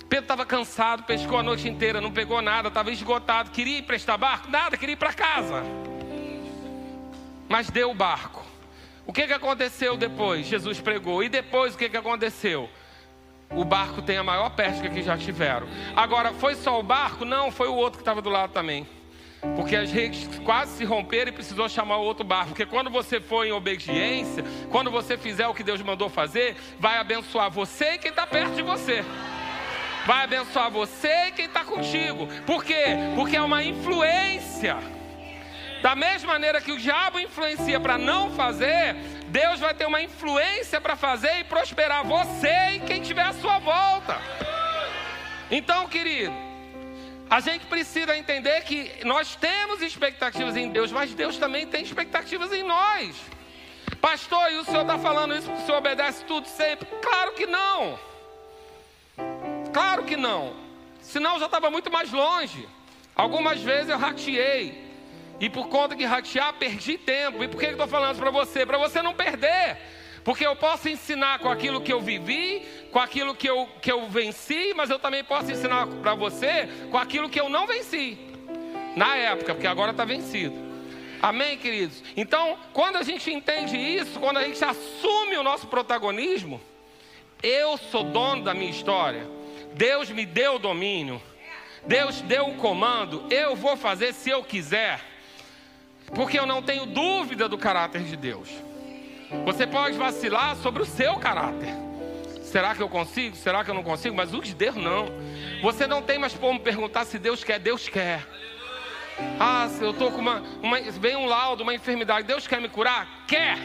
Pedro 0.08 0.26
estava 0.26 0.46
cansado, 0.46 1.04
pescou 1.04 1.38
a 1.38 1.44
noite 1.44 1.68
inteira, 1.68 2.02
não 2.02 2.12
pegou 2.12 2.42
nada, 2.42 2.70
estava 2.70 2.92
esgotado. 2.92 3.52
Queria 3.52 3.78
ir 3.80 3.84
prestar 3.84 4.18
barco? 4.18 4.50
Nada, 4.50 4.76
queria 4.76 4.94
ir 4.94 4.98
para 4.98 5.14
casa. 5.14 5.64
Mas 7.48 7.70
deu 7.70 7.92
o 7.92 7.94
barco. 7.94 8.44
O 9.06 9.14
que, 9.14 9.28
que 9.28 9.34
aconteceu 9.34 9.98
depois? 9.98 10.46
Jesus 10.48 10.80
pregou. 10.80 11.24
E 11.24 11.30
depois 11.30 11.76
o 11.76 11.78
que, 11.78 11.90
que 11.90 11.98
aconteceu? 11.98 12.70
O 13.52 13.64
barco 13.64 14.02
tem 14.02 14.18
a 14.18 14.24
maior 14.24 14.52
pesca 14.52 14.88
que 14.90 15.02
já 15.02 15.18
tiveram. 15.18 15.68
Agora, 15.96 16.34
foi 16.34 16.56
só 16.56 16.80
o 16.80 16.84
barco? 16.84 17.26
Não, 17.26 17.52
foi 17.52 17.68
o 17.68 17.74
outro 17.74 17.98
que 17.98 18.02
estava 18.04 18.22
do 18.22 18.30
lado 18.30 18.52
também. 18.52 18.88
Porque 19.56 19.76
as 19.76 19.92
redes 19.92 20.28
quase 20.40 20.78
se 20.78 20.86
romperam 20.86 21.30
e 21.30 21.34
precisou 21.34 21.70
chamar 21.70 21.98
outro 21.98 22.26
barco. 22.26 22.50
Porque 22.50 22.66
quando 22.66 22.90
você 22.90 23.22
for 23.22 23.46
em 23.46 23.52
obediência, 23.52 24.44
quando 24.70 24.92
você 24.92 25.18
fizer 25.18 25.48
o 25.48 25.54
que 25.54 25.64
Deus 25.64 25.82
mandou 25.82 26.10
fazer, 26.10 26.56
vai 26.80 26.98
abençoar 26.98 27.50
você 27.50 27.94
e 27.94 27.98
quem 27.98 28.10
está 28.10 28.28
perto 28.28 28.56
de 28.56 28.62
você. 28.62 29.04
Vai 30.06 30.24
abençoar 30.24 30.70
você 30.70 31.28
e 31.28 31.32
quem 31.32 31.46
está 31.46 31.64
contigo. 31.64 32.28
Por 32.46 32.64
quê? 32.64 32.98
Porque 33.16 33.36
é 33.38 33.42
uma 33.42 33.64
influência. 33.64 34.78
Da 35.82 35.96
mesma 35.96 36.34
maneira 36.34 36.60
que 36.60 36.74
o 36.74 36.78
diabo 36.78 37.20
influencia 37.20 37.80
para 37.80 37.98
não 37.98 38.32
fazer, 38.32 38.96
Deus 39.28 39.60
vai 39.62 39.74
ter 39.74 39.86
uma 39.86 40.02
influência 40.02 40.82
para 40.82 40.96
fazer 40.96 41.40
e 41.40 41.44
prosperar 41.46 42.06
você 42.06 42.76
e 42.76 42.80
quem 42.82 43.02
estiver 43.02 43.26
à 43.26 43.34
sua 43.34 43.60
volta. 43.60 44.18
Então, 45.50 45.88
querido, 45.88 46.49
a 47.30 47.40
gente 47.40 47.66
precisa 47.68 48.18
entender 48.18 48.62
que 48.64 49.06
nós 49.06 49.36
temos 49.36 49.82
expectativas 49.82 50.58
em 50.58 50.70
Deus, 50.70 50.92
mas 50.92 51.14
Deus 51.14 51.38
também 51.38 51.68
tem 51.68 51.84
expectativas 51.84 52.52
em 52.52 52.64
nós. 52.64 53.16
Pastor, 54.02 54.52
e 54.52 54.56
o 54.56 54.66
senhor 54.66 54.82
está 54.82 54.98
falando 54.98 55.36
isso 55.36 55.48
porque 55.48 55.62
o 55.62 55.66
senhor 55.66 55.78
obedece 55.78 56.24
tudo 56.26 56.48
sempre? 56.48 56.88
Claro 57.02 57.34
que 57.34 57.46
não. 57.46 58.00
Claro 59.72 60.04
que 60.06 60.16
não. 60.16 60.56
Senão 61.02 61.34
eu 61.34 61.40
já 61.40 61.46
estava 61.46 61.70
muito 61.70 61.92
mais 61.92 62.12
longe. 62.12 62.68
Algumas 63.16 63.62
vezes 63.62 63.90
eu 63.90 63.98
rateei. 63.98 64.90
E 65.40 65.50
por 65.50 65.68
conta 65.70 65.96
de 65.96 66.06
ratear, 66.06 66.54
perdi 66.54 66.98
tempo. 66.98 67.44
E 67.44 67.48
por 67.48 67.60
que 67.60 67.68
eu 67.68 67.72
estou 67.72 67.88
falando 67.88 68.14
isso 68.14 68.22
para 68.22 68.32
você? 68.32 68.66
Para 68.66 68.78
você 68.78 69.02
não 69.02 69.14
perder. 69.14 69.78
Porque 70.24 70.46
eu 70.46 70.56
posso 70.56 70.90
ensinar 70.90 71.40
com 71.40 71.50
aquilo 71.50 71.82
que 71.82 71.92
eu 71.92 72.02
vivi, 72.02 72.66
com 72.92 73.00
aquilo 73.00 73.34
que 73.36 73.50
eu, 73.50 73.68
que 73.82 73.92
eu 73.92 74.08
venci, 74.10 74.74
mas 74.76 74.90
eu 74.90 75.00
também 75.00 75.24
posso 75.24 75.52
ensinar 75.52 75.88
para 75.88 76.14
você 76.14 76.68
com 76.92 76.98
aquilo 76.98 77.30
que 77.30 77.40
eu 77.40 77.50
não 77.50 77.66
venci. 77.66 78.18
Na 78.96 79.16
época, 79.16 79.54
porque 79.54 79.68
agora 79.68 79.92
está 79.92 80.04
vencido. 80.04 80.56
Amém, 81.22 81.58
queridos? 81.58 82.02
Então, 82.16 82.58
quando 82.74 82.96
a 82.96 83.04
gente 83.04 83.32
entende 83.32 83.78
isso, 83.78 84.20
quando 84.20 84.38
a 84.38 84.44
gente 84.44 84.64
assume 84.64 85.38
o 85.38 85.44
nosso 85.44 85.68
protagonismo, 85.68 86.62
eu 87.44 87.78
sou 87.78 88.04
dono 88.04 88.44
da 88.44 88.54
minha 88.54 88.70
história. 88.70 89.28
Deus 89.74 90.10
me 90.10 90.26
deu 90.26 90.56
o 90.56 90.60
domínio. 90.60 91.22
Deus 91.86 92.22
deu 92.22 92.48
o 92.48 92.56
comando. 92.56 93.26
Eu 93.30 93.56
vou 93.56 93.78
fazer 93.78 94.14
se 94.14 94.30
eu 94.30 94.44
quiser. 94.44 95.02
Porque 96.14 96.40
eu 96.40 96.46
não 96.46 96.62
tenho 96.62 96.86
dúvida 96.86 97.48
do 97.48 97.58
caráter 97.58 98.04
de 98.04 98.16
Deus. 98.16 98.50
Você 99.46 99.68
pode 99.68 99.98
vacilar 99.98 100.56
sobre 100.56 100.82
o 100.82 100.86
seu 100.86 101.16
caráter. 101.18 101.70
Será 102.42 102.74
que 102.74 102.82
eu 102.82 102.90
consigo? 102.90 103.36
Será 103.36 103.64
que 103.64 103.70
eu 103.70 103.76
não 103.76 103.84
consigo? 103.84 104.16
Mas 104.16 104.34
o 104.34 104.42
de 104.42 104.56
Deus 104.56 104.76
não. 104.76 105.08
Você 105.62 105.86
não 105.86 106.02
tem 106.02 106.18
mais 106.18 106.34
como 106.34 106.60
perguntar 106.60 107.06
se 107.06 107.20
Deus 107.20 107.44
quer, 107.44 107.60
Deus 107.60 107.88
quer. 107.88 108.26
Ah, 109.40 109.68
se 109.70 109.84
eu 109.84 109.92
estou 109.92 110.12
com 110.12 110.18
uma, 110.18 110.42
uma. 110.64 110.80
Vem 110.80 111.16
um 111.16 111.26
laudo, 111.26 111.62
uma 111.62 111.76
enfermidade, 111.76 112.26
Deus 112.26 112.48
quer 112.48 112.60
me 112.60 112.70
curar? 112.70 113.26
Quer! 113.28 113.58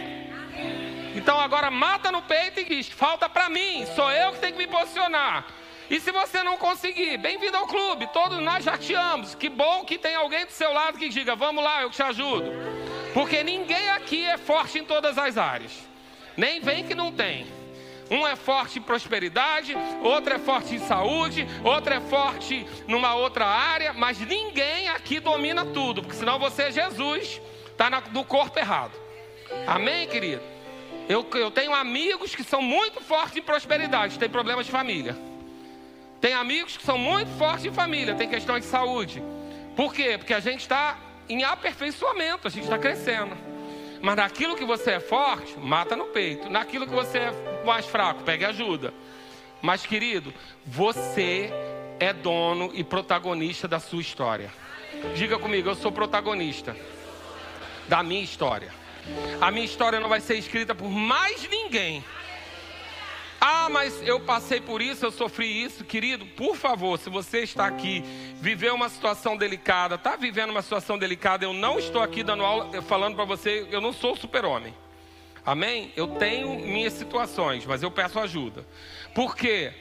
Então 1.15 1.41
agora 1.41 1.71
mata 1.71 2.13
no 2.13 2.21
peito 2.21 2.61
e 2.61 2.65
diz: 2.65 2.89
falta 2.89 3.27
para 3.29 3.49
mim, 3.49 3.87
sou 3.95 4.11
eu 4.13 4.33
que 4.33 4.41
tenho 4.41 4.53
que 4.53 4.59
me 4.59 4.67
posicionar. 4.67 5.47
E 5.89 5.99
se 6.01 6.11
você 6.11 6.43
não 6.43 6.59
conseguir, 6.59 7.17
bem-vindo 7.19 7.57
ao 7.57 7.67
clube, 7.67 8.07
todos 8.13 8.39
nós 8.39 8.65
já 8.65 8.77
te 8.77 8.95
amamos. 8.95 9.35
Que 9.35 9.49
bom 9.49 9.85
que 9.85 9.97
tem 9.97 10.15
alguém 10.15 10.45
do 10.45 10.53
seu 10.53 10.73
lado 10.73 10.99
que 10.99 11.09
diga: 11.09 11.35
vamos 11.35 11.65
lá, 11.65 11.81
eu 11.81 11.91
te 11.91 12.03
ajudo. 12.03 12.51
Porque 13.15 13.45
ninguém 13.45 13.89
aqui 13.91 14.25
é 14.27 14.37
forte 14.37 14.81
em 14.81 14.85
todas 14.85 15.17
as 15.17 15.39
áreas. 15.39 15.73
Nem 16.37 16.61
vem 16.61 16.85
que 16.85 16.97
não 16.97 17.13
tem. 17.13 17.47
Um 18.11 18.27
é 18.27 18.37
forte 18.37 18.81
em 18.81 18.83
prosperidade, 18.83 19.75
outro 20.03 20.35
é 20.35 20.39
forte 20.39 20.75
em 20.75 20.79
saúde, 20.79 21.47
outro 21.63 21.95
é 21.95 22.01
forte 22.01 22.67
numa 22.87 23.15
outra 23.15 23.47
área, 23.47 23.95
mas 23.95 24.19
ninguém 24.19 24.89
aqui 24.89 25.21
domina 25.21 25.65
tudo, 25.65 26.03
porque 26.03 26.17
senão 26.17 26.39
você 26.39 26.65
é 26.65 26.73
Jesus, 26.73 27.41
está 27.71 27.89
no 28.13 28.25
corpo 28.25 28.59
errado. 28.59 28.93
Amém, 29.67 30.07
querido? 30.07 30.43
Eu, 31.09 31.27
eu 31.35 31.51
tenho 31.51 31.75
amigos 31.75 32.35
que 32.35 32.43
são 32.43 32.61
muito 32.61 33.01
fortes 33.01 33.37
em 33.37 33.43
prosperidade, 33.43 34.19
tem 34.19 34.29
problemas 34.29 34.67
de 34.67 34.73
família. 34.73 35.17
Tem 36.21 36.35
amigos 36.35 36.77
que 36.77 36.85
são 36.85 36.99
muito 36.99 37.31
fortes 37.39 37.65
em 37.65 37.73
família, 37.73 38.15
tem 38.15 38.29
questões 38.29 38.65
de 38.65 38.71
saúde. 38.71 39.23
Por 39.77 39.95
quê? 39.95 40.17
Porque 40.19 40.35
a 40.35 40.41
gente 40.41 40.61
está 40.61 40.99
em 41.29 41.45
aperfeiçoamento, 41.45 42.47
a 42.47 42.51
gente 42.51 42.65
está 42.65 42.79
crescendo. 42.79 43.37
Mas 44.01 44.17
naquilo 44.17 44.57
que 44.57 44.65
você 44.65 44.93
é 44.93 45.01
forte, 45.01 45.59
mata 45.59 45.97
no 45.97 46.07
peito. 46.07 46.51
Naquilo 46.51 46.87
que 46.87 46.93
você 46.93 47.19
é 47.19 47.63
mais 47.65 47.87
fraco, 47.87 48.23
pegue 48.23 48.45
ajuda. 48.45 48.93
Mas, 49.63 49.87
querido, 49.87 50.33
você 50.67 51.51
é 51.99 52.13
dono 52.13 52.71
e 52.75 52.85
protagonista 52.85 53.67
da 53.67 53.81
sua 53.81 54.03
história. 54.03 54.53
Diga 55.15 55.39
comigo, 55.39 55.71
eu 55.71 55.75
sou 55.75 55.91
protagonista 55.91 56.77
da 57.89 58.03
minha 58.03 58.23
história. 58.23 58.73
A 59.41 59.51
minha 59.51 59.65
história 59.65 60.01
não 60.01 60.09
vai 60.09 60.21
ser 60.21 60.35
escrita 60.37 60.75
por 60.75 60.91
mais 60.91 61.49
ninguém 61.49 62.05
ah, 63.47 63.69
mas 63.69 64.01
eu 64.01 64.19
passei 64.21 64.59
por 64.59 64.81
isso, 64.81 65.05
eu 65.05 65.11
sofri 65.11 65.63
isso, 65.63 65.85
querido. 65.85 66.25
Por 66.25 66.57
favor, 66.57 66.99
se 66.99 67.11
você 67.11 67.41
está 67.41 67.67
aqui, 67.67 68.03
viveu 68.41 68.75
uma 68.75 68.89
situação 68.89 69.37
delicada, 69.37 69.97
está 69.97 70.17
vivendo 70.17 70.49
uma 70.49 70.63
situação 70.63 70.97
delicada, 70.97 71.45
eu 71.45 71.53
não 71.53 71.79
estou 71.79 72.01
aqui 72.01 72.23
dando 72.23 72.43
aula, 72.43 72.81
falando 72.81 73.17
para 73.17 73.27
você, 73.27 73.69
eu 73.71 73.83
não 73.83 73.93
sou 73.93 74.17
super-homem. 74.17 74.75
Amém? 75.45 75.93
Eu 75.95 76.07
tenho 76.07 76.59
minhas 76.59 76.95
situações, 76.95 77.67
mas 77.67 77.83
eu 77.83 77.91
peço 77.91 78.19
ajuda. 78.19 78.67
Por 79.15 79.37
quê? 79.37 79.75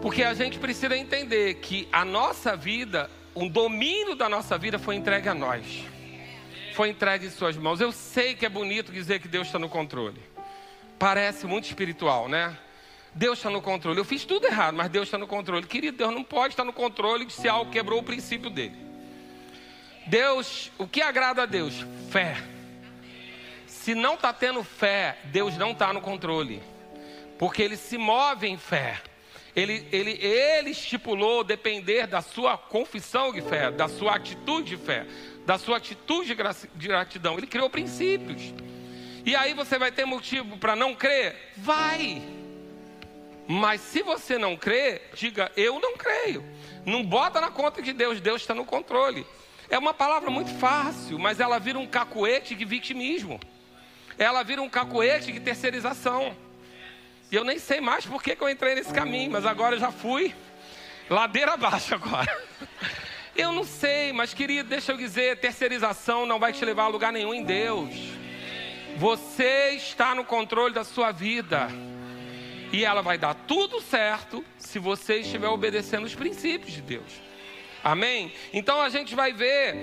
Porque 0.00 0.22
a 0.22 0.32
gente 0.32 0.58
precisa 0.58 0.96
entender 0.96 1.56
que 1.56 1.86
a 1.92 2.06
nossa 2.06 2.56
vida, 2.56 3.10
o 3.34 3.50
domínio 3.50 4.14
da 4.14 4.30
nossa 4.30 4.56
vida 4.56 4.78
foi 4.78 4.94
entregue 4.94 5.28
a 5.28 5.34
nós. 5.34 5.84
Foi 6.72 6.88
entregue 6.88 7.26
em 7.26 7.30
suas 7.30 7.54
mãos. 7.54 7.82
Eu 7.82 7.92
sei 7.92 8.34
que 8.34 8.46
é 8.46 8.48
bonito 8.48 8.90
dizer 8.90 9.20
que 9.20 9.28
Deus 9.28 9.46
está 9.46 9.58
no 9.58 9.68
controle. 9.68 10.22
Parece 10.98 11.46
muito 11.46 11.66
espiritual, 11.66 12.30
né? 12.30 12.56
Deus 13.18 13.40
está 13.40 13.50
no 13.50 13.60
controle. 13.60 13.98
Eu 13.98 14.04
fiz 14.04 14.24
tudo 14.24 14.46
errado, 14.46 14.76
mas 14.76 14.88
Deus 14.88 15.08
está 15.08 15.18
no 15.18 15.26
controle. 15.26 15.66
Querido, 15.66 15.96
Deus 15.98 16.14
não 16.14 16.22
pode 16.22 16.52
estar 16.52 16.62
no 16.62 16.72
controle 16.72 17.28
se 17.28 17.48
algo 17.48 17.68
quebrou 17.68 17.98
o 17.98 18.02
princípio 18.02 18.48
dele. 18.48 18.76
Deus, 20.06 20.70
o 20.78 20.86
que 20.86 21.02
agrada 21.02 21.42
a 21.42 21.46
Deus? 21.46 21.84
Fé. 22.10 22.36
Se 23.66 23.92
não 23.92 24.14
está 24.14 24.32
tendo 24.32 24.62
fé, 24.62 25.18
Deus 25.24 25.56
não 25.56 25.72
está 25.72 25.92
no 25.92 26.00
controle. 26.00 26.62
Porque 27.36 27.60
ele 27.60 27.76
se 27.76 27.98
move 27.98 28.46
em 28.46 28.56
fé. 28.56 29.02
Ele, 29.54 29.84
ele, 29.90 30.12
ele 30.24 30.70
estipulou 30.70 31.42
depender 31.42 32.06
da 32.06 32.22
sua 32.22 32.56
confissão 32.56 33.32
de 33.32 33.42
fé, 33.42 33.72
da 33.72 33.88
sua 33.88 34.14
atitude 34.14 34.76
de 34.76 34.76
fé, 34.76 35.04
da 35.44 35.58
sua 35.58 35.78
atitude 35.78 36.36
de 36.76 36.86
gratidão. 36.86 37.36
Ele 37.36 37.48
criou 37.48 37.68
princípios. 37.68 38.54
E 39.26 39.34
aí 39.34 39.54
você 39.54 39.76
vai 39.76 39.90
ter 39.90 40.04
motivo 40.04 40.56
para 40.56 40.76
não 40.76 40.94
crer? 40.94 41.52
Vai. 41.56 42.37
Mas 43.50 43.80
se 43.80 44.02
você 44.02 44.36
não 44.36 44.58
crê, 44.58 45.00
diga 45.14 45.50
eu 45.56 45.80
não 45.80 45.96
creio. 45.96 46.44
Não 46.84 47.02
bota 47.02 47.40
na 47.40 47.50
conta 47.50 47.80
de 47.80 47.94
Deus, 47.94 48.20
Deus 48.20 48.42
está 48.42 48.54
no 48.54 48.66
controle. 48.66 49.26
É 49.70 49.78
uma 49.78 49.94
palavra 49.94 50.30
muito 50.30 50.50
fácil, 50.58 51.18
mas 51.18 51.40
ela 51.40 51.58
vira 51.58 51.78
um 51.78 51.86
cacuete 51.86 52.54
de 52.54 52.66
vitimismo. 52.66 53.40
Ela 54.18 54.42
vira 54.42 54.60
um 54.60 54.68
cacuete 54.68 55.32
de 55.32 55.40
terceirização. 55.40 56.36
E 57.32 57.36
eu 57.36 57.42
nem 57.42 57.58
sei 57.58 57.80
mais 57.80 58.04
por 58.04 58.22
que, 58.22 58.36
eu 58.38 58.50
entrei 58.50 58.74
nesse 58.74 58.92
caminho, 58.92 59.30
mas 59.30 59.46
agora 59.46 59.76
eu 59.76 59.80
já 59.80 59.90
fui 59.90 60.34
ladeira 61.08 61.54
abaixo 61.54 61.94
agora. 61.94 62.46
Eu 63.36 63.52
não 63.52 63.62
sei, 63.62 64.12
mas 64.12 64.34
querido, 64.34 64.68
deixa 64.68 64.90
eu 64.90 64.96
dizer, 64.96 65.38
terceirização 65.38 66.26
não 66.26 66.40
vai 66.40 66.52
te 66.52 66.64
levar 66.64 66.84
a 66.84 66.88
lugar 66.88 67.12
nenhum 67.12 67.32
em 67.32 67.44
Deus. 67.44 67.94
Você 68.96 69.74
está 69.76 70.12
no 70.12 70.24
controle 70.24 70.74
da 70.74 70.82
sua 70.82 71.12
vida. 71.12 71.68
E 72.72 72.84
ela 72.84 73.02
vai 73.02 73.16
dar 73.16 73.34
tudo 73.34 73.80
certo 73.80 74.44
se 74.58 74.78
você 74.78 75.20
estiver 75.20 75.48
obedecendo 75.48 76.04
os 76.04 76.14
princípios 76.14 76.72
de 76.72 76.82
Deus. 76.82 77.28
Amém? 77.82 78.32
Então 78.52 78.80
a 78.80 78.88
gente 78.88 79.14
vai 79.14 79.32
ver 79.32 79.74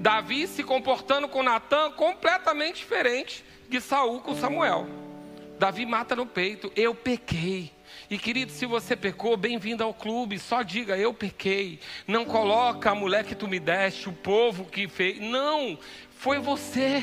Davi 0.00 0.46
se 0.46 0.62
comportando 0.62 1.28
com 1.28 1.42
Natan 1.42 1.92
completamente 1.92 2.76
diferente 2.76 3.44
de 3.68 3.80
Saul 3.80 4.20
com 4.20 4.34
Samuel. 4.34 4.86
Davi 5.58 5.86
mata 5.86 6.14
no 6.14 6.26
peito, 6.26 6.70
eu 6.76 6.94
pequei. 6.94 7.72
E 8.10 8.18
querido, 8.18 8.52
se 8.52 8.66
você 8.66 8.94
pecou, 8.94 9.36
bem-vindo 9.36 9.82
ao 9.82 9.94
clube. 9.94 10.38
Só 10.38 10.62
diga, 10.62 10.98
eu 10.98 11.14
pequei. 11.14 11.80
Não 12.06 12.24
coloca 12.24 12.90
a 12.90 12.94
mulher 12.94 13.24
que 13.24 13.34
tu 13.34 13.48
me 13.48 13.58
deste, 13.58 14.08
o 14.08 14.12
povo 14.12 14.66
que 14.66 14.86
fez. 14.86 15.18
Não, 15.18 15.78
foi 16.10 16.38
você. 16.38 17.02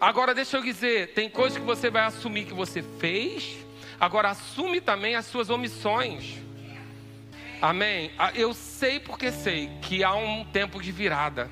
Agora 0.00 0.32
deixa 0.32 0.56
eu 0.56 0.62
dizer, 0.62 1.12
tem 1.12 1.28
coisas 1.28 1.58
que 1.58 1.64
você 1.64 1.90
vai 1.90 2.04
assumir 2.04 2.44
que 2.44 2.54
você 2.54 2.82
fez, 2.82 3.56
agora 3.98 4.30
assume 4.30 4.80
também 4.80 5.16
as 5.16 5.26
suas 5.26 5.50
omissões. 5.50 6.36
Amém? 7.60 8.12
Ah, 8.16 8.30
eu 8.32 8.54
sei 8.54 9.00
porque 9.00 9.32
sei 9.32 9.70
que 9.82 10.04
há 10.04 10.14
um 10.14 10.44
tempo 10.44 10.80
de 10.80 10.92
virada. 10.92 11.50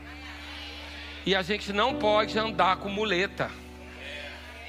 E 1.25 1.35
a 1.35 1.43
gente 1.43 1.73
não 1.73 1.97
pode 1.97 2.39
andar 2.39 2.77
com 2.77 2.89
muleta. 2.89 3.51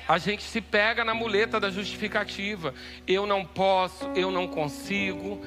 A 0.08 0.18
gente 0.18 0.42
se 0.42 0.60
pega 0.60 1.06
na 1.06 1.14
muleta 1.14 1.60
da 1.60 1.70
justificativa. 1.70 2.74
Eu 3.06 3.28
não 3.28 3.46
posso, 3.46 4.06
eu 4.16 4.32
não 4.32 4.48
consigo. 4.48 5.40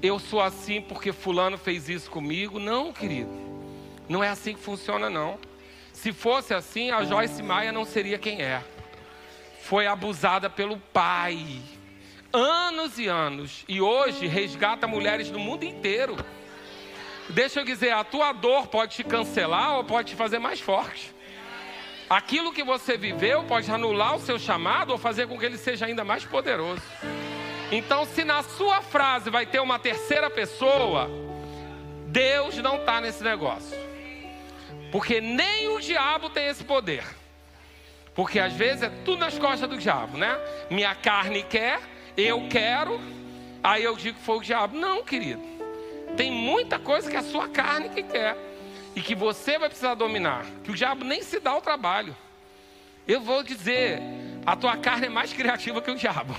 Eu 0.00 0.18
sou 0.18 0.40
assim 0.40 0.80
porque 0.80 1.12
fulano 1.12 1.58
fez 1.58 1.90
isso 1.90 2.10
comigo. 2.10 2.58
Não, 2.58 2.94
querido. 2.94 3.30
Não 4.08 4.24
é 4.24 4.30
assim 4.30 4.54
que 4.54 4.60
funciona 4.60 5.10
não. 5.10 5.38
Se 6.04 6.12
fosse 6.12 6.52
assim, 6.52 6.90
a 6.90 7.02
Joyce 7.02 7.42
Maia 7.42 7.72
não 7.72 7.86
seria 7.86 8.18
quem 8.18 8.42
é. 8.42 8.62
Foi 9.62 9.86
abusada 9.86 10.50
pelo 10.50 10.76
pai. 10.76 11.62
Anos 12.30 12.98
e 12.98 13.06
anos. 13.06 13.64
E 13.66 13.80
hoje 13.80 14.26
resgata 14.26 14.86
mulheres 14.86 15.30
do 15.30 15.38
mundo 15.38 15.64
inteiro. 15.64 16.14
Deixa 17.30 17.60
eu 17.60 17.64
dizer, 17.64 17.92
a 17.92 18.04
tua 18.04 18.34
dor 18.34 18.66
pode 18.66 18.96
te 18.96 19.02
cancelar 19.02 19.76
ou 19.76 19.84
pode 19.84 20.10
te 20.10 20.14
fazer 20.14 20.38
mais 20.38 20.60
forte. 20.60 21.10
Aquilo 22.10 22.52
que 22.52 22.62
você 22.62 22.98
viveu 22.98 23.42
pode 23.44 23.70
anular 23.70 24.14
o 24.14 24.20
seu 24.20 24.38
chamado 24.38 24.90
ou 24.90 24.98
fazer 24.98 25.26
com 25.26 25.38
que 25.38 25.46
ele 25.46 25.56
seja 25.56 25.86
ainda 25.86 26.04
mais 26.04 26.22
poderoso. 26.22 26.82
Então, 27.72 28.04
se 28.04 28.24
na 28.24 28.42
sua 28.42 28.82
frase 28.82 29.30
vai 29.30 29.46
ter 29.46 29.60
uma 29.60 29.78
terceira 29.78 30.28
pessoa, 30.28 31.08
Deus 32.08 32.58
não 32.58 32.76
está 32.76 33.00
nesse 33.00 33.24
negócio. 33.24 33.93
Porque 34.94 35.20
nem 35.20 35.66
o 35.70 35.80
diabo 35.80 36.30
tem 36.30 36.46
esse 36.46 36.62
poder. 36.62 37.02
Porque 38.14 38.38
às 38.38 38.52
vezes 38.52 38.84
é 38.84 38.88
tudo 39.04 39.18
nas 39.18 39.36
costas 39.36 39.68
do 39.68 39.76
diabo, 39.76 40.16
né? 40.16 40.38
Minha 40.70 40.94
carne 40.94 41.42
quer, 41.42 41.80
eu 42.16 42.46
quero, 42.48 43.00
aí 43.60 43.82
eu 43.82 43.96
digo 43.96 44.16
que 44.16 44.24
foi 44.24 44.36
o 44.36 44.40
diabo. 44.40 44.76
Não, 44.76 45.02
querido. 45.02 45.42
Tem 46.16 46.30
muita 46.30 46.78
coisa 46.78 47.10
que 47.10 47.16
a 47.16 47.24
sua 47.24 47.48
carne 47.48 47.88
que 47.88 48.04
quer 48.04 48.36
e 48.94 49.00
que 49.02 49.16
você 49.16 49.58
vai 49.58 49.68
precisar 49.68 49.96
dominar, 49.96 50.46
que 50.62 50.70
o 50.70 50.74
diabo 50.76 51.04
nem 51.04 51.24
se 51.24 51.40
dá 51.40 51.56
o 51.56 51.60
trabalho. 51.60 52.16
Eu 53.04 53.20
vou 53.20 53.42
dizer, 53.42 53.98
a 54.46 54.54
tua 54.54 54.76
carne 54.76 55.06
é 55.06 55.10
mais 55.10 55.32
criativa 55.32 55.82
que 55.82 55.90
o 55.90 55.96
diabo. 55.96 56.36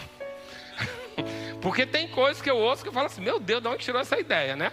Porque 1.62 1.86
tem 1.86 2.08
coisas 2.08 2.41
que 2.41 2.49
eu 2.49 2.56
ouço 2.56 2.84
que 2.84 2.88
eu 2.88 2.93
falo 2.93 3.08
assim, 3.08 3.20
meu 3.20 3.38
Deus, 3.38 3.62
de 3.62 3.68
onde 3.68 3.84
tirou 3.84 3.99
essa 3.99 4.18
ideia, 4.18 4.56
né? 4.56 4.72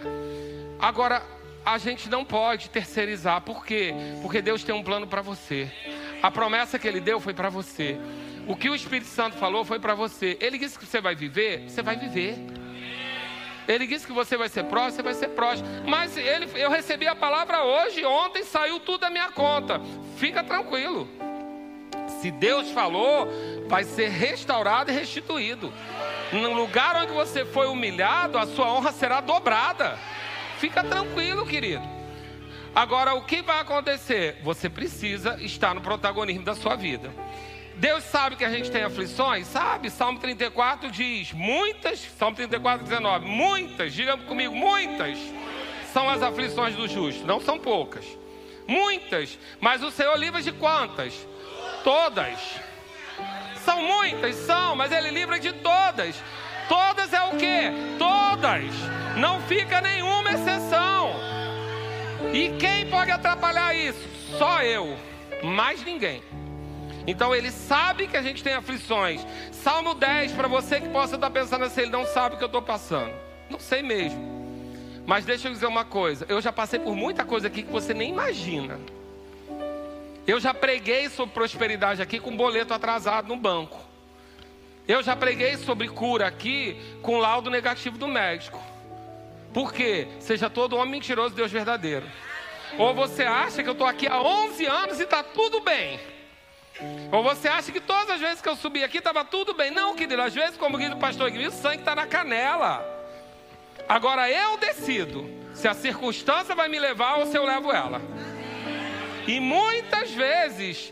Agora, 0.79 1.21
a 1.65 1.77
gente 1.77 2.09
não 2.09 2.25
pode 2.25 2.69
terceirizar. 2.69 3.41
Por 3.41 3.65
quê? 3.65 3.93
Porque 4.21 4.41
Deus 4.41 4.63
tem 4.63 4.73
um 4.73 4.83
plano 4.83 5.07
para 5.07 5.21
você. 5.21 5.71
A 6.21 6.29
promessa 6.31 6.77
que 6.77 6.87
Ele 6.87 6.99
deu 6.99 7.19
foi 7.19 7.33
para 7.33 7.49
você. 7.49 7.97
O 8.47 8.55
que 8.55 8.69
o 8.69 8.75
Espírito 8.75 9.07
Santo 9.07 9.37
falou 9.37 9.63
foi 9.63 9.79
para 9.79 9.95
você. 9.95 10.37
Ele 10.41 10.57
disse 10.57 10.77
que 10.77 10.85
você 10.85 10.99
vai 10.99 11.15
viver, 11.15 11.69
você 11.69 11.81
vai 11.81 11.95
viver. 11.95 12.35
Ele 13.67 13.87
disse 13.87 14.05
que 14.05 14.11
você 14.11 14.35
vai 14.35 14.49
ser 14.49 14.65
próximo, 14.65 14.97
você 14.97 15.03
vai 15.03 15.13
ser 15.13 15.29
próximo. 15.29 15.67
Mas 15.87 16.17
ele, 16.17 16.49
eu 16.55 16.69
recebi 16.69 17.07
a 17.07 17.15
palavra 17.15 17.63
hoje, 17.63 18.03
ontem 18.05 18.43
saiu 18.43 18.79
tudo 18.79 19.01
da 19.01 19.09
minha 19.09 19.31
conta. 19.31 19.81
Fica 20.17 20.43
tranquilo. 20.43 21.07
Se 22.19 22.29
Deus 22.31 22.71
falou, 22.71 23.29
vai 23.67 23.85
ser 23.85 24.09
restaurado 24.09 24.91
e 24.91 24.93
restituído. 24.93 25.73
No 26.33 26.53
lugar 26.53 26.95
onde 26.97 27.13
você 27.13 27.45
foi 27.45 27.67
humilhado, 27.67 28.37
a 28.37 28.45
sua 28.45 28.71
honra 28.71 28.91
será 28.91 29.21
dobrada. 29.21 29.97
Fica 30.63 30.81
tranquilo, 30.81 31.45
querido. 31.45 31.83
Agora, 32.73 33.13
o 33.15 33.25
que 33.25 33.41
vai 33.41 33.59
acontecer? 33.59 34.39
Você 34.43 34.69
precisa 34.69 35.37
estar 35.41 35.75
no 35.75 35.81
protagonismo 35.81 36.45
da 36.45 36.55
sua 36.55 36.77
vida. 36.77 37.13
Deus 37.75 38.01
sabe 38.05 38.37
que 38.37 38.45
a 38.45 38.49
gente 38.49 38.71
tem 38.71 38.81
aflições? 38.81 39.45
Sabe? 39.45 39.89
Salmo 39.89 40.19
34 40.19 40.89
diz: 40.89 41.33
muitas, 41.33 41.99
Salmo 42.17 42.37
34, 42.37 42.81
19, 42.81 43.25
muitas, 43.25 43.93
diga 43.93 44.15
comigo, 44.15 44.55
muitas 44.55 45.17
são 45.91 46.09
as 46.09 46.23
aflições 46.23 46.77
do 46.77 46.87
justo, 46.87 47.27
não 47.27 47.41
são 47.41 47.59
poucas. 47.59 48.05
Muitas, 48.65 49.37
mas 49.59 49.83
o 49.83 49.91
Senhor 49.91 50.15
livra 50.15 50.41
de 50.41 50.53
quantas? 50.53 51.13
Todas. 51.83 52.39
São 53.65 53.83
muitas, 53.83 54.33
são, 54.37 54.77
mas 54.77 54.93
Ele 54.93 55.09
livra 55.09 55.37
de 55.41 55.51
todas. 55.51 56.15
Todas 56.67 57.13
é 57.13 57.21
o 57.23 57.31
que? 57.37 57.71
Todas. 57.97 58.71
Não 59.17 59.41
fica 59.41 59.81
nenhuma 59.81 60.31
exceção. 60.31 61.11
E 62.33 62.49
quem 62.57 62.89
pode 62.89 63.11
atrapalhar 63.11 63.75
isso? 63.75 64.07
Só 64.37 64.61
eu, 64.61 64.97
mais 65.43 65.83
ninguém. 65.83 66.23
Então 67.05 67.35
ele 67.35 67.51
sabe 67.51 68.07
que 68.07 68.17
a 68.17 68.21
gente 68.21 68.43
tem 68.43 68.53
aflições. 68.53 69.25
Salmo 69.51 69.93
10, 69.93 70.31
para 70.33 70.47
você 70.47 70.79
que 70.79 70.89
possa 70.89 71.15
estar 71.15 71.29
pensando 71.29 71.65
assim, 71.65 71.81
ele 71.81 71.91
não 71.91 72.05
sabe 72.05 72.35
o 72.35 72.37
que 72.37 72.43
eu 72.43 72.47
estou 72.47 72.61
passando. 72.61 73.13
Não 73.49 73.59
sei 73.59 73.81
mesmo. 73.81 74.33
Mas 75.05 75.25
deixa 75.25 75.47
eu 75.47 75.51
dizer 75.51 75.65
uma 75.65 75.85
coisa: 75.85 76.25
eu 76.29 76.41
já 76.41 76.51
passei 76.51 76.79
por 76.79 76.95
muita 76.95 77.25
coisa 77.25 77.47
aqui 77.47 77.63
que 77.63 77.71
você 77.71 77.93
nem 77.93 78.09
imagina. 78.09 78.79
Eu 80.25 80.39
já 80.39 80.53
preguei 80.53 81.09
sobre 81.09 81.33
prosperidade 81.33 82.01
aqui 82.01 82.19
com 82.19 82.35
boleto 82.35 82.73
atrasado 82.73 83.27
no 83.27 83.35
banco. 83.35 83.92
Eu 84.87 85.01
já 85.01 85.15
preguei 85.15 85.55
sobre 85.57 85.87
cura 85.87 86.27
aqui 86.27 86.77
com 87.01 87.17
laudo 87.17 87.49
negativo 87.49 87.97
do 87.97 88.07
médico. 88.07 88.61
Por 89.53 89.71
quê? 89.71 90.07
Seja 90.19 90.49
todo 90.49 90.75
homem 90.75 90.91
mentiroso, 90.91 91.33
Deus 91.33 91.51
verdadeiro. 91.51 92.05
Ou 92.77 92.93
você 92.93 93.23
acha 93.23 93.63
que 93.63 93.69
eu 93.69 93.73
estou 93.73 93.87
aqui 93.87 94.07
há 94.07 94.21
11 94.21 94.65
anos 94.65 94.99
e 94.99 95.03
está 95.03 95.23
tudo 95.23 95.61
bem? 95.61 95.99
Ou 97.11 97.23
você 97.23 97.47
acha 97.47 97.71
que 97.71 97.79
todas 97.79 98.09
as 98.09 98.19
vezes 98.19 98.41
que 98.41 98.49
eu 98.49 98.55
subi 98.55 98.83
aqui 98.83 98.97
estava 98.97 99.23
tudo 99.23 99.53
bem? 99.53 99.71
Não, 99.71 99.95
querido, 99.95 100.21
às 100.21 100.33
vezes, 100.33 100.57
como 100.57 100.77
diz 100.77 100.91
o 100.91 100.97
pastor 100.97 101.29
Guilherme, 101.29 101.55
o 101.55 101.57
sangue 101.57 101.79
está 101.79 101.95
na 101.95 102.07
canela. 102.07 102.83
Agora 103.87 104.29
eu 104.29 104.57
decido 104.57 105.29
se 105.53 105.67
a 105.67 105.73
circunstância 105.73 106.55
vai 106.55 106.67
me 106.67 106.79
levar 106.79 107.19
ou 107.19 107.27
se 107.27 107.37
eu 107.37 107.45
levo 107.45 107.71
ela. 107.71 108.01
E 109.27 109.39
muitas 109.39 110.11
vezes, 110.11 110.91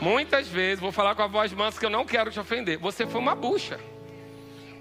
muitas 0.00 0.48
vezes, 0.48 0.80
vou 0.80 0.92
falar 0.92 1.14
com 1.14 1.22
a 1.22 1.26
voz 1.26 1.52
mansa 1.52 1.78
que 1.78 1.86
eu 1.86 1.90
não 1.90 2.04
quero 2.04 2.30
te 2.30 2.40
ofender. 2.40 2.78
Você 2.78 3.06
foi 3.06 3.20
uma 3.20 3.34
bucha. 3.34 3.78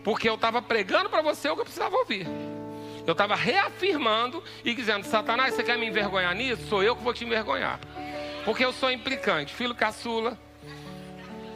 Porque 0.03 0.29
eu 0.29 0.35
estava 0.35 0.61
pregando 0.61 1.09
para 1.09 1.21
você 1.21 1.49
o 1.49 1.55
que 1.55 1.61
eu 1.61 1.65
precisava 1.65 1.95
ouvir. 1.97 2.25
Eu 3.05 3.13
estava 3.13 3.35
reafirmando 3.35 4.43
e 4.63 4.73
dizendo: 4.73 5.05
Satanás, 5.05 5.53
você 5.53 5.63
quer 5.63 5.77
me 5.77 5.85
envergonhar 5.85 6.33
nisso? 6.35 6.67
Sou 6.67 6.83
eu 6.83 6.95
que 6.95 7.03
vou 7.03 7.13
te 7.13 7.25
envergonhar. 7.25 7.79
Porque 8.45 8.63
eu 8.63 8.71
sou 8.71 8.91
implicante. 8.91 9.53
Filho 9.53 9.75
caçula. 9.75 10.37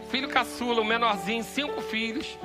Filho 0.09 0.27
caçula, 0.27 0.81
o 0.81 0.85
menorzinho, 0.85 1.43
cinco 1.43 1.81
filhos. 1.81 2.37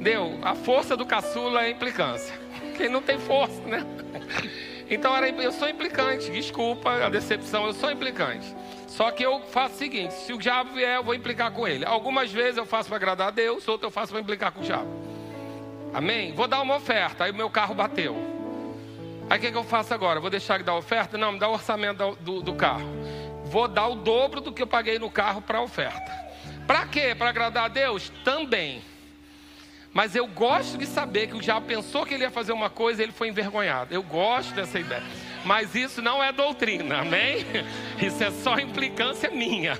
Deu. 0.00 0.38
A 0.42 0.54
força 0.54 0.96
do 0.96 1.04
caçula 1.04 1.64
é 1.64 1.70
implicância. 1.70 2.34
Quem 2.76 2.88
não 2.88 3.02
tem 3.02 3.18
força, 3.18 3.60
né? 3.62 3.84
Então 4.88 5.16
era, 5.16 5.28
eu 5.28 5.52
sou 5.52 5.68
implicante. 5.68 6.30
Desculpa 6.30 6.90
a 6.90 7.08
decepção, 7.08 7.66
eu 7.66 7.72
sou 7.72 7.90
implicante. 7.90 8.54
Só 8.94 9.10
que 9.10 9.24
eu 9.24 9.40
faço 9.40 9.74
o 9.74 9.78
seguinte: 9.78 10.14
se 10.14 10.32
o 10.32 10.38
diabo 10.38 10.74
vier, 10.74 10.96
eu 10.96 11.02
vou 11.02 11.14
implicar 11.14 11.50
com 11.50 11.66
ele. 11.66 11.84
Algumas 11.84 12.30
vezes 12.30 12.56
eu 12.56 12.64
faço 12.64 12.88
para 12.88 12.96
agradar 12.96 13.28
a 13.28 13.30
Deus, 13.32 13.66
outras 13.66 13.88
eu 13.88 13.90
faço 13.90 14.12
para 14.12 14.20
implicar 14.20 14.52
com 14.52 14.60
o 14.60 14.64
diabo. 14.64 14.88
Amém? 15.92 16.32
Vou 16.32 16.46
dar 16.46 16.62
uma 16.62 16.76
oferta. 16.76 17.24
Aí 17.24 17.32
o 17.32 17.34
meu 17.34 17.50
carro 17.50 17.74
bateu. 17.74 18.16
Aí 19.28 19.38
o 19.38 19.40
que, 19.40 19.50
que, 19.50 19.58
eu 19.58 19.64
faço 19.64 19.92
agora? 19.92 20.20
Vou 20.20 20.30
deixar 20.30 20.58
de 20.58 20.64
dar 20.64 20.76
oferta? 20.76 21.18
Não, 21.18 21.32
me 21.32 21.40
dá 21.40 21.48
o 21.48 21.54
orçamento 21.54 22.16
do, 22.20 22.40
do 22.40 22.54
carro. 22.54 22.86
Vou 23.46 23.66
dar 23.66 23.88
o 23.88 23.96
dobro 23.96 24.40
do 24.40 24.52
que 24.52 24.62
eu 24.62 24.66
paguei 24.66 24.96
no 24.96 25.10
carro 25.10 25.42
para 25.42 25.58
a 25.58 25.62
oferta. 25.62 26.12
Para 26.64 26.86
quê? 26.86 27.16
Para 27.16 27.30
agradar 27.30 27.64
a 27.64 27.68
Deus? 27.68 28.12
Também. 28.24 28.80
Mas 29.92 30.14
eu 30.14 30.26
gosto 30.26 30.78
de 30.78 30.86
saber 30.86 31.28
que 31.28 31.36
o 31.36 31.40
diabo 31.40 31.66
pensou 31.66 32.06
que 32.06 32.14
ele 32.14 32.22
ia 32.22 32.30
fazer 32.30 32.52
uma 32.52 32.70
coisa 32.70 33.02
e 33.02 33.04
ele 33.06 33.12
foi 33.12 33.28
envergonhado. 33.28 33.92
Eu 33.92 34.04
gosto 34.04 34.54
dessa 34.54 34.78
ideia. 34.78 35.02
Mas 35.44 35.74
isso 35.74 36.00
não 36.00 36.22
é 36.22 36.32
doutrina, 36.32 37.00
amém? 37.00 37.44
Isso 38.00 38.22
é 38.22 38.30
só 38.30 38.58
implicância 38.58 39.30
minha. 39.30 39.78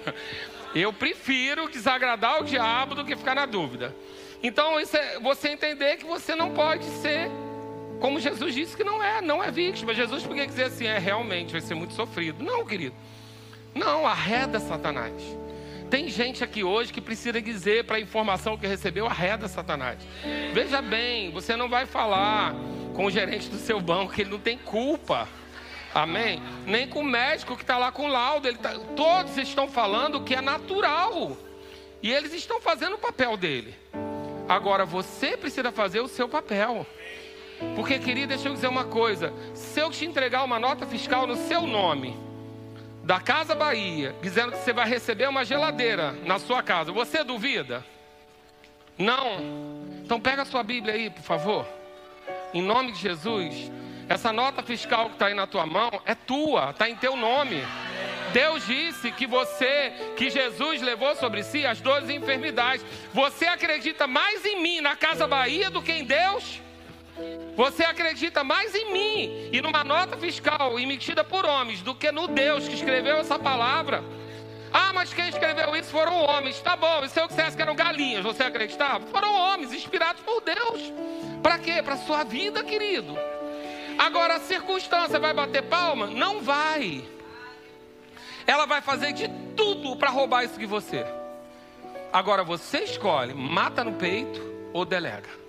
Eu 0.74 0.92
prefiro 0.92 1.68
desagradar 1.68 2.40
o 2.40 2.44
diabo 2.44 2.94
do 2.94 3.04
que 3.04 3.16
ficar 3.16 3.34
na 3.34 3.46
dúvida. 3.46 3.94
Então, 4.42 4.78
isso 4.78 4.96
é 4.96 5.18
você 5.20 5.48
entender 5.48 5.96
que 5.96 6.04
você 6.04 6.34
não 6.34 6.50
pode 6.50 6.84
ser 6.84 7.30
como 8.00 8.20
Jesus 8.20 8.54
disse 8.54 8.76
que 8.76 8.84
não 8.84 9.02
é, 9.02 9.22
não 9.22 9.42
é 9.42 9.50
vítima. 9.50 9.94
Jesus 9.94 10.24
podia 10.24 10.46
dizer 10.46 10.64
assim, 10.64 10.86
é 10.86 10.98
realmente, 10.98 11.52
vai 11.52 11.60
ser 11.60 11.74
muito 11.74 11.94
sofrido. 11.94 12.44
Não, 12.44 12.64
querido. 12.64 12.94
Não, 13.74 14.06
arreda 14.06 14.60
Satanás. 14.60 15.14
Tem 15.88 16.08
gente 16.08 16.42
aqui 16.42 16.62
hoje 16.64 16.92
que 16.92 17.00
precisa 17.00 17.40
dizer 17.40 17.84
para 17.84 17.96
a 17.96 18.00
informação 18.00 18.58
que 18.58 18.66
recebeu, 18.66 19.06
arreda 19.06 19.48
Satanás. 19.48 19.98
Veja 20.52 20.82
bem, 20.82 21.30
você 21.30 21.56
não 21.56 21.68
vai 21.68 21.86
falar 21.86 22.54
com 22.94 23.06
o 23.06 23.10
gerente 23.10 23.48
do 23.48 23.56
seu 23.56 23.80
banco 23.80 24.12
que 24.12 24.22
ele 24.22 24.30
não 24.30 24.38
tem 24.38 24.58
culpa. 24.58 25.28
Amém? 25.94 26.42
Nem 26.66 26.88
com 26.88 27.00
o 27.00 27.04
médico 27.04 27.56
que 27.56 27.62
está 27.62 27.78
lá 27.78 27.92
com 27.92 28.06
o 28.06 28.08
laudo. 28.08 28.52
Tá, 28.58 28.74
todos 28.96 29.38
estão 29.38 29.68
falando 29.68 30.22
que 30.22 30.34
é 30.34 30.40
natural. 30.40 31.36
E 32.02 32.12
eles 32.12 32.34
estão 32.34 32.60
fazendo 32.60 32.94
o 32.94 32.98
papel 32.98 33.36
dele. 33.36 33.74
Agora 34.48 34.84
você 34.84 35.36
precisa 35.36 35.70
fazer 35.70 36.00
o 36.00 36.08
seu 36.08 36.28
papel. 36.28 36.84
Porque, 37.76 37.98
querido, 37.98 38.28
deixa 38.28 38.48
eu 38.48 38.54
dizer 38.54 38.66
uma 38.66 38.84
coisa: 38.84 39.32
se 39.54 39.80
eu 39.80 39.90
te 39.90 40.04
entregar 40.04 40.42
uma 40.42 40.58
nota 40.58 40.84
fiscal 40.84 41.26
no 41.26 41.36
seu 41.36 41.62
nome, 41.62 42.18
da 43.04 43.20
Casa 43.20 43.54
Bahia, 43.54 44.14
dizendo 44.20 44.52
que 44.52 44.58
você 44.58 44.72
vai 44.72 44.88
receber 44.88 45.28
uma 45.28 45.44
geladeira 45.44 46.12
na 46.24 46.38
sua 46.38 46.62
casa, 46.62 46.90
você 46.90 47.22
duvida? 47.22 47.84
Não. 48.98 49.38
Então 50.04 50.20
pega 50.20 50.42
a 50.42 50.44
sua 50.44 50.62
Bíblia 50.62 50.94
aí, 50.94 51.08
por 51.08 51.22
favor. 51.22 51.66
Em 52.52 52.62
nome 52.62 52.92
de 52.92 52.98
Jesus. 52.98 53.70
Essa 54.08 54.32
nota 54.32 54.62
fiscal 54.62 55.06
que 55.06 55.14
está 55.14 55.26
aí 55.26 55.34
na 55.34 55.46
tua 55.46 55.66
mão 55.66 55.90
é 56.04 56.14
tua, 56.14 56.70
está 56.70 56.88
em 56.88 56.96
teu 56.96 57.16
nome. 57.16 57.64
Deus 58.32 58.66
disse 58.66 59.12
que 59.12 59.26
você, 59.26 59.92
que 60.16 60.28
Jesus 60.28 60.82
levou 60.82 61.14
sobre 61.16 61.42
si 61.42 61.64
as 61.64 61.80
dores 61.80 62.08
e 62.08 62.14
enfermidades. 62.14 62.84
Você 63.12 63.46
acredita 63.46 64.06
mais 64.06 64.44
em 64.44 64.60
mim 64.60 64.80
na 64.80 64.96
Casa 64.96 65.26
Bahia 65.26 65.70
do 65.70 65.80
que 65.80 65.92
em 65.92 66.04
Deus? 66.04 66.60
Você 67.56 67.84
acredita 67.84 68.42
mais 68.42 68.74
em 68.74 68.92
mim 68.92 69.50
e 69.52 69.62
numa 69.62 69.84
nota 69.84 70.16
fiscal 70.16 70.78
emitida 70.78 71.22
por 71.22 71.46
homens 71.46 71.80
do 71.80 71.94
que 71.94 72.10
no 72.10 72.26
Deus 72.26 72.66
que 72.66 72.74
escreveu 72.74 73.18
essa 73.18 73.38
palavra? 73.38 74.02
Ah, 74.72 74.92
mas 74.92 75.14
quem 75.14 75.28
escreveu 75.28 75.76
isso 75.76 75.92
foram 75.92 76.20
homens. 76.24 76.60
Tá 76.60 76.76
bom, 76.76 77.04
e 77.04 77.08
se 77.08 77.20
eu 77.20 77.28
dissesse 77.28 77.56
que 77.56 77.62
eram 77.62 77.76
galinhas, 77.76 78.24
você 78.24 78.42
acreditava? 78.42 79.06
Foram 79.06 79.32
homens 79.32 79.72
inspirados 79.72 80.20
por 80.22 80.40
Deus. 80.40 80.92
Para 81.40 81.58
quê? 81.58 81.80
Para 81.80 81.96
sua 81.98 82.24
vida, 82.24 82.64
querido. 82.64 83.16
Agora 83.98 84.36
a 84.36 84.40
circunstância 84.40 85.18
vai 85.18 85.32
bater 85.32 85.62
palma? 85.62 86.06
Não 86.06 86.40
vai. 86.42 87.04
Ela 88.46 88.66
vai 88.66 88.80
fazer 88.80 89.12
de 89.12 89.28
tudo 89.56 89.96
para 89.96 90.10
roubar 90.10 90.44
isso 90.44 90.58
de 90.58 90.66
você. 90.66 91.04
Agora 92.12 92.44
você 92.44 92.80
escolhe, 92.80 93.34
mata 93.34 93.82
no 93.82 93.92
peito 93.94 94.40
ou 94.72 94.84
delega 94.84 95.44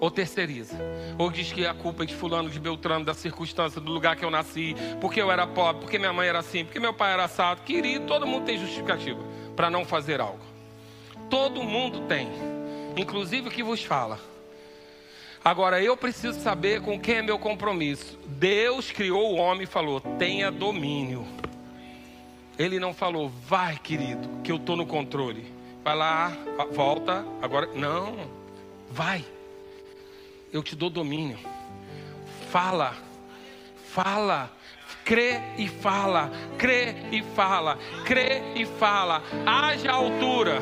ou 0.00 0.10
terceiriza, 0.10 0.76
ou 1.18 1.30
diz 1.30 1.52
que 1.52 1.66
a 1.66 1.74
culpa 1.74 2.04
é 2.04 2.06
de 2.06 2.14
fulano, 2.14 2.48
de 2.48 2.58
Beltrano, 2.58 3.04
da 3.04 3.12
circunstância, 3.12 3.80
do 3.80 3.92
lugar 3.92 4.16
que 4.16 4.24
eu 4.24 4.30
nasci, 4.30 4.74
porque 4.98 5.20
eu 5.20 5.30
era 5.30 5.46
pobre, 5.46 5.82
porque 5.82 5.98
minha 5.98 6.12
mãe 6.12 6.26
era 6.26 6.38
assim, 6.38 6.64
porque 6.64 6.80
meu 6.80 6.94
pai 6.94 7.12
era 7.12 7.24
assado. 7.24 7.60
Querido, 7.62 8.06
todo 8.06 8.26
mundo 8.26 8.46
tem 8.46 8.58
justificativa 8.58 9.22
para 9.54 9.68
não 9.68 9.84
fazer 9.84 10.20
algo. 10.20 10.40
Todo 11.28 11.62
mundo 11.62 12.00
tem, 12.08 12.28
inclusive 12.96 13.48
o 13.48 13.50
que 13.50 13.62
vos 13.62 13.84
fala. 13.84 14.18
Agora 15.44 15.82
eu 15.82 15.96
preciso 15.96 16.38
saber 16.40 16.82
com 16.82 17.00
quem 17.00 17.16
é 17.16 17.22
meu 17.22 17.38
compromisso. 17.38 18.18
Deus 18.26 18.90
criou 18.90 19.32
o 19.32 19.36
homem 19.36 19.64
e 19.64 19.66
falou: 19.66 20.00
tenha 20.18 20.50
domínio. 20.50 21.26
Ele 22.58 22.78
não 22.78 22.92
falou, 22.92 23.30
vai 23.46 23.78
querido, 23.78 24.28
que 24.44 24.52
eu 24.52 24.56
estou 24.56 24.76
no 24.76 24.84
controle. 24.84 25.50
Vai 25.82 25.96
lá, 25.96 26.36
volta, 26.72 27.24
agora. 27.40 27.66
Não, 27.74 28.30
vai 28.90 29.24
eu 30.52 30.62
te 30.62 30.74
dou 30.74 30.90
domínio. 30.90 31.38
Fala, 32.50 32.94
fala, 33.92 34.50
crê 35.04 35.40
e 35.56 35.68
fala, 35.68 36.30
crê 36.58 36.94
e 37.12 37.22
fala, 37.22 37.78
crê 38.04 38.42
e 38.56 38.66
fala, 38.66 39.22
haja 39.46 39.92
altura. 39.92 40.58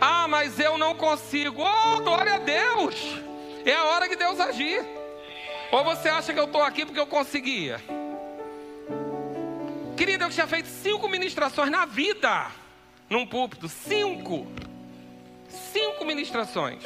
Ah, 0.00 0.28
mas 0.28 0.60
eu 0.60 0.78
não 0.78 0.94
consigo. 0.94 1.62
Oh, 1.62 2.00
glória 2.00 2.34
a 2.34 2.38
Deus! 2.38 3.27
É 3.68 3.74
a 3.74 3.84
hora 3.84 4.08
que 4.08 4.16
Deus 4.16 4.40
agir. 4.40 4.82
Ou 5.70 5.84
você 5.84 6.08
acha 6.08 6.32
que 6.32 6.40
eu 6.40 6.46
estou 6.46 6.62
aqui 6.62 6.86
porque 6.86 6.98
eu 6.98 7.06
conseguia? 7.06 7.78
Querida, 9.94 10.24
eu 10.24 10.30
tinha 10.30 10.46
feito 10.46 10.68
cinco 10.68 11.06
ministrações 11.06 11.70
na 11.70 11.84
vida, 11.84 12.46
num 13.10 13.26
púlpito, 13.26 13.68
cinco. 13.68 14.46
Cinco 15.50 16.02
ministrações. 16.06 16.82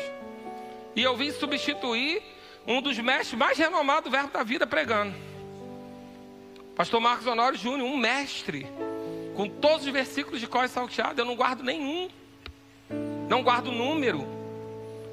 E 0.96 1.04
eu 1.04 1.16
vim 1.16 1.30
substituir 1.30 2.20
um 2.66 2.82
dos 2.82 2.98
mestres 2.98 3.38
mais 3.38 3.56
renomados 3.56 4.04
do 4.04 4.10
Verbo 4.10 4.32
da 4.32 4.42
Vida 4.42 4.66
pregando. 4.66 5.14
Pastor 6.74 7.00
Marcos 7.00 7.28
Honório 7.28 7.56
Júnior, 7.56 7.88
um 7.88 7.96
mestre, 7.96 8.66
com 9.36 9.48
todos 9.48 9.86
os 9.86 9.92
versículos 9.92 10.40
de 10.40 10.48
cor 10.48 10.68
salteado, 10.68 11.20
eu 11.20 11.24
não 11.24 11.36
guardo 11.36 11.62
nenhum. 11.62 12.10
Não 13.28 13.40
guardo 13.40 13.70
número. 13.70 14.26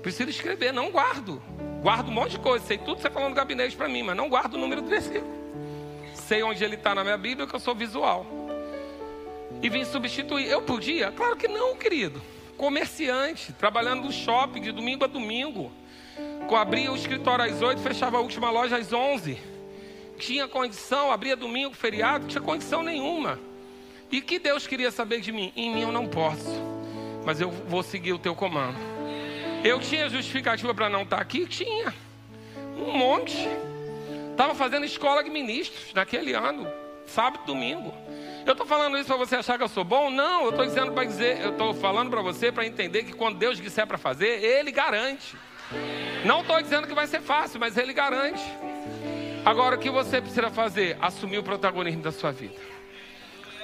Preciso 0.01 0.31
escrever, 0.31 0.73
não 0.73 0.89
guardo. 0.89 1.39
Guardo 1.81 2.09
um 2.09 2.11
monte 2.11 2.31
de 2.31 2.39
coisa, 2.39 2.65
sei 2.65 2.77
tudo 2.77 2.97
que 2.97 3.01
você 3.01 3.09
falou 3.09 3.29
no 3.29 3.35
gabinete 3.35 3.75
para 3.75 3.87
mim, 3.87 4.03
mas 4.03 4.15
não 4.15 4.27
guardo 4.27 4.55
o 4.55 4.57
número 4.57 4.81
do 4.81 4.89
versículo. 4.89 5.33
Sei 6.13 6.43
onde 6.43 6.63
ele 6.63 6.75
está 6.75 6.93
na 6.93 7.03
minha 7.03 7.17
Bíblia, 7.17 7.47
que 7.47 7.55
eu 7.55 7.59
sou 7.59 7.73
visual. 7.73 8.25
E 9.61 9.69
vim 9.69 9.85
substituir. 9.85 10.47
Eu 10.47 10.61
podia? 10.61 11.11
Claro 11.11 11.35
que 11.37 11.47
não, 11.47 11.75
querido. 11.75 12.21
Comerciante, 12.57 13.53
trabalhando 13.53 14.03
no 14.03 14.11
shopping 14.11 14.61
de 14.61 14.71
domingo 14.71 15.05
a 15.05 15.07
domingo. 15.07 15.71
Abria 16.51 16.91
o 16.91 16.95
escritório 16.95 17.45
às 17.45 17.61
8, 17.61 17.81
fechava 17.81 18.17
a 18.17 18.21
última 18.21 18.49
loja 18.49 18.77
às 18.77 18.91
11. 18.91 19.37
Tinha 20.17 20.47
condição, 20.47 21.11
abria 21.11 21.35
domingo, 21.35 21.73
feriado, 21.73 22.27
tinha 22.27 22.41
condição 22.41 22.83
nenhuma. 22.83 23.39
E 24.11 24.19
que 24.19 24.39
Deus 24.39 24.67
queria 24.67 24.91
saber 24.91 25.21
de 25.21 25.31
mim? 25.31 25.53
Em 25.55 25.73
mim 25.73 25.81
eu 25.81 25.91
não 25.91 26.07
posso, 26.07 26.49
mas 27.23 27.39
eu 27.39 27.49
vou 27.49 27.83
seguir 27.83 28.11
o 28.11 28.19
teu 28.19 28.35
comando. 28.35 28.98
Eu 29.63 29.79
tinha 29.79 30.09
justificativa 30.09 30.73
para 30.73 30.89
não 30.89 31.03
estar 31.03 31.17
tá 31.17 31.21
aqui? 31.21 31.45
Tinha. 31.45 31.93
Um 32.77 32.97
monte. 32.97 33.35
Estava 34.31 34.55
fazendo 34.55 34.85
escola 34.85 35.21
de 35.21 35.29
ministros 35.29 35.93
naquele 35.93 36.33
ano, 36.33 36.65
sábado 37.05 37.41
e 37.43 37.47
domingo. 37.47 37.93
Eu 38.45 38.53
estou 38.53 38.65
falando 38.65 38.97
isso 38.97 39.07
para 39.07 39.17
você 39.17 39.35
achar 39.35 39.57
que 39.57 39.63
eu 39.63 39.67
sou 39.67 39.83
bom? 39.83 40.09
Não, 40.09 40.43
eu 40.43 40.51
estou 40.51 40.65
dizendo 40.65 40.93
para 40.93 41.03
dizer, 41.03 41.41
eu 41.41 41.51
estou 41.51 41.73
falando 41.73 42.09
para 42.09 42.21
você 42.21 42.51
para 42.51 42.65
entender 42.65 43.03
que 43.03 43.11
quando 43.11 43.37
Deus 43.37 43.59
disser 43.59 43.85
para 43.85 43.97
fazer, 43.97 44.41
Ele 44.41 44.71
garante. 44.71 45.35
Não 46.23 46.39
estou 46.39 46.61
dizendo 46.61 46.87
que 46.87 46.93
vai 46.93 47.05
ser 47.05 47.21
fácil, 47.21 47.59
mas 47.59 47.77
Ele 47.77 47.91
garante. 47.91 48.41
Agora, 49.43 49.75
o 49.75 49.79
que 49.79 49.89
você 49.89 50.21
precisa 50.21 50.49
fazer? 50.49 50.97
Assumir 51.01 51.37
o 51.37 51.43
protagonismo 51.43 52.01
da 52.01 52.13
sua 52.13 52.31
vida. 52.31 52.55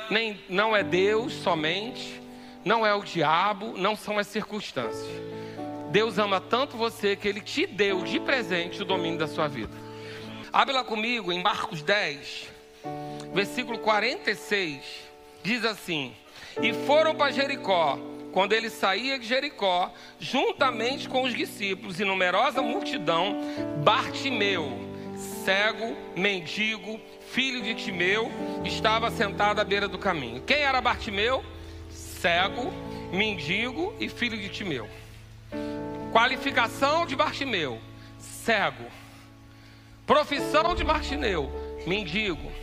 Nem, 0.10 0.40
não 0.50 0.76
é 0.76 0.84
Deus 0.84 1.34
somente, 1.34 2.22
não 2.66 2.86
é 2.86 2.94
o 2.94 3.02
diabo, 3.02 3.76
não 3.78 3.96
são 3.96 4.20
as 4.20 4.28
circunstâncias. 4.28 5.45
Deus 5.96 6.20
ama 6.20 6.42
tanto 6.42 6.76
você 6.76 7.16
que 7.16 7.26
Ele 7.26 7.40
te 7.40 7.66
deu 7.66 8.04
de 8.04 8.20
presente 8.20 8.82
o 8.82 8.86
domínio 8.86 9.18
da 9.18 9.30
sua 9.30 9.48
vida. 9.48 9.72
Abre 10.52 10.74
lá 10.74 10.84
comigo 10.84 11.32
em 11.32 11.42
Marcos 11.42 11.82
10, 11.82 12.50
versículo 13.34 13.80
46. 13.80 14.84
Diz 15.42 15.64
assim: 15.64 16.14
E 16.62 16.74
foram 16.86 17.16
para 17.16 17.32
Jericó 17.32 17.98
quando 18.34 18.52
ele 18.52 18.70
saía 18.70 19.18
de 19.18 19.26
Jericó, 19.26 19.90
juntamente 20.20 21.08
com 21.08 21.24
os 21.24 21.34
discípulos 21.34 21.98
e 21.98 22.04
numerosa 22.04 22.62
multidão, 22.62 23.38
Bartimeu, 23.82 24.78
cego, 25.46 25.96
mendigo, 26.14 27.00
filho 27.32 27.62
de 27.62 27.74
Timeu, 27.74 28.30
estava 28.66 29.10
sentado 29.10 29.62
à 29.62 29.64
beira 29.64 29.88
do 29.88 29.98
caminho. 29.98 30.42
Quem 30.42 30.58
era 30.58 30.82
Bartimeu? 30.82 31.42
Cego, 31.90 32.70
mendigo 33.14 33.96
e 33.98 34.10
filho 34.10 34.38
de 34.38 34.50
Timeu. 34.50 34.90
Qualificação 36.16 37.06
de 37.06 37.14
Bartimeu: 37.14 37.78
cego. 38.18 38.86
Profissão 40.08 40.74
de 40.74 40.82
Bartimeu: 40.82 41.52
mendigo. 41.86 42.54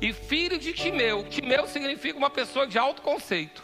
E 0.00 0.10
filho 0.10 0.58
de 0.58 0.72
Timeu. 0.72 1.22
Timeu 1.24 1.66
significa 1.66 2.16
uma 2.16 2.30
pessoa 2.30 2.66
de 2.66 2.78
alto 2.78 3.02
conceito. 3.02 3.62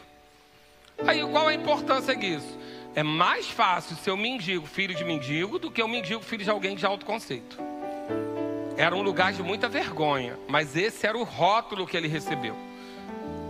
Aí 1.06 1.26
qual 1.26 1.48
a 1.48 1.54
importância 1.54 2.14
disso? 2.14 2.58
É 2.94 3.02
mais 3.02 3.48
fácil 3.48 3.96
ser 3.96 4.10
um 4.10 4.16
mendigo, 4.18 4.66
filho 4.66 4.94
de 4.94 5.06
mendigo, 5.06 5.58
do 5.58 5.70
que 5.70 5.82
um 5.82 5.88
mendigo, 5.88 6.20
filho 6.20 6.44
de 6.44 6.50
alguém 6.50 6.76
de 6.76 6.84
alto 6.84 7.06
conceito. 7.06 7.58
Era 8.76 8.94
um 8.94 9.00
lugar 9.00 9.32
de 9.32 9.42
muita 9.42 9.70
vergonha, 9.70 10.38
mas 10.46 10.76
esse 10.76 11.06
era 11.06 11.16
o 11.16 11.24
rótulo 11.24 11.86
que 11.86 11.96
ele 11.96 12.08
recebeu. 12.08 12.54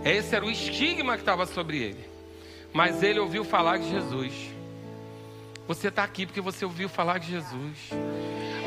Esse 0.05 0.37
era 0.37 0.45
o 0.45 0.49
estigma 0.49 1.15
que 1.15 1.21
estava 1.21 1.45
sobre 1.45 1.79
ele. 1.83 2.09
Mas 2.71 3.03
ele 3.03 3.19
ouviu 3.19 3.43
falar 3.43 3.77
de 3.77 3.89
Jesus. 3.89 4.57
Você 5.69 5.89
está 5.89 6.03
aqui 6.03 6.25
porque 6.25 6.41
você 6.41 6.65
ouviu 6.65 6.89
falar 6.89 7.19
de 7.19 7.27
Jesus. 7.27 7.91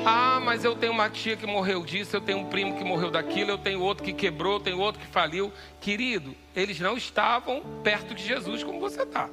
Ah, 0.07 0.39
mas 0.39 0.65
eu 0.65 0.77
tenho 0.77 0.93
uma 0.93 1.11
tia 1.11 1.37
que 1.37 1.45
morreu 1.45 1.85
disso, 1.85 2.15
eu 2.15 2.21
tenho 2.21 2.39
um 2.39 2.45
primo 2.45 2.79
que 2.79 2.85
morreu 2.85 3.11
daquilo, 3.11 3.51
eu 3.51 3.59
tenho 3.59 3.81
outro 3.81 4.05
que 4.05 4.13
quebrou, 4.13 4.53
eu 4.53 4.61
tenho 4.61 4.79
outro 4.79 5.01
que 5.01 5.09
faliu. 5.09 5.53
Querido, 5.81 6.33
eles 6.55 6.79
não 6.79 6.97
estavam 6.97 7.61
perto 7.83 8.15
de 8.15 8.25
Jesus 8.25 8.63
como 8.63 8.79
você 8.79 9.03
está. 9.03 9.29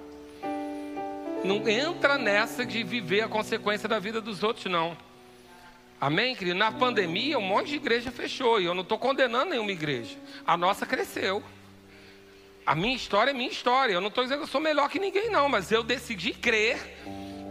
Não 1.43 1.69
entra 1.69 2.17
nessa 2.17 2.65
de 2.65 2.81
viver 2.81 3.21
a 3.21 3.27
consequência 3.27 3.87
da 3.87 3.99
vida 3.99 4.19
dos 4.19 4.41
outros, 4.41 4.65
não. 4.65 4.97
Amém, 6.01 6.35
querido? 6.35 6.57
Na 6.57 6.71
pandemia, 6.71 7.37
um 7.37 7.43
monte 7.43 7.67
de 7.67 7.75
igreja 7.75 8.09
fechou 8.09 8.59
e 8.59 8.65
eu 8.65 8.73
não 8.73 8.81
estou 8.81 8.97
condenando 8.97 9.51
nenhuma 9.51 9.71
igreja. 9.71 10.17
A 10.43 10.57
nossa 10.57 10.87
cresceu. 10.87 11.43
A 12.65 12.73
minha 12.73 12.95
história 12.95 13.29
é 13.29 13.33
minha 13.33 13.47
história. 13.47 13.93
Eu 13.93 14.01
não 14.01 14.07
estou 14.07 14.23
dizendo 14.23 14.39
que 14.39 14.45
eu 14.45 14.51
sou 14.51 14.59
melhor 14.59 14.89
que 14.89 14.97
ninguém, 14.97 15.29
não, 15.29 15.47
mas 15.47 15.71
eu 15.71 15.83
decidi 15.83 16.33
crer 16.33 16.97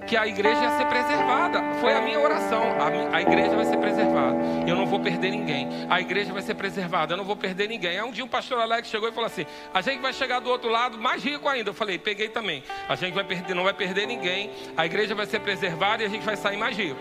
que 0.07 0.16
a 0.16 0.26
igreja 0.26 0.61
ia 0.61 0.76
ser 0.78 0.86
preservada. 0.86 1.62
Foi 1.80 1.92
a 1.92 2.01
minha 2.01 2.18
oração. 2.18 2.62
A, 2.80 3.16
a, 3.16 3.22
igreja 3.22 3.55
vai 3.55 3.64
ser 3.64 3.76
preservada. 3.76 4.36
Eu 4.66 4.74
não 4.74 4.86
vou 4.86 5.01
perder 5.01 5.30
ninguém. 5.30 5.68
A 5.88 6.01
igreja 6.01 6.32
vai 6.32 6.42
ser 6.42 6.55
preservada. 6.55 7.12
Eu 7.12 7.16
não 7.16 7.24
vou 7.24 7.36
perder 7.36 7.68
ninguém. 7.68 7.99
Aí 7.99 8.03
um 8.03 8.11
dia 8.11 8.24
um 8.24 8.28
pastor 8.28 8.61
Alex 8.61 8.88
chegou 8.88 9.09
e 9.09 9.12
falou 9.12 9.26
assim: 9.26 9.44
a 9.72 9.80
gente 9.80 10.01
vai 10.01 10.12
chegar 10.12 10.40
do 10.40 10.51
outro 10.51 10.70
lado 10.70 10.99
mais 10.99 11.22
rico 11.22 11.49
ainda. 11.49 11.70
Eu 11.70 11.74
falei, 11.74 11.99
peguei 11.99 12.28
também. 12.28 12.62
A 12.88 12.94
gente 12.94 13.14
vai 13.14 13.24
perder, 13.24 13.55
não 13.55 13.64
vai 13.64 13.74
perder 13.74 14.07
ninguém. 14.07 14.51
A 14.76 14.86
igreja 14.86 15.14
vai 15.14 15.26
ser 15.26 15.40
preservada 15.40 16.03
e 16.03 16.07
a 16.07 16.09
gente 16.09 16.24
vai 16.24 16.36
sair 16.36 16.57
mais 16.57 16.76
rico. 16.76 17.01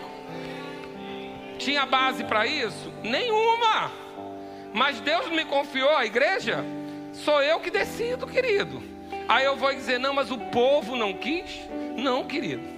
Tinha 1.58 1.86
base 1.86 2.24
para 2.24 2.46
isso? 2.46 2.92
Nenhuma. 3.04 3.92
Mas 4.74 5.00
Deus 5.00 5.30
me 5.30 5.46
confiou 5.46 5.96
a 5.96 6.06
igreja. 6.06 6.64
Sou 7.14 7.42
eu 7.42 7.60
que 7.60 7.72
decido, 7.72 8.28
querido. 8.28 8.82
Aí 9.28 9.44
eu 9.44 9.56
vou 9.56 9.74
dizer, 9.74 10.00
não, 10.00 10.14
mas 10.14 10.32
o 10.32 10.38
povo 10.38 10.96
não 10.96 11.14
quis? 11.14 11.62
Não, 11.98 12.24
querido. 12.24 12.77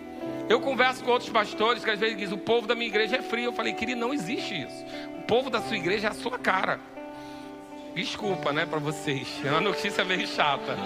Eu 0.49 0.59
converso 0.59 1.03
com 1.03 1.11
outros 1.11 1.29
pastores 1.29 1.83
que 1.83 1.91
às 1.91 1.99
vezes 1.99 2.17
dizem: 2.17 2.35
o 2.35 2.41
povo 2.41 2.65
da 2.65 2.73
minha 2.73 2.87
igreja 2.87 3.17
é 3.17 3.21
frio. 3.21 3.45
Eu 3.45 3.53
falei, 3.53 3.73
querido, 3.73 4.01
não 4.01 4.11
existe 4.11 4.63
isso. 4.63 4.83
O 5.19 5.21
povo 5.21 5.49
da 5.49 5.61
sua 5.61 5.77
igreja 5.77 6.07
é 6.07 6.09
a 6.09 6.13
sua 6.13 6.39
cara. 6.39 6.79
Desculpa, 7.93 8.51
né, 8.51 8.65
para 8.65 8.79
vocês. 8.79 9.27
É 9.45 9.51
uma 9.51 9.61
notícia 9.61 10.03
meio 10.03 10.27
chata. 10.27 10.75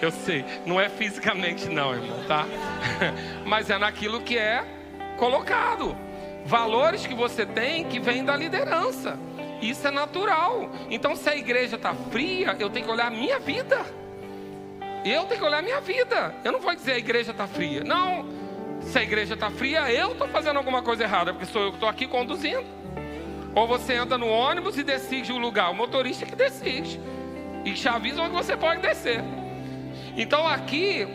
Eu 0.00 0.10
sei, 0.10 0.44
não 0.64 0.80
é 0.80 0.88
fisicamente, 0.88 1.68
não, 1.68 1.94
irmão, 1.94 2.24
tá? 2.26 2.46
Mas 3.44 3.70
é 3.70 3.78
naquilo 3.78 4.22
que 4.22 4.36
é 4.36 4.64
colocado. 5.16 5.96
Valores 6.44 7.06
que 7.06 7.14
você 7.14 7.46
tem 7.46 7.84
que 7.84 8.00
vêm 8.00 8.24
da 8.24 8.36
liderança. 8.36 9.18
Isso 9.60 9.86
é 9.86 9.90
natural. 9.90 10.70
Então, 10.90 11.14
se 11.14 11.28
a 11.28 11.36
igreja 11.36 11.76
está 11.76 11.94
fria, 12.10 12.56
eu 12.58 12.68
tenho 12.68 12.86
que 12.86 12.90
olhar 12.90 13.06
a 13.06 13.10
minha 13.10 13.38
vida. 13.38 13.84
Eu 15.04 15.24
tenho 15.24 15.40
que 15.40 15.46
olhar 15.46 15.58
a 15.58 15.62
minha 15.62 15.80
vida. 15.80 16.34
Eu 16.44 16.52
não 16.52 16.60
vou 16.60 16.74
dizer 16.74 16.92
a 16.92 16.98
igreja 16.98 17.32
está 17.32 17.46
fria. 17.46 17.82
Não. 17.82 18.24
Se 18.82 18.98
a 18.98 19.02
igreja 19.02 19.34
está 19.34 19.50
fria, 19.50 19.92
eu 19.92 20.12
estou 20.12 20.28
fazendo 20.28 20.56
alguma 20.56 20.82
coisa 20.82 21.04
errada, 21.04 21.32
porque 21.32 21.46
sou 21.46 21.62
eu 21.62 21.68
que 21.70 21.76
estou 21.76 21.88
aqui 21.88 22.06
conduzindo. 22.06 22.64
Ou 23.54 23.66
você 23.66 23.94
anda 23.94 24.16
no 24.16 24.28
ônibus 24.28 24.78
e 24.78 24.82
decide 24.82 25.32
o 25.32 25.38
lugar. 25.38 25.70
O 25.70 25.74
motorista 25.74 26.24
que 26.24 26.36
decide. 26.36 27.00
E 27.64 27.72
te 27.72 27.88
avisa 27.88 28.22
onde 28.22 28.32
você 28.32 28.56
pode 28.56 28.80
descer. 28.80 29.22
Então 30.16 30.46
aqui, 30.46 31.06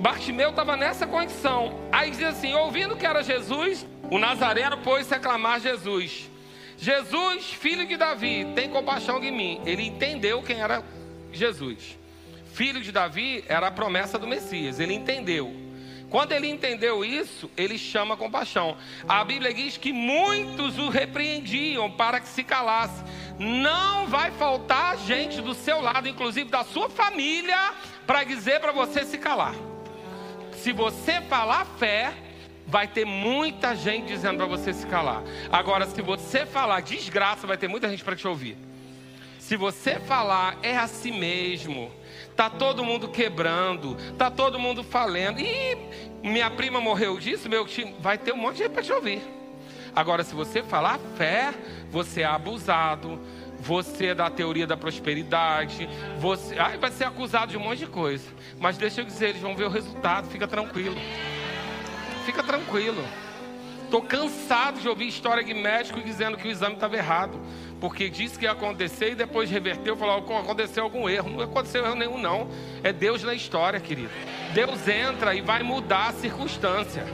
Bartimeu 0.00 0.50
estava 0.50 0.76
nessa 0.76 1.06
condição. 1.06 1.78
Aí 1.92 2.10
diz 2.10 2.22
assim: 2.22 2.54
ouvindo 2.54 2.96
que 2.96 3.06
era 3.06 3.22
Jesus, 3.22 3.86
o 4.10 4.18
Nazareno 4.18 4.78
pôs-se 4.78 5.14
a 5.14 5.18
clamar 5.18 5.60
Jesus. 5.60 6.28
Jesus, 6.76 7.52
filho 7.52 7.86
de 7.86 7.96
Davi, 7.96 8.46
tem 8.54 8.68
compaixão 8.68 9.20
de 9.20 9.30
mim. 9.30 9.60
Ele 9.64 9.84
entendeu 9.84 10.42
quem 10.42 10.60
era 10.60 10.82
Jesus 11.32 11.97
filho 12.58 12.80
de 12.80 12.90
Davi 12.90 13.44
era 13.46 13.68
a 13.68 13.70
promessa 13.70 14.18
do 14.18 14.26
Messias. 14.26 14.80
Ele 14.80 14.92
entendeu. 14.92 15.54
Quando 16.10 16.32
ele 16.32 16.48
entendeu 16.48 17.04
isso, 17.04 17.48
ele 17.56 17.78
chama 17.78 18.16
compaixão. 18.16 18.76
A 19.08 19.22
Bíblia 19.24 19.54
diz 19.54 19.76
que 19.76 19.92
muitos 19.92 20.76
o 20.76 20.88
repreendiam 20.88 21.88
para 21.88 22.18
que 22.18 22.26
se 22.26 22.42
calasse. 22.42 23.04
Não 23.38 24.08
vai 24.08 24.32
faltar 24.32 24.98
gente 24.98 25.40
do 25.40 25.54
seu 25.54 25.80
lado, 25.80 26.08
inclusive 26.08 26.50
da 26.50 26.64
sua 26.64 26.90
família, 26.90 27.74
para 28.04 28.24
dizer 28.24 28.58
para 28.58 28.72
você 28.72 29.04
se 29.04 29.18
calar. 29.18 29.54
Se 30.56 30.72
você 30.72 31.20
falar 31.20 31.64
fé, 31.78 32.12
vai 32.66 32.88
ter 32.88 33.04
muita 33.04 33.76
gente 33.76 34.08
dizendo 34.08 34.38
para 34.38 34.46
você 34.46 34.72
se 34.72 34.84
calar. 34.88 35.22
Agora, 35.52 35.86
se 35.86 36.02
você 36.02 36.44
falar 36.44 36.80
desgraça, 36.80 37.46
vai 37.46 37.56
ter 37.56 37.68
muita 37.68 37.88
gente 37.88 38.02
para 38.02 38.16
te 38.16 38.26
ouvir. 38.26 38.56
Se 39.38 39.56
você 39.56 40.00
falar 40.00 40.58
é 40.62 40.76
assim 40.76 41.12
mesmo, 41.12 41.90
Tá 42.38 42.48
todo 42.48 42.84
mundo 42.84 43.08
quebrando, 43.08 43.96
tá 44.16 44.30
todo 44.30 44.60
mundo 44.60 44.84
falando. 44.84 45.40
E 45.40 45.76
minha 46.22 46.48
prima 46.48 46.80
morreu 46.80 47.18
disso, 47.18 47.48
meu 47.48 47.66
time 47.66 47.96
vai 47.98 48.16
ter 48.16 48.32
um 48.32 48.36
monte 48.36 48.58
de 48.58 48.62
gente 48.62 48.70
para 48.70 48.82
te 48.84 48.92
ouvir. 48.92 49.20
Agora, 49.92 50.22
se 50.22 50.36
você 50.36 50.62
falar 50.62 51.00
fé, 51.16 51.52
você 51.90 52.20
é 52.20 52.26
abusado, 52.26 53.20
você 53.58 54.06
é 54.06 54.14
da 54.14 54.30
teoria 54.30 54.68
da 54.68 54.76
prosperidade, 54.76 55.90
você 56.20 56.56
ai, 56.56 56.78
vai 56.78 56.92
ser 56.92 57.06
acusado 57.06 57.50
de 57.50 57.56
um 57.56 57.60
monte 57.60 57.80
de 57.80 57.86
coisa. 57.88 58.30
Mas 58.60 58.78
deixa 58.78 59.00
eu 59.00 59.04
dizer, 59.04 59.30
eles 59.30 59.42
vão 59.42 59.56
ver 59.56 59.64
o 59.64 59.70
resultado, 59.70 60.28
fica 60.28 60.46
tranquilo. 60.46 60.94
Fica 62.24 62.44
tranquilo. 62.44 63.04
Estou 63.82 64.02
cansado 64.02 64.78
de 64.78 64.88
ouvir 64.88 65.08
história 65.08 65.42
de 65.42 65.54
médico 65.54 66.00
dizendo 66.00 66.36
que 66.36 66.46
o 66.46 66.50
exame 66.52 66.74
estava 66.74 66.94
errado. 66.94 67.40
Porque 67.80 68.10
disse 68.10 68.38
que 68.38 68.44
ia 68.44 68.52
acontecer 68.52 69.12
e 69.12 69.14
depois 69.14 69.50
reverteu 69.50 69.96
falou: 69.96 70.18
aconteceu 70.38 70.84
algum 70.84 71.08
erro. 71.08 71.30
Não 71.30 71.42
aconteceu 71.42 71.84
erro 71.84 71.94
nenhum, 71.94 72.18
não. 72.18 72.48
É 72.82 72.92
Deus 72.92 73.22
na 73.22 73.34
história, 73.34 73.78
querido. 73.78 74.10
Deus 74.52 74.86
entra 74.88 75.34
e 75.34 75.40
vai 75.40 75.62
mudar 75.62 76.08
a 76.08 76.12
circunstância. 76.12 77.04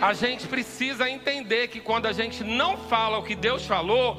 A 0.00 0.12
gente 0.12 0.48
precisa 0.48 1.08
entender 1.08 1.68
que 1.68 1.78
quando 1.78 2.06
a 2.06 2.12
gente 2.12 2.42
não 2.42 2.76
fala 2.76 3.18
o 3.18 3.22
que 3.22 3.34
Deus 3.34 3.66
falou, 3.66 4.16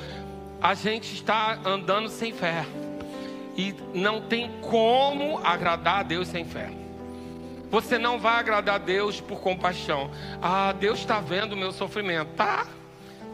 a 0.61 0.73
gente 0.73 1.13
está 1.13 1.59
andando 1.65 2.07
sem 2.07 2.31
fé. 2.31 2.65
E 3.57 3.75
não 3.93 4.21
tem 4.21 4.49
como 4.61 5.39
agradar 5.43 5.99
a 5.99 6.03
Deus 6.03 6.27
sem 6.27 6.45
fé. 6.45 6.69
Você 7.69 7.97
não 7.97 8.19
vai 8.19 8.35
agradar 8.35 8.75
a 8.75 8.77
Deus 8.77 9.19
por 9.19 9.39
compaixão. 9.39 10.11
Ah, 10.41 10.71
Deus 10.71 10.99
está 10.99 11.19
vendo 11.19 11.53
o 11.53 11.57
meu 11.57 11.71
sofrimento. 11.71 12.33
Tá, 12.35 12.67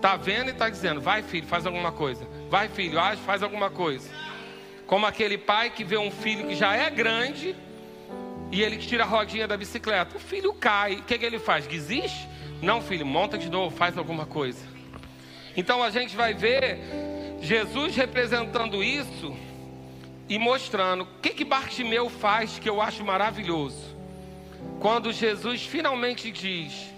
tá 0.02 0.16
vendo 0.16 0.50
e 0.50 0.52
está 0.52 0.70
dizendo: 0.70 1.02
vai, 1.02 1.22
filho, 1.22 1.48
faz 1.48 1.66
alguma 1.66 1.92
coisa. 1.92 2.28
Vai, 2.50 2.68
filho, 2.70 3.00
age, 3.00 3.22
faz 3.22 3.44
alguma 3.44 3.70
coisa. 3.70 4.10
Como 4.86 5.06
aquele 5.06 5.38
pai 5.38 5.70
que 5.70 5.84
vê 5.84 5.98
um 5.98 6.12
filho 6.12 6.48
que 6.48 6.56
já 6.56 6.76
é 6.76 6.90
grande 6.90 7.56
e 8.52 8.62
ele 8.62 8.78
tira 8.78 9.04
a 9.04 9.08
rodinha 9.08 9.48
da 9.48 9.58
bicicleta. 9.58 10.16
O 10.16 10.20
filho 10.20 10.54
cai. 10.54 10.96
O 10.96 11.04
que, 11.04 11.18
que 11.18 11.26
ele 11.26 11.40
faz? 11.40 11.68
Desiste? 11.68 12.28
Não, 12.62 12.82
filho, 12.82 13.06
monta 13.06 13.38
de 13.38 13.50
novo, 13.50 13.76
faz 13.76 13.98
alguma 13.98 14.26
coisa. 14.26 14.66
Então 15.56 15.84
a 15.84 15.90
gente 15.90 16.16
vai 16.16 16.34
ver 16.34 16.80
Jesus 17.42 17.96
representando 17.96 18.84
isso 18.84 19.36
e 20.30 20.38
mostrando 20.38 21.04
o 21.04 21.08
que 21.22 21.30
que 21.30 21.44
Bartimeu 21.44 22.10
faz 22.10 22.60
que 22.60 22.70
eu 22.70 22.82
acho 22.82 23.04
maravilhoso. 23.04 23.96
Quando 24.80 25.12
Jesus 25.12 25.64
finalmente 25.66 26.32
diz: 26.32 26.92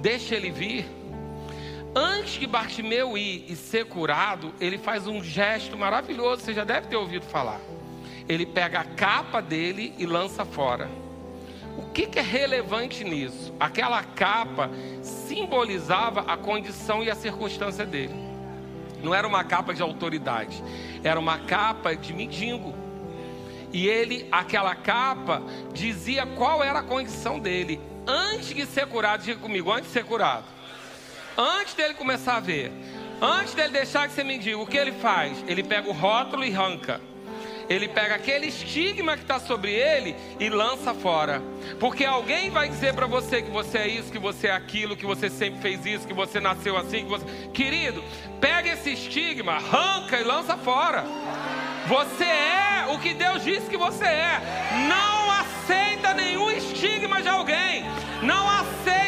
"Deixa 0.00 0.34
ele 0.34 0.50
vir", 0.50 0.86
antes 1.94 2.38
que 2.38 2.46
Bartimeu 2.46 3.16
ir 3.16 3.44
e 3.48 3.56
ser 3.56 3.86
curado, 3.86 4.54
ele 4.60 4.78
faz 4.78 5.06
um 5.06 5.22
gesto 5.22 5.76
maravilhoso, 5.76 6.42
você 6.42 6.54
já 6.54 6.64
deve 6.64 6.88
ter 6.88 6.96
ouvido 6.96 7.24
falar. 7.26 7.60
Ele 8.28 8.46
pega 8.46 8.80
a 8.80 8.84
capa 8.84 9.40
dele 9.40 9.94
e 9.98 10.06
lança 10.06 10.44
fora. 10.44 10.88
O 11.76 11.90
que, 11.92 12.06
que 12.06 12.18
é 12.18 12.22
relevante 12.22 13.02
nisso? 13.02 13.52
Aquela 13.58 14.02
capa 14.02 14.70
simbolizava 15.02 16.20
a 16.20 16.36
condição 16.36 17.02
e 17.02 17.10
a 17.10 17.14
circunstância 17.14 17.84
dele. 17.84 18.14
Não 19.02 19.14
era 19.14 19.26
uma 19.26 19.42
capa 19.42 19.72
de 19.72 19.82
autoridade, 19.82 20.62
era 21.02 21.18
uma 21.18 21.38
capa 21.38 21.96
de 21.96 22.12
mendigo. 22.12 22.74
E 23.72 23.86
ele, 23.86 24.28
aquela 24.30 24.74
capa, 24.74 25.42
dizia 25.72 26.26
qual 26.26 26.62
era 26.62 26.80
a 26.80 26.82
condição 26.82 27.38
dele. 27.38 27.80
Antes 28.06 28.48
de 28.48 28.66
ser 28.66 28.86
curado, 28.86 29.22
diga 29.22 29.40
comigo, 29.40 29.70
antes 29.70 29.86
de 29.86 29.92
ser 29.92 30.04
curado. 30.04 30.44
Antes 31.36 31.74
dele 31.74 31.94
começar 31.94 32.36
a 32.36 32.40
ver, 32.40 32.72
antes 33.20 33.54
dele 33.54 33.70
deixar 33.70 34.08
de 34.08 34.14
ser 34.14 34.24
mendigo, 34.24 34.62
o 34.62 34.66
que 34.66 34.76
ele 34.76 34.92
faz? 34.92 35.42
Ele 35.46 35.62
pega 35.62 35.88
o 35.88 35.92
rótulo 35.92 36.44
e 36.44 36.54
arranca 36.54 37.00
ele 37.70 37.86
pega 37.86 38.16
aquele 38.16 38.46
estigma 38.46 39.16
que 39.16 39.22
está 39.22 39.38
sobre 39.38 39.72
ele 39.72 40.16
e 40.40 40.48
lança 40.48 40.92
fora. 40.92 41.40
Porque 41.78 42.04
alguém 42.04 42.50
vai 42.50 42.68
dizer 42.68 42.94
para 42.94 43.06
você 43.06 43.42
que 43.42 43.50
você 43.50 43.78
é 43.78 43.86
isso, 43.86 44.10
que 44.10 44.18
você 44.18 44.48
é 44.48 44.52
aquilo, 44.52 44.96
que 44.96 45.06
você 45.06 45.30
sempre 45.30 45.60
fez 45.60 45.86
isso, 45.86 46.04
que 46.04 46.12
você 46.12 46.40
nasceu 46.40 46.76
assim. 46.76 47.04
Que 47.04 47.10
você... 47.10 47.24
Querido, 47.54 48.02
pega 48.40 48.70
esse 48.70 48.90
estigma, 48.90 49.52
arranca 49.52 50.18
e 50.18 50.24
lança 50.24 50.56
fora. 50.56 51.04
Você 51.86 52.24
é 52.24 52.86
o 52.92 52.98
que 52.98 53.14
Deus 53.14 53.44
disse 53.44 53.70
que 53.70 53.76
você 53.76 54.04
é. 54.04 54.40
Não 54.88 55.30
aceita 55.30 56.12
nenhum 56.12 56.50
estigma 56.50 57.22
de 57.22 57.28
alguém. 57.28 57.84
Não 58.20 58.50
aceita, 58.50 58.99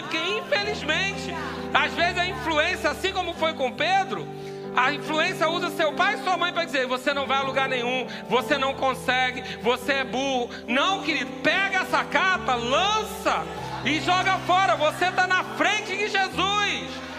mãe, 0.00 0.02
porque 0.02 0.18
infelizmente, 0.18 1.34
às 1.72 1.92
vezes 1.92 2.18
a 2.18 2.26
influência, 2.26 2.90
assim 2.90 3.12
como 3.12 3.34
foi 3.34 3.52
com 3.54 3.70
Pedro, 3.70 4.26
a 4.74 4.92
influência 4.92 5.48
usa 5.48 5.70
seu 5.70 5.92
pai 5.92 6.14
e 6.14 6.24
sua 6.24 6.36
mãe 6.36 6.52
para 6.52 6.64
dizer: 6.64 6.86
você 6.86 7.12
não 7.12 7.26
vai 7.26 7.38
a 7.38 7.42
lugar 7.42 7.68
nenhum, 7.68 8.06
você 8.28 8.56
não 8.56 8.74
consegue, 8.74 9.42
você 9.62 9.92
é 9.94 10.04
burro. 10.04 10.48
Não, 10.66 11.02
querido, 11.02 11.30
pega 11.42 11.80
essa 11.80 12.04
capa, 12.04 12.54
lança 12.54 13.44
e 13.84 14.00
joga 14.00 14.38
fora. 14.46 14.76
Você 14.76 15.06
está 15.06 15.26
na 15.26 15.42
frente 15.42 15.96
de 15.96 16.08
Jesus. 16.08 17.09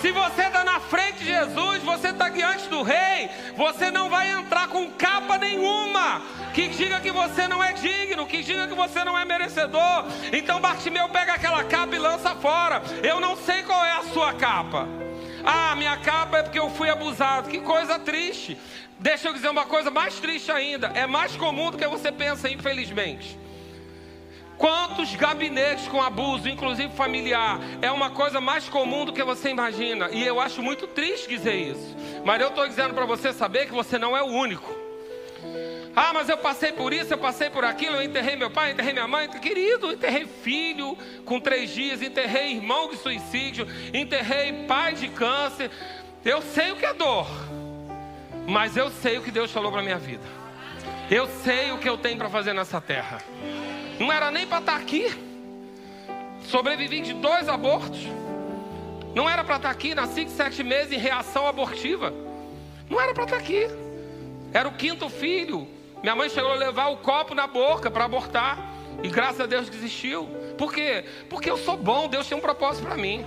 Se 0.00 0.12
você 0.12 0.42
está 0.42 0.64
na 0.64 0.80
frente 0.80 1.18
de 1.18 1.26
Jesus, 1.26 1.82
você 1.82 2.08
está 2.08 2.30
diante 2.30 2.68
do 2.68 2.82
Rei, 2.82 3.28
você 3.54 3.90
não 3.90 4.08
vai 4.08 4.30
entrar 4.30 4.68
com 4.68 4.90
capa 4.92 5.36
nenhuma 5.36 6.22
que 6.54 6.68
diga 6.68 7.00
que 7.00 7.10
você 7.10 7.46
não 7.46 7.62
é 7.62 7.74
digno, 7.74 8.26
que 8.26 8.42
diga 8.42 8.66
que 8.66 8.74
você 8.74 9.04
não 9.04 9.16
é 9.18 9.26
merecedor. 9.26 10.06
Então 10.32 10.60
Bartimeu 10.60 11.08
pega 11.10 11.34
aquela 11.34 11.62
capa 11.64 11.94
e 11.94 11.98
lança 11.98 12.34
fora. 12.36 12.82
Eu 13.02 13.20
não 13.20 13.36
sei 13.36 13.62
qual 13.62 13.84
é 13.84 13.92
a 13.92 14.04
sua 14.04 14.32
capa. 14.32 14.88
Ah, 15.44 15.74
minha 15.76 15.96
capa 15.98 16.38
é 16.38 16.42
porque 16.42 16.58
eu 16.58 16.70
fui 16.70 16.88
abusado. 16.88 17.50
Que 17.50 17.60
coisa 17.60 17.98
triste. 17.98 18.56
Deixa 18.98 19.28
eu 19.28 19.34
dizer 19.34 19.48
uma 19.48 19.66
coisa 19.66 19.90
mais 19.90 20.14
triste 20.18 20.50
ainda. 20.50 20.88
É 20.94 21.06
mais 21.06 21.36
comum 21.36 21.70
do 21.70 21.76
que 21.76 21.86
você 21.86 22.10
pensa, 22.10 22.48
infelizmente. 22.48 23.38
Quantos 24.60 25.16
gabinetes 25.16 25.88
com 25.88 26.02
abuso, 26.02 26.46
inclusive 26.46 26.92
familiar, 26.94 27.58
é 27.80 27.90
uma 27.90 28.10
coisa 28.10 28.42
mais 28.42 28.68
comum 28.68 29.06
do 29.06 29.12
que 29.14 29.22
você 29.22 29.48
imagina. 29.48 30.10
E 30.10 30.22
eu 30.22 30.38
acho 30.38 30.62
muito 30.62 30.86
triste 30.86 31.30
dizer 31.30 31.54
isso. 31.54 31.96
Mas 32.26 32.42
eu 32.42 32.48
estou 32.48 32.68
dizendo 32.68 32.92
para 32.92 33.06
você 33.06 33.32
saber 33.32 33.64
que 33.64 33.72
você 33.72 33.96
não 33.96 34.14
é 34.14 34.22
o 34.22 34.26
único. 34.26 34.70
Ah, 35.96 36.12
mas 36.12 36.28
eu 36.28 36.36
passei 36.36 36.72
por 36.72 36.92
isso, 36.92 37.14
eu 37.14 37.16
passei 37.16 37.48
por 37.48 37.64
aquilo, 37.64 37.96
eu 37.96 38.02
enterrei 38.02 38.36
meu 38.36 38.50
pai, 38.50 38.72
enterrei 38.72 38.92
minha 38.92 39.08
mãe. 39.08 39.30
Querido, 39.30 39.92
enterrei 39.92 40.26
filho 40.26 40.94
com 41.24 41.40
três 41.40 41.70
dias, 41.70 42.02
enterrei 42.02 42.52
irmão 42.52 42.90
de 42.90 42.98
suicídio, 42.98 43.66
enterrei 43.94 44.66
pai 44.66 44.92
de 44.92 45.08
câncer. 45.08 45.70
Eu 46.22 46.42
sei 46.42 46.70
o 46.70 46.76
que 46.76 46.84
é 46.84 46.92
dor, 46.92 47.26
mas 48.46 48.76
eu 48.76 48.90
sei 48.90 49.16
o 49.16 49.22
que 49.22 49.30
Deus 49.30 49.50
falou 49.50 49.72
para 49.72 49.80
minha 49.80 49.98
vida. 49.98 50.28
Eu 51.10 51.26
sei 51.42 51.72
o 51.72 51.78
que 51.78 51.88
eu 51.88 51.96
tenho 51.96 52.18
para 52.18 52.28
fazer 52.28 52.52
nessa 52.52 52.78
terra. 52.78 53.22
Não 54.00 54.10
era 54.10 54.30
nem 54.30 54.46
para 54.46 54.60
estar 54.60 54.72
tá 54.72 54.78
aqui. 54.78 55.14
Sobrevivi 56.44 57.02
de 57.02 57.12
dois 57.12 57.50
abortos. 57.50 58.00
Não 59.14 59.28
era 59.28 59.44
para 59.44 59.56
estar 59.56 59.68
tá 59.68 59.74
aqui, 59.74 59.94
nasci 59.94 60.24
de 60.24 60.30
sete 60.30 60.64
meses 60.64 60.90
em 60.90 60.98
reação 60.98 61.46
abortiva. 61.46 62.10
Não 62.88 62.98
era 62.98 63.12
para 63.12 63.24
estar 63.24 63.36
tá 63.36 63.42
aqui. 63.42 63.66
Era 64.54 64.66
o 64.66 64.72
quinto 64.72 65.10
filho. 65.10 65.68
Minha 66.02 66.16
mãe 66.16 66.30
chegou 66.30 66.50
a 66.50 66.54
levar 66.54 66.88
o 66.88 66.96
copo 66.96 67.34
na 67.34 67.46
boca 67.46 67.90
para 67.90 68.06
abortar. 68.06 68.58
E 69.02 69.08
graças 69.08 69.42
a 69.42 69.46
Deus 69.46 69.68
desistiu. 69.68 70.26
Por 70.56 70.72
quê? 70.72 71.04
Porque 71.28 71.50
eu 71.50 71.58
sou 71.58 71.76
bom, 71.76 72.08
Deus 72.08 72.26
tem 72.26 72.38
um 72.38 72.40
propósito 72.40 72.86
para 72.86 72.96
mim. 72.96 73.24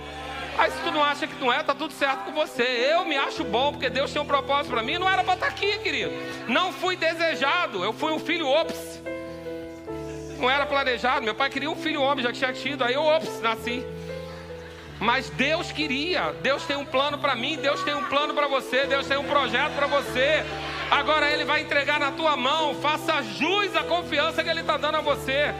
Aí 0.58 0.72
se 0.72 0.78
tu 0.78 0.90
não 0.90 1.04
acha 1.04 1.26
que 1.26 1.40
não 1.40 1.52
é, 1.52 1.62
tá 1.62 1.74
tudo 1.74 1.92
certo 1.92 2.24
com 2.24 2.32
você. 2.32 2.62
Eu 2.62 3.04
me 3.04 3.16
acho 3.16 3.44
bom 3.44 3.70
porque 3.70 3.88
Deus 3.88 4.12
tem 4.12 4.20
um 4.20 4.26
propósito 4.26 4.72
para 4.72 4.82
mim. 4.82 4.98
Não 4.98 5.08
era 5.08 5.22
para 5.22 5.34
estar 5.34 5.46
aqui, 5.46 5.78
querido. 5.78 6.10
Não 6.48 6.72
fui 6.72 6.96
desejado. 6.96 7.84
Eu 7.84 7.92
fui 7.92 8.12
um 8.12 8.18
filho 8.18 8.48
ops. 8.48 9.04
Não 10.38 10.50
era 10.50 10.66
planejado. 10.66 11.22
Meu 11.22 11.34
pai 11.34 11.50
queria 11.50 11.70
um 11.70 11.76
filho 11.76 12.02
homem, 12.02 12.24
já 12.24 12.32
tinha 12.32 12.52
tido. 12.52 12.84
Aí 12.84 12.94
eu 12.94 13.02
ops, 13.02 13.40
nasci. 13.40 13.84
Mas 15.00 15.28
Deus 15.30 15.72
queria. 15.72 16.32
Deus 16.42 16.64
tem 16.64 16.76
um 16.76 16.84
plano 16.84 17.18
para 17.18 17.34
mim. 17.34 17.56
Deus 17.56 17.82
tem 17.82 17.94
um 17.94 18.04
plano 18.04 18.34
para 18.34 18.46
você. 18.46 18.86
Deus 18.86 19.06
tem 19.06 19.16
um 19.16 19.24
projeto 19.24 19.72
para 19.74 19.86
você. 19.86 20.44
Agora 20.90 21.30
Ele 21.30 21.44
vai 21.44 21.60
entregar 21.60 21.98
na 21.98 22.12
tua 22.12 22.36
mão. 22.36 22.74
Faça 22.74 23.22
jus 23.22 23.74
à 23.76 23.82
confiança 23.82 24.42
que 24.42 24.48
Ele 24.48 24.60
está 24.60 24.76
dando 24.76 24.96
a 24.96 25.00
você. 25.00 25.54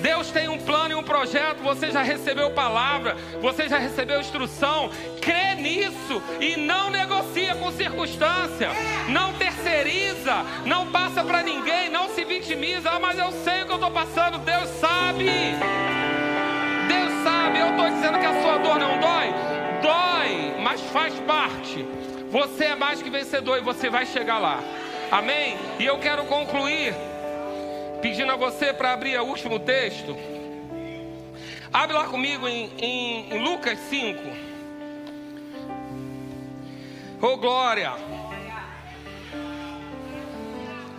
Deus 0.00 0.30
tem 0.30 0.48
um 0.48 0.58
plano 0.58 0.92
e 0.92 0.94
um 0.94 1.02
projeto. 1.02 1.62
Você 1.62 1.90
já 1.90 2.02
recebeu 2.02 2.50
palavra, 2.50 3.16
você 3.40 3.68
já 3.68 3.78
recebeu 3.78 4.20
instrução. 4.20 4.90
Crê 5.20 5.54
nisso 5.56 6.22
e 6.40 6.56
não 6.56 6.90
negocia 6.90 7.54
com 7.56 7.70
circunstância. 7.72 8.70
Não 9.08 9.32
terceiriza, 9.34 10.44
não 10.64 10.86
passa 10.86 11.22
para 11.24 11.42
ninguém, 11.42 11.88
não 11.88 12.08
se 12.08 12.24
vitimiza. 12.24 12.90
Ah, 12.90 13.00
mas 13.00 13.18
eu 13.18 13.30
sei 13.44 13.62
o 13.62 13.66
que 13.66 13.72
eu 13.72 13.76
estou 13.76 13.90
passando. 13.90 14.38
Deus 14.38 14.68
sabe. 14.80 15.26
Deus 16.88 17.12
sabe. 17.24 17.58
Eu 17.58 17.70
estou 17.70 17.88
dizendo 17.90 18.18
que 18.18 18.26
a 18.26 18.42
sua 18.42 18.58
dor 18.58 18.78
não 18.78 18.98
dói. 18.98 19.34
Dói, 19.82 20.54
mas 20.60 20.80
faz 20.92 21.14
parte. 21.20 21.86
Você 22.30 22.64
é 22.64 22.74
mais 22.74 23.02
que 23.02 23.10
vencedor 23.10 23.58
e 23.58 23.60
você 23.60 23.90
vai 23.90 24.06
chegar 24.06 24.38
lá. 24.38 24.58
Amém? 25.10 25.58
E 25.78 25.84
eu 25.84 25.98
quero 25.98 26.24
concluir 26.24 26.94
pedindo 28.02 28.32
a 28.32 28.36
você 28.36 28.72
para 28.72 28.92
abrir 28.92 29.16
o 29.18 29.24
último 29.24 29.60
texto. 29.60 30.16
Abre 31.72 31.96
lá 31.96 32.04
comigo 32.08 32.48
em, 32.48 32.68
em, 32.76 33.32
em 33.32 33.38
Lucas 33.38 33.78
5. 33.88 34.20
Oh 37.22 37.36
glória! 37.36 37.92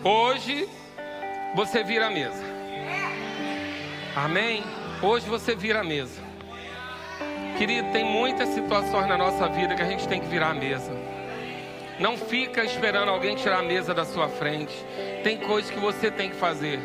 Hoje 0.01 0.67
você 1.53 1.83
vira 1.83 2.07
a 2.07 2.09
mesa. 2.09 2.43
Amém? 4.15 4.63
Hoje 5.01 5.27
você 5.27 5.53
vira 5.53 5.81
a 5.81 5.83
mesa. 5.83 6.21
Querido, 7.57 7.91
tem 7.91 8.05
muitas 8.05 8.49
situações 8.49 9.07
na 9.07 9.17
nossa 9.17 9.47
vida 9.49 9.75
que 9.75 9.81
a 9.81 9.85
gente 9.85 10.07
tem 10.07 10.21
que 10.21 10.27
virar 10.27 10.51
a 10.51 10.53
mesa. 10.53 10.91
Não 11.99 12.17
fica 12.17 12.63
esperando 12.63 13.09
alguém 13.09 13.35
tirar 13.35 13.59
a 13.59 13.63
mesa 13.63 13.93
da 13.93 14.05
sua 14.05 14.27
frente. 14.27 14.73
Tem 15.23 15.37
coisas 15.37 15.71
que 15.71 15.79
você 15.79 16.11
tem 16.11 16.29
que 16.29 16.35
fazer. 16.35 16.79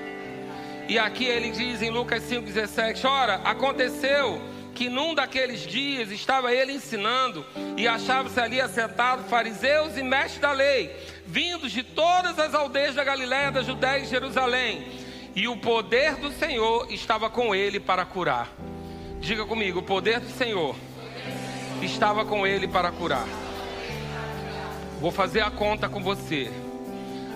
E 0.88 0.98
aqui 0.98 1.24
ele 1.24 1.50
diz 1.50 1.82
em 1.82 1.90
Lucas 1.90 2.22
5,17: 2.22 3.04
Ora, 3.04 3.40
aconteceu 3.44 4.40
que 4.74 4.88
num 4.88 5.12
daqueles 5.12 5.62
dias 5.62 6.12
estava 6.12 6.54
ele 6.54 6.72
ensinando 6.72 7.44
e 7.76 7.88
achava-se 7.88 8.38
ali 8.38 8.60
assentado 8.60 9.24
fariseus 9.24 9.96
e 9.98 10.04
mestres 10.04 10.40
da 10.40 10.52
lei, 10.52 10.94
vindos 11.26 11.72
de 11.72 11.82
todas 11.82 12.38
as 12.38 12.54
aldeias 12.54 12.94
da 12.94 13.02
Galiléia, 13.02 13.50
da 13.50 13.60
Judéia 13.60 14.04
e 14.04 14.06
Jerusalém. 14.06 14.86
E 15.34 15.48
o 15.48 15.56
poder 15.56 16.14
do 16.14 16.30
Senhor 16.30 16.86
estava 16.92 17.28
com 17.28 17.52
ele 17.52 17.80
para 17.80 18.04
curar. 18.04 18.48
Diga 19.20 19.44
comigo, 19.44 19.80
o 19.80 19.82
poder 19.82 20.20
do 20.20 20.30
Senhor 20.30 20.76
estava 21.82 22.24
com 22.24 22.46
ele 22.46 22.68
para 22.68 22.92
curar. 22.92 23.26
Vou 25.00 25.10
fazer 25.10 25.40
a 25.40 25.50
conta 25.50 25.88
com 25.88 26.00
você. 26.00 26.50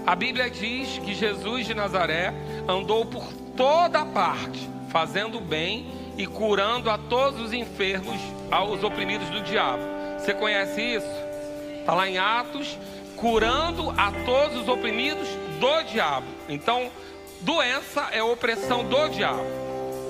A 0.04 0.16
Bíblia 0.16 0.50
diz 0.50 0.98
que 0.98 1.14
Jesus 1.14 1.66
de 1.66 1.74
Nazaré 1.74 2.34
andou 2.68 3.06
por 3.06 3.24
toda 3.56 4.04
parte, 4.04 4.68
fazendo 4.90 5.40
bem 5.40 5.86
e 6.18 6.26
curando 6.26 6.90
a 6.90 6.98
todos 6.98 7.40
os 7.40 7.52
enfermos, 7.52 8.18
aos 8.50 8.82
oprimidos 8.82 9.30
do 9.30 9.40
diabo. 9.42 9.82
Você 10.18 10.34
conhece 10.34 10.80
isso? 10.80 11.06
Está 11.78 11.94
lá 11.94 12.08
em 12.08 12.18
Atos, 12.18 12.76
curando 13.16 13.90
a 13.90 14.10
todos 14.24 14.62
os 14.62 14.68
oprimidos 14.68 15.28
do 15.60 15.82
diabo. 15.84 16.26
Então, 16.48 16.90
doença 17.40 18.08
é 18.10 18.22
opressão 18.22 18.84
do 18.84 19.08
diabo, 19.08 19.46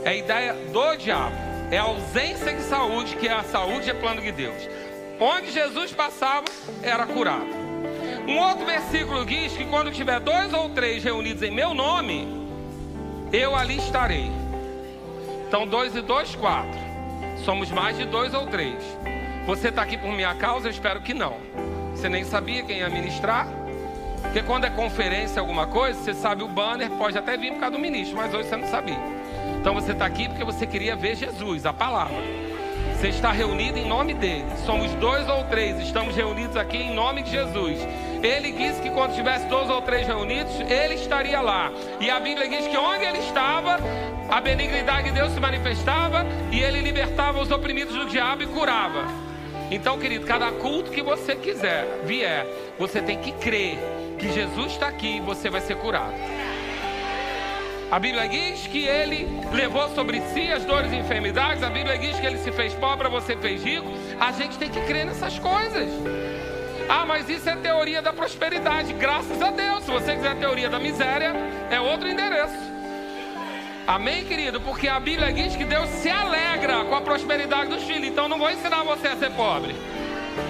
é 0.05 0.09
a 0.09 0.15
ideia 0.15 0.55
do 0.73 0.97
diabo, 0.97 1.37
é 1.71 1.77
a 1.77 1.83
ausência 1.83 2.55
de 2.55 2.63
saúde, 2.63 3.15
que 3.17 3.29
é 3.29 3.33
a 3.33 3.45
saúde 3.45 3.91
é 3.91 3.95
plano 3.95 4.23
de 4.23 4.33
Deus. 4.33 4.69
Onde 5.21 5.53
Jesus 5.53 5.93
passava, 5.93 6.47
era 6.83 7.07
curado. 7.07 7.62
Um 8.27 8.39
outro 8.39 8.65
versículo 8.65 9.25
diz 9.27 9.53
que 9.57 9.65
quando 9.65 9.91
tiver 9.91 10.21
dois 10.21 10.53
ou 10.53 10.71
três 10.71 11.03
reunidos 11.03 11.43
em 11.43 11.51
meu 11.51 11.75
nome, 11.75 12.27
eu 13.33 13.55
ali 13.57 13.79
estarei. 13.79 14.31
Então, 15.49 15.67
dois 15.67 15.95
e 15.97 16.01
dois, 16.01 16.35
quatro. 16.35 16.81
Somos 17.45 17.71
mais 17.71 17.97
de 17.97 18.05
dois 18.05 18.33
ou 18.33 18.47
três. 18.47 18.77
Você 19.47 19.69
está 19.69 19.83
aqui 19.83 19.99
por 19.99 20.13
minha 20.13 20.35
causa? 20.35 20.69
Eu 20.69 20.71
espero 20.71 21.01
que 21.01 21.13
não. 21.13 21.37
Você 21.95 22.09
nem 22.09 22.25
sabia 22.25 22.63
quem 22.63 22.79
ia 22.79 22.89
ministrar? 22.89 23.49
Porque 24.23 24.43
quando 24.43 24.65
é 24.65 24.71
conferência, 24.71 25.41
alguma 25.41 25.67
coisa, 25.67 25.99
você 25.99 26.15
sabe 26.15 26.45
o 26.45 26.49
banner, 26.49 26.89
pode 26.91 27.19
até 27.19 27.37
vir 27.37 27.53
por 27.53 27.61
causa 27.61 27.77
do 27.77 27.83
ministro, 27.83 28.17
mas 28.17 28.33
hoje 28.33 28.49
você 28.49 28.57
não 28.57 28.69
sabia. 28.69 28.99
Então 29.61 29.75
você 29.75 29.93
está 29.93 30.07
aqui 30.07 30.29
porque 30.29 30.45
você 30.45 30.67
queria 30.67 30.95
ver 30.95 31.17
Jesus, 31.17 31.67
a 31.67 31.73
palavra. 31.73 32.17
Você 32.97 33.09
está 33.09 33.33
reunido 33.33 33.79
em 33.79 33.87
nome 33.87 34.15
dele. 34.15 34.45
Somos 34.65 34.93
dois 34.95 35.29
ou 35.29 35.45
três, 35.45 35.81
estamos 35.81 36.15
reunidos 36.15 36.57
aqui 36.57 36.77
em 36.77 36.95
nome 36.95 37.23
de 37.23 37.33
Jesus. 37.33 37.79
Ele 38.23 38.53
disse 38.53 38.81
que 38.81 38.91
quando 38.91 39.15
tivesse 39.15 39.47
dois 39.47 39.69
ou 39.69 39.83
três 39.83 40.07
reunidos, 40.07 40.53
ele 40.61 40.95
estaria 40.95 41.41
lá. 41.41 41.73
E 42.01 42.09
a 42.09 42.21
Bíblia 42.21 42.49
diz 42.49 42.67
que 42.69 42.77
onde 42.77 43.05
ele 43.05 43.19
estava, 43.19 43.79
a 44.31 44.41
benignidade 44.41 45.09
de 45.09 45.15
Deus 45.15 45.33
se 45.33 45.41
manifestava 45.41 46.25
e 46.51 46.61
ele 46.61 46.81
libertava 46.81 47.41
os 47.41 47.51
oprimidos 47.51 47.97
do 47.97 48.07
diabo 48.07 48.45
e 48.45 48.47
curava. 48.47 49.07
Então, 49.71 49.99
querido, 49.99 50.25
cada 50.27 50.53
culto 50.53 50.91
que 50.91 51.03
você 51.03 51.35
quiser, 51.35 52.03
vier, 52.05 52.47
você 52.79 53.01
tem 53.01 53.19
que 53.19 53.33
crer 53.33 53.79
que 54.19 54.33
Jesus 54.33 54.73
está 54.73 54.87
aqui 54.87 55.17
e 55.17 55.21
você 55.21 55.51
vai 55.51 55.61
ser 55.61 55.77
curado. 55.77 56.15
A 57.91 57.99
Bíblia 57.99 58.27
diz 58.29 58.67
que 58.67 58.87
ele 58.87 59.29
levou 59.53 59.89
sobre 59.95 60.21
si 60.33 60.51
as 60.51 60.65
dores 60.65 60.93
e 60.93 60.97
enfermidades. 60.97 61.63
A 61.63 61.69
Bíblia 61.69 61.99
diz 61.99 62.19
que 62.19 62.27
ele 62.27 62.39
se 62.39 62.51
fez 62.53 62.73
pobre, 62.73 63.09
você 63.09 63.37
fez 63.37 63.63
rico. 63.63 63.87
A 64.19 64.33
gente 64.33 64.57
tem 64.57 64.71
que 64.71 64.81
crer 64.83 65.05
nessas 65.05 65.39
coisas. 65.39 65.91
Ah, 66.95 67.07
mas 67.07 67.27
isso 67.27 67.49
é 67.49 67.57
teoria 67.57 68.03
da 68.03 68.13
prosperidade. 68.13 68.93
Graças 68.93 69.41
a 69.41 69.51
Deus. 69.51 69.83
Se 69.83 69.91
você 69.91 70.15
quiser 70.15 70.37
teoria 70.37 70.69
da 70.69 70.79
miséria, 70.79 71.33
é 71.71 71.81
outro 71.81 72.07
endereço. 72.07 72.55
Amém, 73.87 74.27
querido? 74.27 74.61
Porque 74.61 74.89
a 74.89 75.01
Bíblia 75.01 75.33
diz 75.33 75.57
que 75.57 75.65
Deus 75.65 75.89
se 75.89 76.11
alegra 76.11 76.85
com 76.85 76.95
a 76.95 77.01
prosperidade 77.01 77.71
dos 77.71 77.83
filhos. 77.85 78.07
Então 78.07 78.29
não 78.29 78.39
vou 78.39 78.51
ensinar 78.51 78.83
você 78.83 79.09
a 79.09 79.17
ser 79.17 79.31
pobre. 79.31 79.75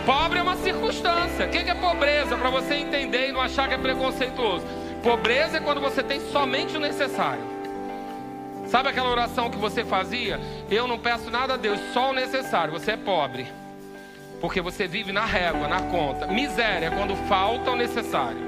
Pobre 0.05 0.41
é 0.41 0.43
uma 0.43 0.57
circunstância. 0.57 1.47
O 1.47 1.49
que 1.49 1.59
é 1.59 1.75
pobreza? 1.77 2.37
Para 2.37 2.51
você 2.51 2.75
entender 2.75 3.29
e 3.29 3.33
não 3.33 3.41
achar 3.41 3.69
que 3.69 3.75
é 3.75 3.79
preconceituoso. 3.79 4.67
Pobreza 5.01 5.59
é 5.59 5.61
quando 5.61 5.81
você 5.81 6.03
tem 6.03 6.19
somente 6.33 6.77
o 6.77 6.81
necessário. 6.81 7.45
Sabe 8.67 8.89
aquela 8.89 9.11
oração 9.11 9.49
que 9.49 9.59
você 9.59 9.85
fazia? 9.85 10.41
Eu 10.69 10.89
não 10.89 10.99
peço 10.99 11.31
nada 11.31 11.55
a 11.55 11.57
Deus, 11.57 11.79
só 11.95 12.11
o 12.11 12.13
necessário. 12.13 12.73
Você 12.73 12.91
é 12.91 12.97
pobre 12.97 13.62
porque 14.43 14.61
você 14.61 14.89
vive 14.89 15.13
na 15.13 15.25
régua, 15.25 15.69
na 15.69 15.83
conta. 15.83 16.27
Miséria 16.27 16.87
é 16.87 16.91
quando 16.91 17.15
falta 17.29 17.71
o 17.71 17.77
necessário. 17.77 18.41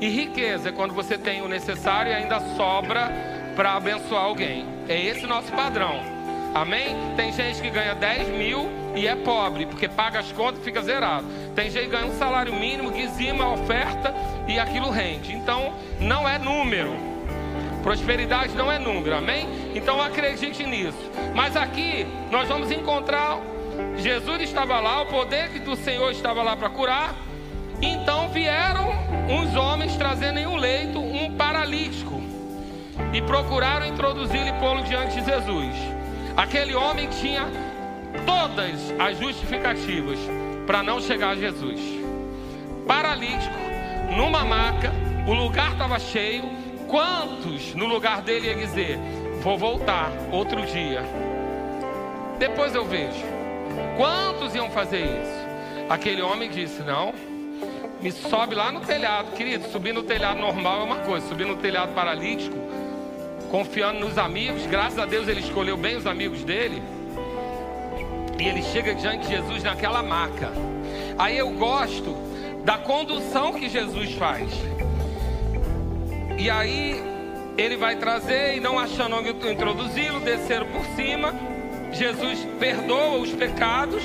E 0.00 0.08
riqueza 0.08 0.70
é 0.70 0.72
quando 0.72 0.94
você 0.94 1.18
tem 1.18 1.42
o 1.42 1.48
necessário 1.48 2.10
e 2.10 2.14
ainda 2.14 2.40
sobra 2.56 3.12
para 3.54 3.74
abençoar 3.74 4.24
alguém. 4.24 4.66
É 4.88 4.98
esse 4.98 5.26
nosso 5.26 5.52
padrão. 5.52 6.00
Amém? 6.54 6.96
Tem 7.14 7.30
gente 7.30 7.60
que 7.60 7.68
ganha 7.68 7.94
10 7.94 8.28
mil 8.28 8.70
e 8.96 9.06
é 9.06 9.14
pobre, 9.14 9.66
porque 9.66 9.86
paga 9.86 10.20
as 10.20 10.32
contas 10.32 10.60
e 10.62 10.64
fica 10.64 10.80
zerado. 10.80 11.26
Tem 11.54 11.70
gente 11.70 11.84
que 11.84 11.90
ganha 11.90 12.06
um 12.06 12.18
salário 12.18 12.54
mínimo, 12.54 12.90
dizima 12.90 13.44
a 13.44 13.52
oferta 13.52 14.14
e 14.48 14.58
aquilo 14.58 14.88
rende. 14.88 15.34
Então, 15.34 15.74
não 16.00 16.26
é 16.26 16.38
número. 16.38 16.96
Prosperidade 17.82 18.56
não 18.56 18.72
é 18.72 18.78
número, 18.78 19.14
amém? 19.14 19.46
Então 19.74 20.00
acredite 20.00 20.64
nisso. 20.64 21.10
Mas 21.34 21.54
aqui 21.54 22.06
nós 22.30 22.48
vamos 22.48 22.70
encontrar 22.70 23.38
Jesus 23.96 24.42
estava 24.42 24.80
lá, 24.80 25.02
o 25.02 25.06
poder 25.06 25.48
do 25.60 25.76
Senhor 25.76 26.10
estava 26.10 26.42
lá 26.42 26.56
para 26.56 26.68
curar. 26.68 27.14
Então 27.80 28.28
vieram 28.28 28.90
uns 29.28 29.54
homens 29.56 29.96
trazendo 29.96 30.38
em 30.38 30.46
um 30.46 30.56
leito 30.56 30.98
um 30.98 31.34
paralítico 31.36 32.22
e 33.12 33.20
procuraram 33.22 33.86
introduzi-lo 33.86 34.48
e 34.48 34.52
pô-lo 34.54 34.82
diante 34.82 35.20
de 35.20 35.26
Jesus. 35.26 35.74
Aquele 36.36 36.74
homem 36.74 37.08
tinha 37.08 37.46
todas 38.26 38.92
as 38.98 39.18
justificativas 39.18 40.18
para 40.66 40.82
não 40.82 41.00
chegar 41.00 41.30
a 41.30 41.36
Jesus. 41.36 41.80
Paralítico, 42.86 43.54
numa 44.16 44.44
maca, 44.44 44.92
o 45.26 45.32
lugar 45.32 45.72
estava 45.72 45.98
cheio. 45.98 46.44
Quantos 46.88 47.74
no 47.74 47.86
lugar 47.86 48.22
dele 48.22 48.48
ia 48.48 48.54
dizer: 48.54 48.98
Vou 49.42 49.58
voltar 49.58 50.10
outro 50.30 50.64
dia? 50.66 51.02
Depois 52.38 52.74
eu 52.74 52.84
vejo. 52.84 53.33
Quantos 53.96 54.54
iam 54.54 54.70
fazer 54.70 55.04
isso? 55.04 55.44
Aquele 55.88 56.22
homem 56.22 56.50
disse: 56.50 56.82
Não, 56.82 57.12
me 58.00 58.10
sobe 58.10 58.54
lá 58.54 58.72
no 58.72 58.80
telhado, 58.80 59.32
querido. 59.32 59.68
Subir 59.70 59.92
no 59.92 60.02
telhado 60.02 60.38
normal 60.40 60.80
é 60.80 60.84
uma 60.84 60.96
coisa, 60.98 61.26
subir 61.28 61.46
no 61.46 61.56
telhado 61.56 61.94
paralítico, 61.94 62.56
confiando 63.50 64.00
nos 64.00 64.18
amigos. 64.18 64.66
Graças 64.66 64.98
a 64.98 65.06
Deus 65.06 65.28
ele 65.28 65.40
escolheu 65.40 65.76
bem 65.76 65.96
os 65.96 66.06
amigos 66.06 66.42
dele. 66.42 66.82
E 68.38 68.48
ele 68.48 68.62
chega 68.62 68.94
diante 68.94 69.26
de 69.26 69.36
Jesus 69.36 69.62
naquela 69.62 70.02
maca. 70.02 70.50
Aí 71.18 71.38
eu 71.38 71.50
gosto 71.50 72.14
da 72.64 72.76
condução 72.78 73.54
que 73.54 73.68
Jesus 73.68 74.12
faz. 74.14 74.50
E 76.36 76.50
aí 76.50 77.00
ele 77.56 77.76
vai 77.76 77.96
trazer 77.96 78.56
e 78.56 78.60
não 78.60 78.78
achando 78.78 79.16
onde 79.16 79.30
introduzi-lo, 79.30 80.18
desceram 80.20 80.66
por 80.66 80.84
cima 80.96 81.53
Jesus 81.94 82.46
perdoa 82.58 83.18
os 83.18 83.30
pecados, 83.30 84.02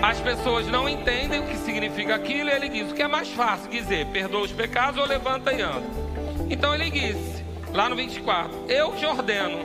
as 0.00 0.20
pessoas 0.20 0.66
não 0.66 0.88
entendem 0.88 1.40
o 1.40 1.46
que 1.46 1.56
significa 1.56 2.14
aquilo, 2.14 2.48
e 2.48 2.52
ele 2.52 2.68
diz: 2.68 2.90
o 2.90 2.94
que 2.94 3.02
é 3.02 3.08
mais 3.08 3.28
fácil 3.32 3.68
dizer, 3.70 4.06
perdoa 4.06 4.42
os 4.42 4.52
pecados 4.52 5.00
ou 5.00 5.06
levanta 5.06 5.52
e 5.52 5.60
anda? 5.60 5.82
Então 6.48 6.74
ele 6.74 6.90
disse, 6.90 7.44
lá 7.74 7.88
no 7.88 7.96
24: 7.96 8.66
Eu 8.68 8.94
te 8.96 9.04
ordeno, 9.04 9.58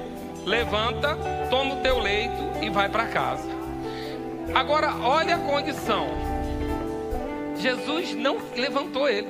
levanta, 0.46 1.18
toma 1.50 1.76
o 1.76 1.82
teu 1.82 2.00
leito 2.00 2.42
e 2.62 2.70
vai 2.70 2.90
para 2.90 3.06
casa. 3.08 3.48
Agora, 4.54 4.94
olha 4.96 5.36
a 5.36 5.40
condição: 5.40 6.08
Jesus 7.58 8.14
não 8.16 8.40
levantou 8.56 9.08
ele, 9.08 9.30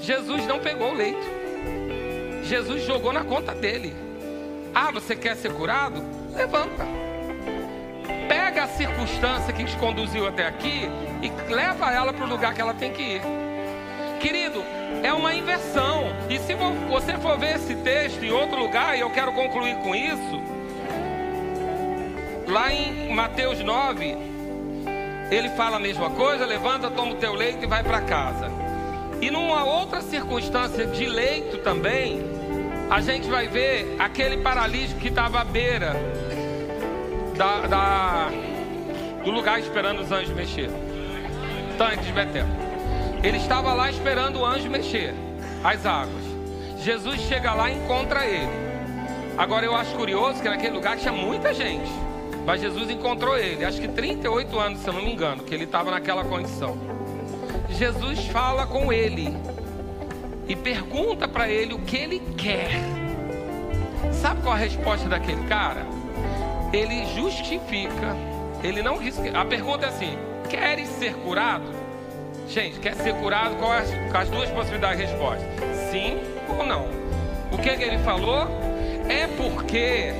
Jesus 0.00 0.46
não 0.46 0.58
pegou 0.58 0.90
o 0.90 0.96
leito, 0.96 1.26
Jesus 2.42 2.84
jogou 2.84 3.12
na 3.12 3.24
conta 3.24 3.54
dele. 3.54 3.94
Ah, 4.74 4.90
você 4.90 5.14
quer 5.14 5.36
ser 5.36 5.52
curado? 5.52 6.21
Levanta. 6.34 6.86
Pega 8.28 8.64
a 8.64 8.68
circunstância 8.68 9.52
que 9.52 9.64
te 9.64 9.76
conduziu 9.76 10.26
até 10.26 10.46
aqui 10.46 10.88
e 11.22 11.52
leva 11.52 11.90
ela 11.92 12.12
para 12.12 12.24
o 12.24 12.28
lugar 12.28 12.54
que 12.54 12.60
ela 12.60 12.74
tem 12.74 12.92
que 12.92 13.02
ir. 13.02 13.22
Querido, 14.20 14.62
é 15.02 15.12
uma 15.12 15.34
inversão. 15.34 16.04
E 16.30 16.38
se 16.38 16.54
você 16.54 17.14
for 17.18 17.38
ver 17.38 17.56
esse 17.56 17.74
texto 17.76 18.24
em 18.24 18.30
outro 18.30 18.58
lugar, 18.58 18.96
e 18.96 19.00
eu 19.00 19.10
quero 19.10 19.32
concluir 19.32 19.76
com 19.76 19.94
isso, 19.94 20.42
lá 22.46 22.72
em 22.72 23.12
Mateus 23.12 23.60
9, 23.60 24.16
ele 25.30 25.48
fala 25.50 25.76
a 25.76 25.80
mesma 25.80 26.10
coisa: 26.10 26.46
levanta, 26.46 26.90
toma 26.90 27.12
o 27.12 27.16
teu 27.16 27.34
leito 27.34 27.64
e 27.64 27.66
vai 27.66 27.82
para 27.82 28.00
casa. 28.02 28.50
E 29.20 29.30
numa 29.30 29.64
outra 29.64 30.00
circunstância 30.00 30.86
de 30.86 31.06
leito 31.06 31.58
também, 31.58 32.22
a 32.92 33.00
gente 33.00 33.26
vai 33.26 33.48
ver 33.48 33.96
aquele 33.98 34.36
paralítico 34.36 35.00
que 35.00 35.08
estava 35.08 35.40
à 35.40 35.44
beira 35.44 35.96
da, 37.34 37.66
da, 37.66 38.28
do 39.24 39.30
lugar 39.30 39.58
esperando 39.58 40.02
os 40.02 40.12
anjos 40.12 40.34
mexer. 40.34 40.68
Tanque 41.78 42.04
de 42.04 42.12
Betel. 42.12 42.44
Ele 43.22 43.38
estava 43.38 43.72
lá 43.72 43.88
esperando 43.88 44.40
o 44.40 44.44
anjo 44.44 44.68
mexer 44.68 45.14
as 45.64 45.86
águas. 45.86 46.22
Jesus 46.80 47.18
chega 47.22 47.54
lá 47.54 47.70
e 47.70 47.78
encontra 47.78 48.26
ele. 48.26 48.52
Agora 49.38 49.64
eu 49.64 49.74
acho 49.74 49.96
curioso 49.96 50.42
que 50.42 50.48
naquele 50.50 50.74
lugar 50.74 50.98
tinha 50.98 51.14
muita 51.14 51.54
gente. 51.54 51.90
Mas 52.44 52.60
Jesus 52.60 52.90
encontrou 52.90 53.38
ele, 53.38 53.64
acho 53.64 53.80
que 53.80 53.88
38 53.88 54.58
anos, 54.58 54.80
se 54.80 54.88
eu 54.88 54.92
não 54.92 55.02
me 55.02 55.14
engano, 55.14 55.44
que 55.44 55.54
ele 55.54 55.64
estava 55.64 55.90
naquela 55.90 56.24
condição. 56.24 56.76
Jesus 57.70 58.26
fala 58.26 58.66
com 58.66 58.92
ele 58.92 59.34
e 60.48 60.56
pergunta 60.56 61.28
para 61.28 61.48
ele 61.48 61.74
o 61.74 61.78
que 61.78 61.96
ele 61.96 62.22
quer. 62.36 62.70
Sabe 64.12 64.42
qual 64.42 64.54
a 64.54 64.58
resposta 64.58 65.08
daquele 65.08 65.44
cara? 65.44 65.86
Ele 66.72 67.06
justifica. 67.14 68.16
Ele 68.62 68.82
não 68.82 68.98
diz. 68.98 69.18
A 69.34 69.44
pergunta 69.44 69.86
é 69.86 69.88
assim: 69.88 70.18
queres 70.48 70.88
ser 70.88 71.14
curado? 71.14 71.64
Gente, 72.48 72.80
quer 72.80 72.94
ser 72.96 73.14
curado? 73.14 73.56
Qual 73.56 73.72
é 73.72 73.78
as, 73.78 73.90
as 74.14 74.28
duas 74.28 74.50
possibilidades 74.50 74.98
de 74.98 75.06
resposta? 75.06 75.44
Sim 75.90 76.18
ou 76.48 76.66
não? 76.66 76.86
O 77.50 77.58
que, 77.58 77.76
que 77.76 77.82
ele 77.82 77.98
falou? 77.98 78.48
É 79.08 79.26
porque. 79.26 80.12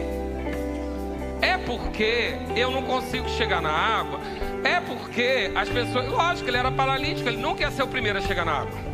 É 1.41 1.59
porque 1.59 2.37
eu 2.55 2.71
não 2.71 2.83
consigo 2.83 3.29
chegar 3.31 3.61
na 3.61 3.71
água. 3.71 4.21
É 4.65 4.81
porque 4.81 5.51
as 5.55 5.69
pessoas. 5.69 6.09
Lógico, 6.09 6.49
ele 6.49 6.57
era 6.57 6.71
paralítico, 6.71 7.29
ele 7.29 7.39
nunca 7.39 7.63
ia 7.63 7.71
ser 7.71 7.83
o 7.83 7.89
primeiro 7.89 8.19
a 8.19 8.23
chegar 8.23 8.45
na 8.45 8.61
água. 8.61 8.92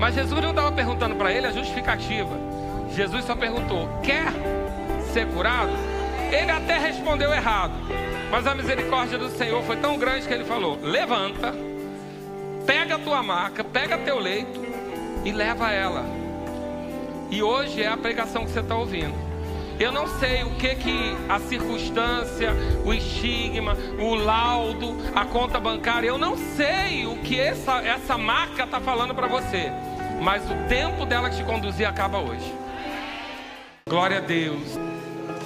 Mas 0.00 0.14
Jesus 0.14 0.40
não 0.40 0.48
estava 0.48 0.72
perguntando 0.72 1.14
para 1.14 1.30
ele 1.30 1.46
a 1.46 1.52
justificativa. 1.52 2.34
Jesus 2.96 3.22
só 3.22 3.36
perguntou: 3.36 3.86
quer 4.02 4.32
ser 5.12 5.26
curado? 5.26 5.72
Ele 6.32 6.50
até 6.50 6.78
respondeu 6.78 7.30
errado. 7.32 7.74
Mas 8.30 8.46
a 8.46 8.54
misericórdia 8.54 9.18
do 9.18 9.28
Senhor 9.28 9.62
foi 9.64 9.76
tão 9.76 9.98
grande 9.98 10.26
que 10.26 10.32
ele 10.32 10.44
falou: 10.44 10.78
levanta, 10.82 11.54
pega 12.66 12.94
a 12.94 12.98
tua 12.98 13.22
maca, 13.22 13.62
pega 13.62 13.98
teu 13.98 14.18
leito 14.18 14.64
e 15.22 15.32
leva 15.32 15.70
ela. 15.70 16.06
E 17.30 17.42
hoje 17.42 17.82
é 17.82 17.88
a 17.88 17.96
pregação 17.96 18.46
que 18.46 18.52
você 18.52 18.60
está 18.60 18.76
ouvindo. 18.76 19.14
Eu 19.78 19.92
não 19.92 20.06
sei 20.18 20.42
o 20.44 20.50
que 20.56 20.74
que 20.76 21.16
a 21.28 21.38
circunstância, 21.40 22.52
o 22.84 22.92
estigma, 22.92 23.76
o 23.98 24.14
laudo, 24.14 24.94
a 25.14 25.24
conta 25.24 25.60
bancária, 25.60 26.08
eu 26.08 26.18
não 26.18 26.36
sei 26.36 27.06
o 27.06 27.16
que 27.16 27.38
essa, 27.40 27.78
essa 27.78 28.18
marca 28.18 28.64
está 28.64 28.80
falando 28.80 29.14
para 29.14 29.26
você. 29.26 29.72
Mas 30.20 30.42
o 30.50 30.54
tempo 30.68 31.06
dela 31.06 31.30
te 31.30 31.42
conduzir 31.44 31.88
acaba 31.88 32.18
hoje. 32.18 32.54
Glória 33.88 34.18
a 34.18 34.20
Deus. 34.20 34.78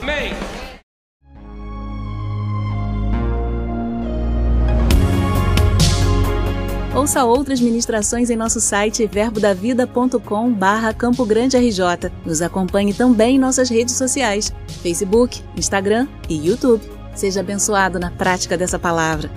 Amém. 0.02 0.34
Ouça 6.94 7.24
outras 7.24 7.60
ministrações 7.60 8.30
em 8.30 8.36
nosso 8.36 8.60
site 8.60 9.04
verbodavida.com 9.06 10.52
barra 10.52 10.94
Campo 10.94 11.24
Grande 11.24 11.56
RJ. 11.56 12.10
Nos 12.24 12.40
acompanhe 12.40 12.94
também 12.94 13.36
em 13.36 13.38
nossas 13.38 13.68
redes 13.68 13.96
sociais, 13.96 14.52
Facebook, 14.80 15.42
Instagram 15.56 16.06
e 16.28 16.46
YouTube. 16.46 16.88
Seja 17.14 17.40
abençoado 17.40 17.98
na 17.98 18.10
prática 18.10 18.56
dessa 18.56 18.78
palavra. 18.78 19.28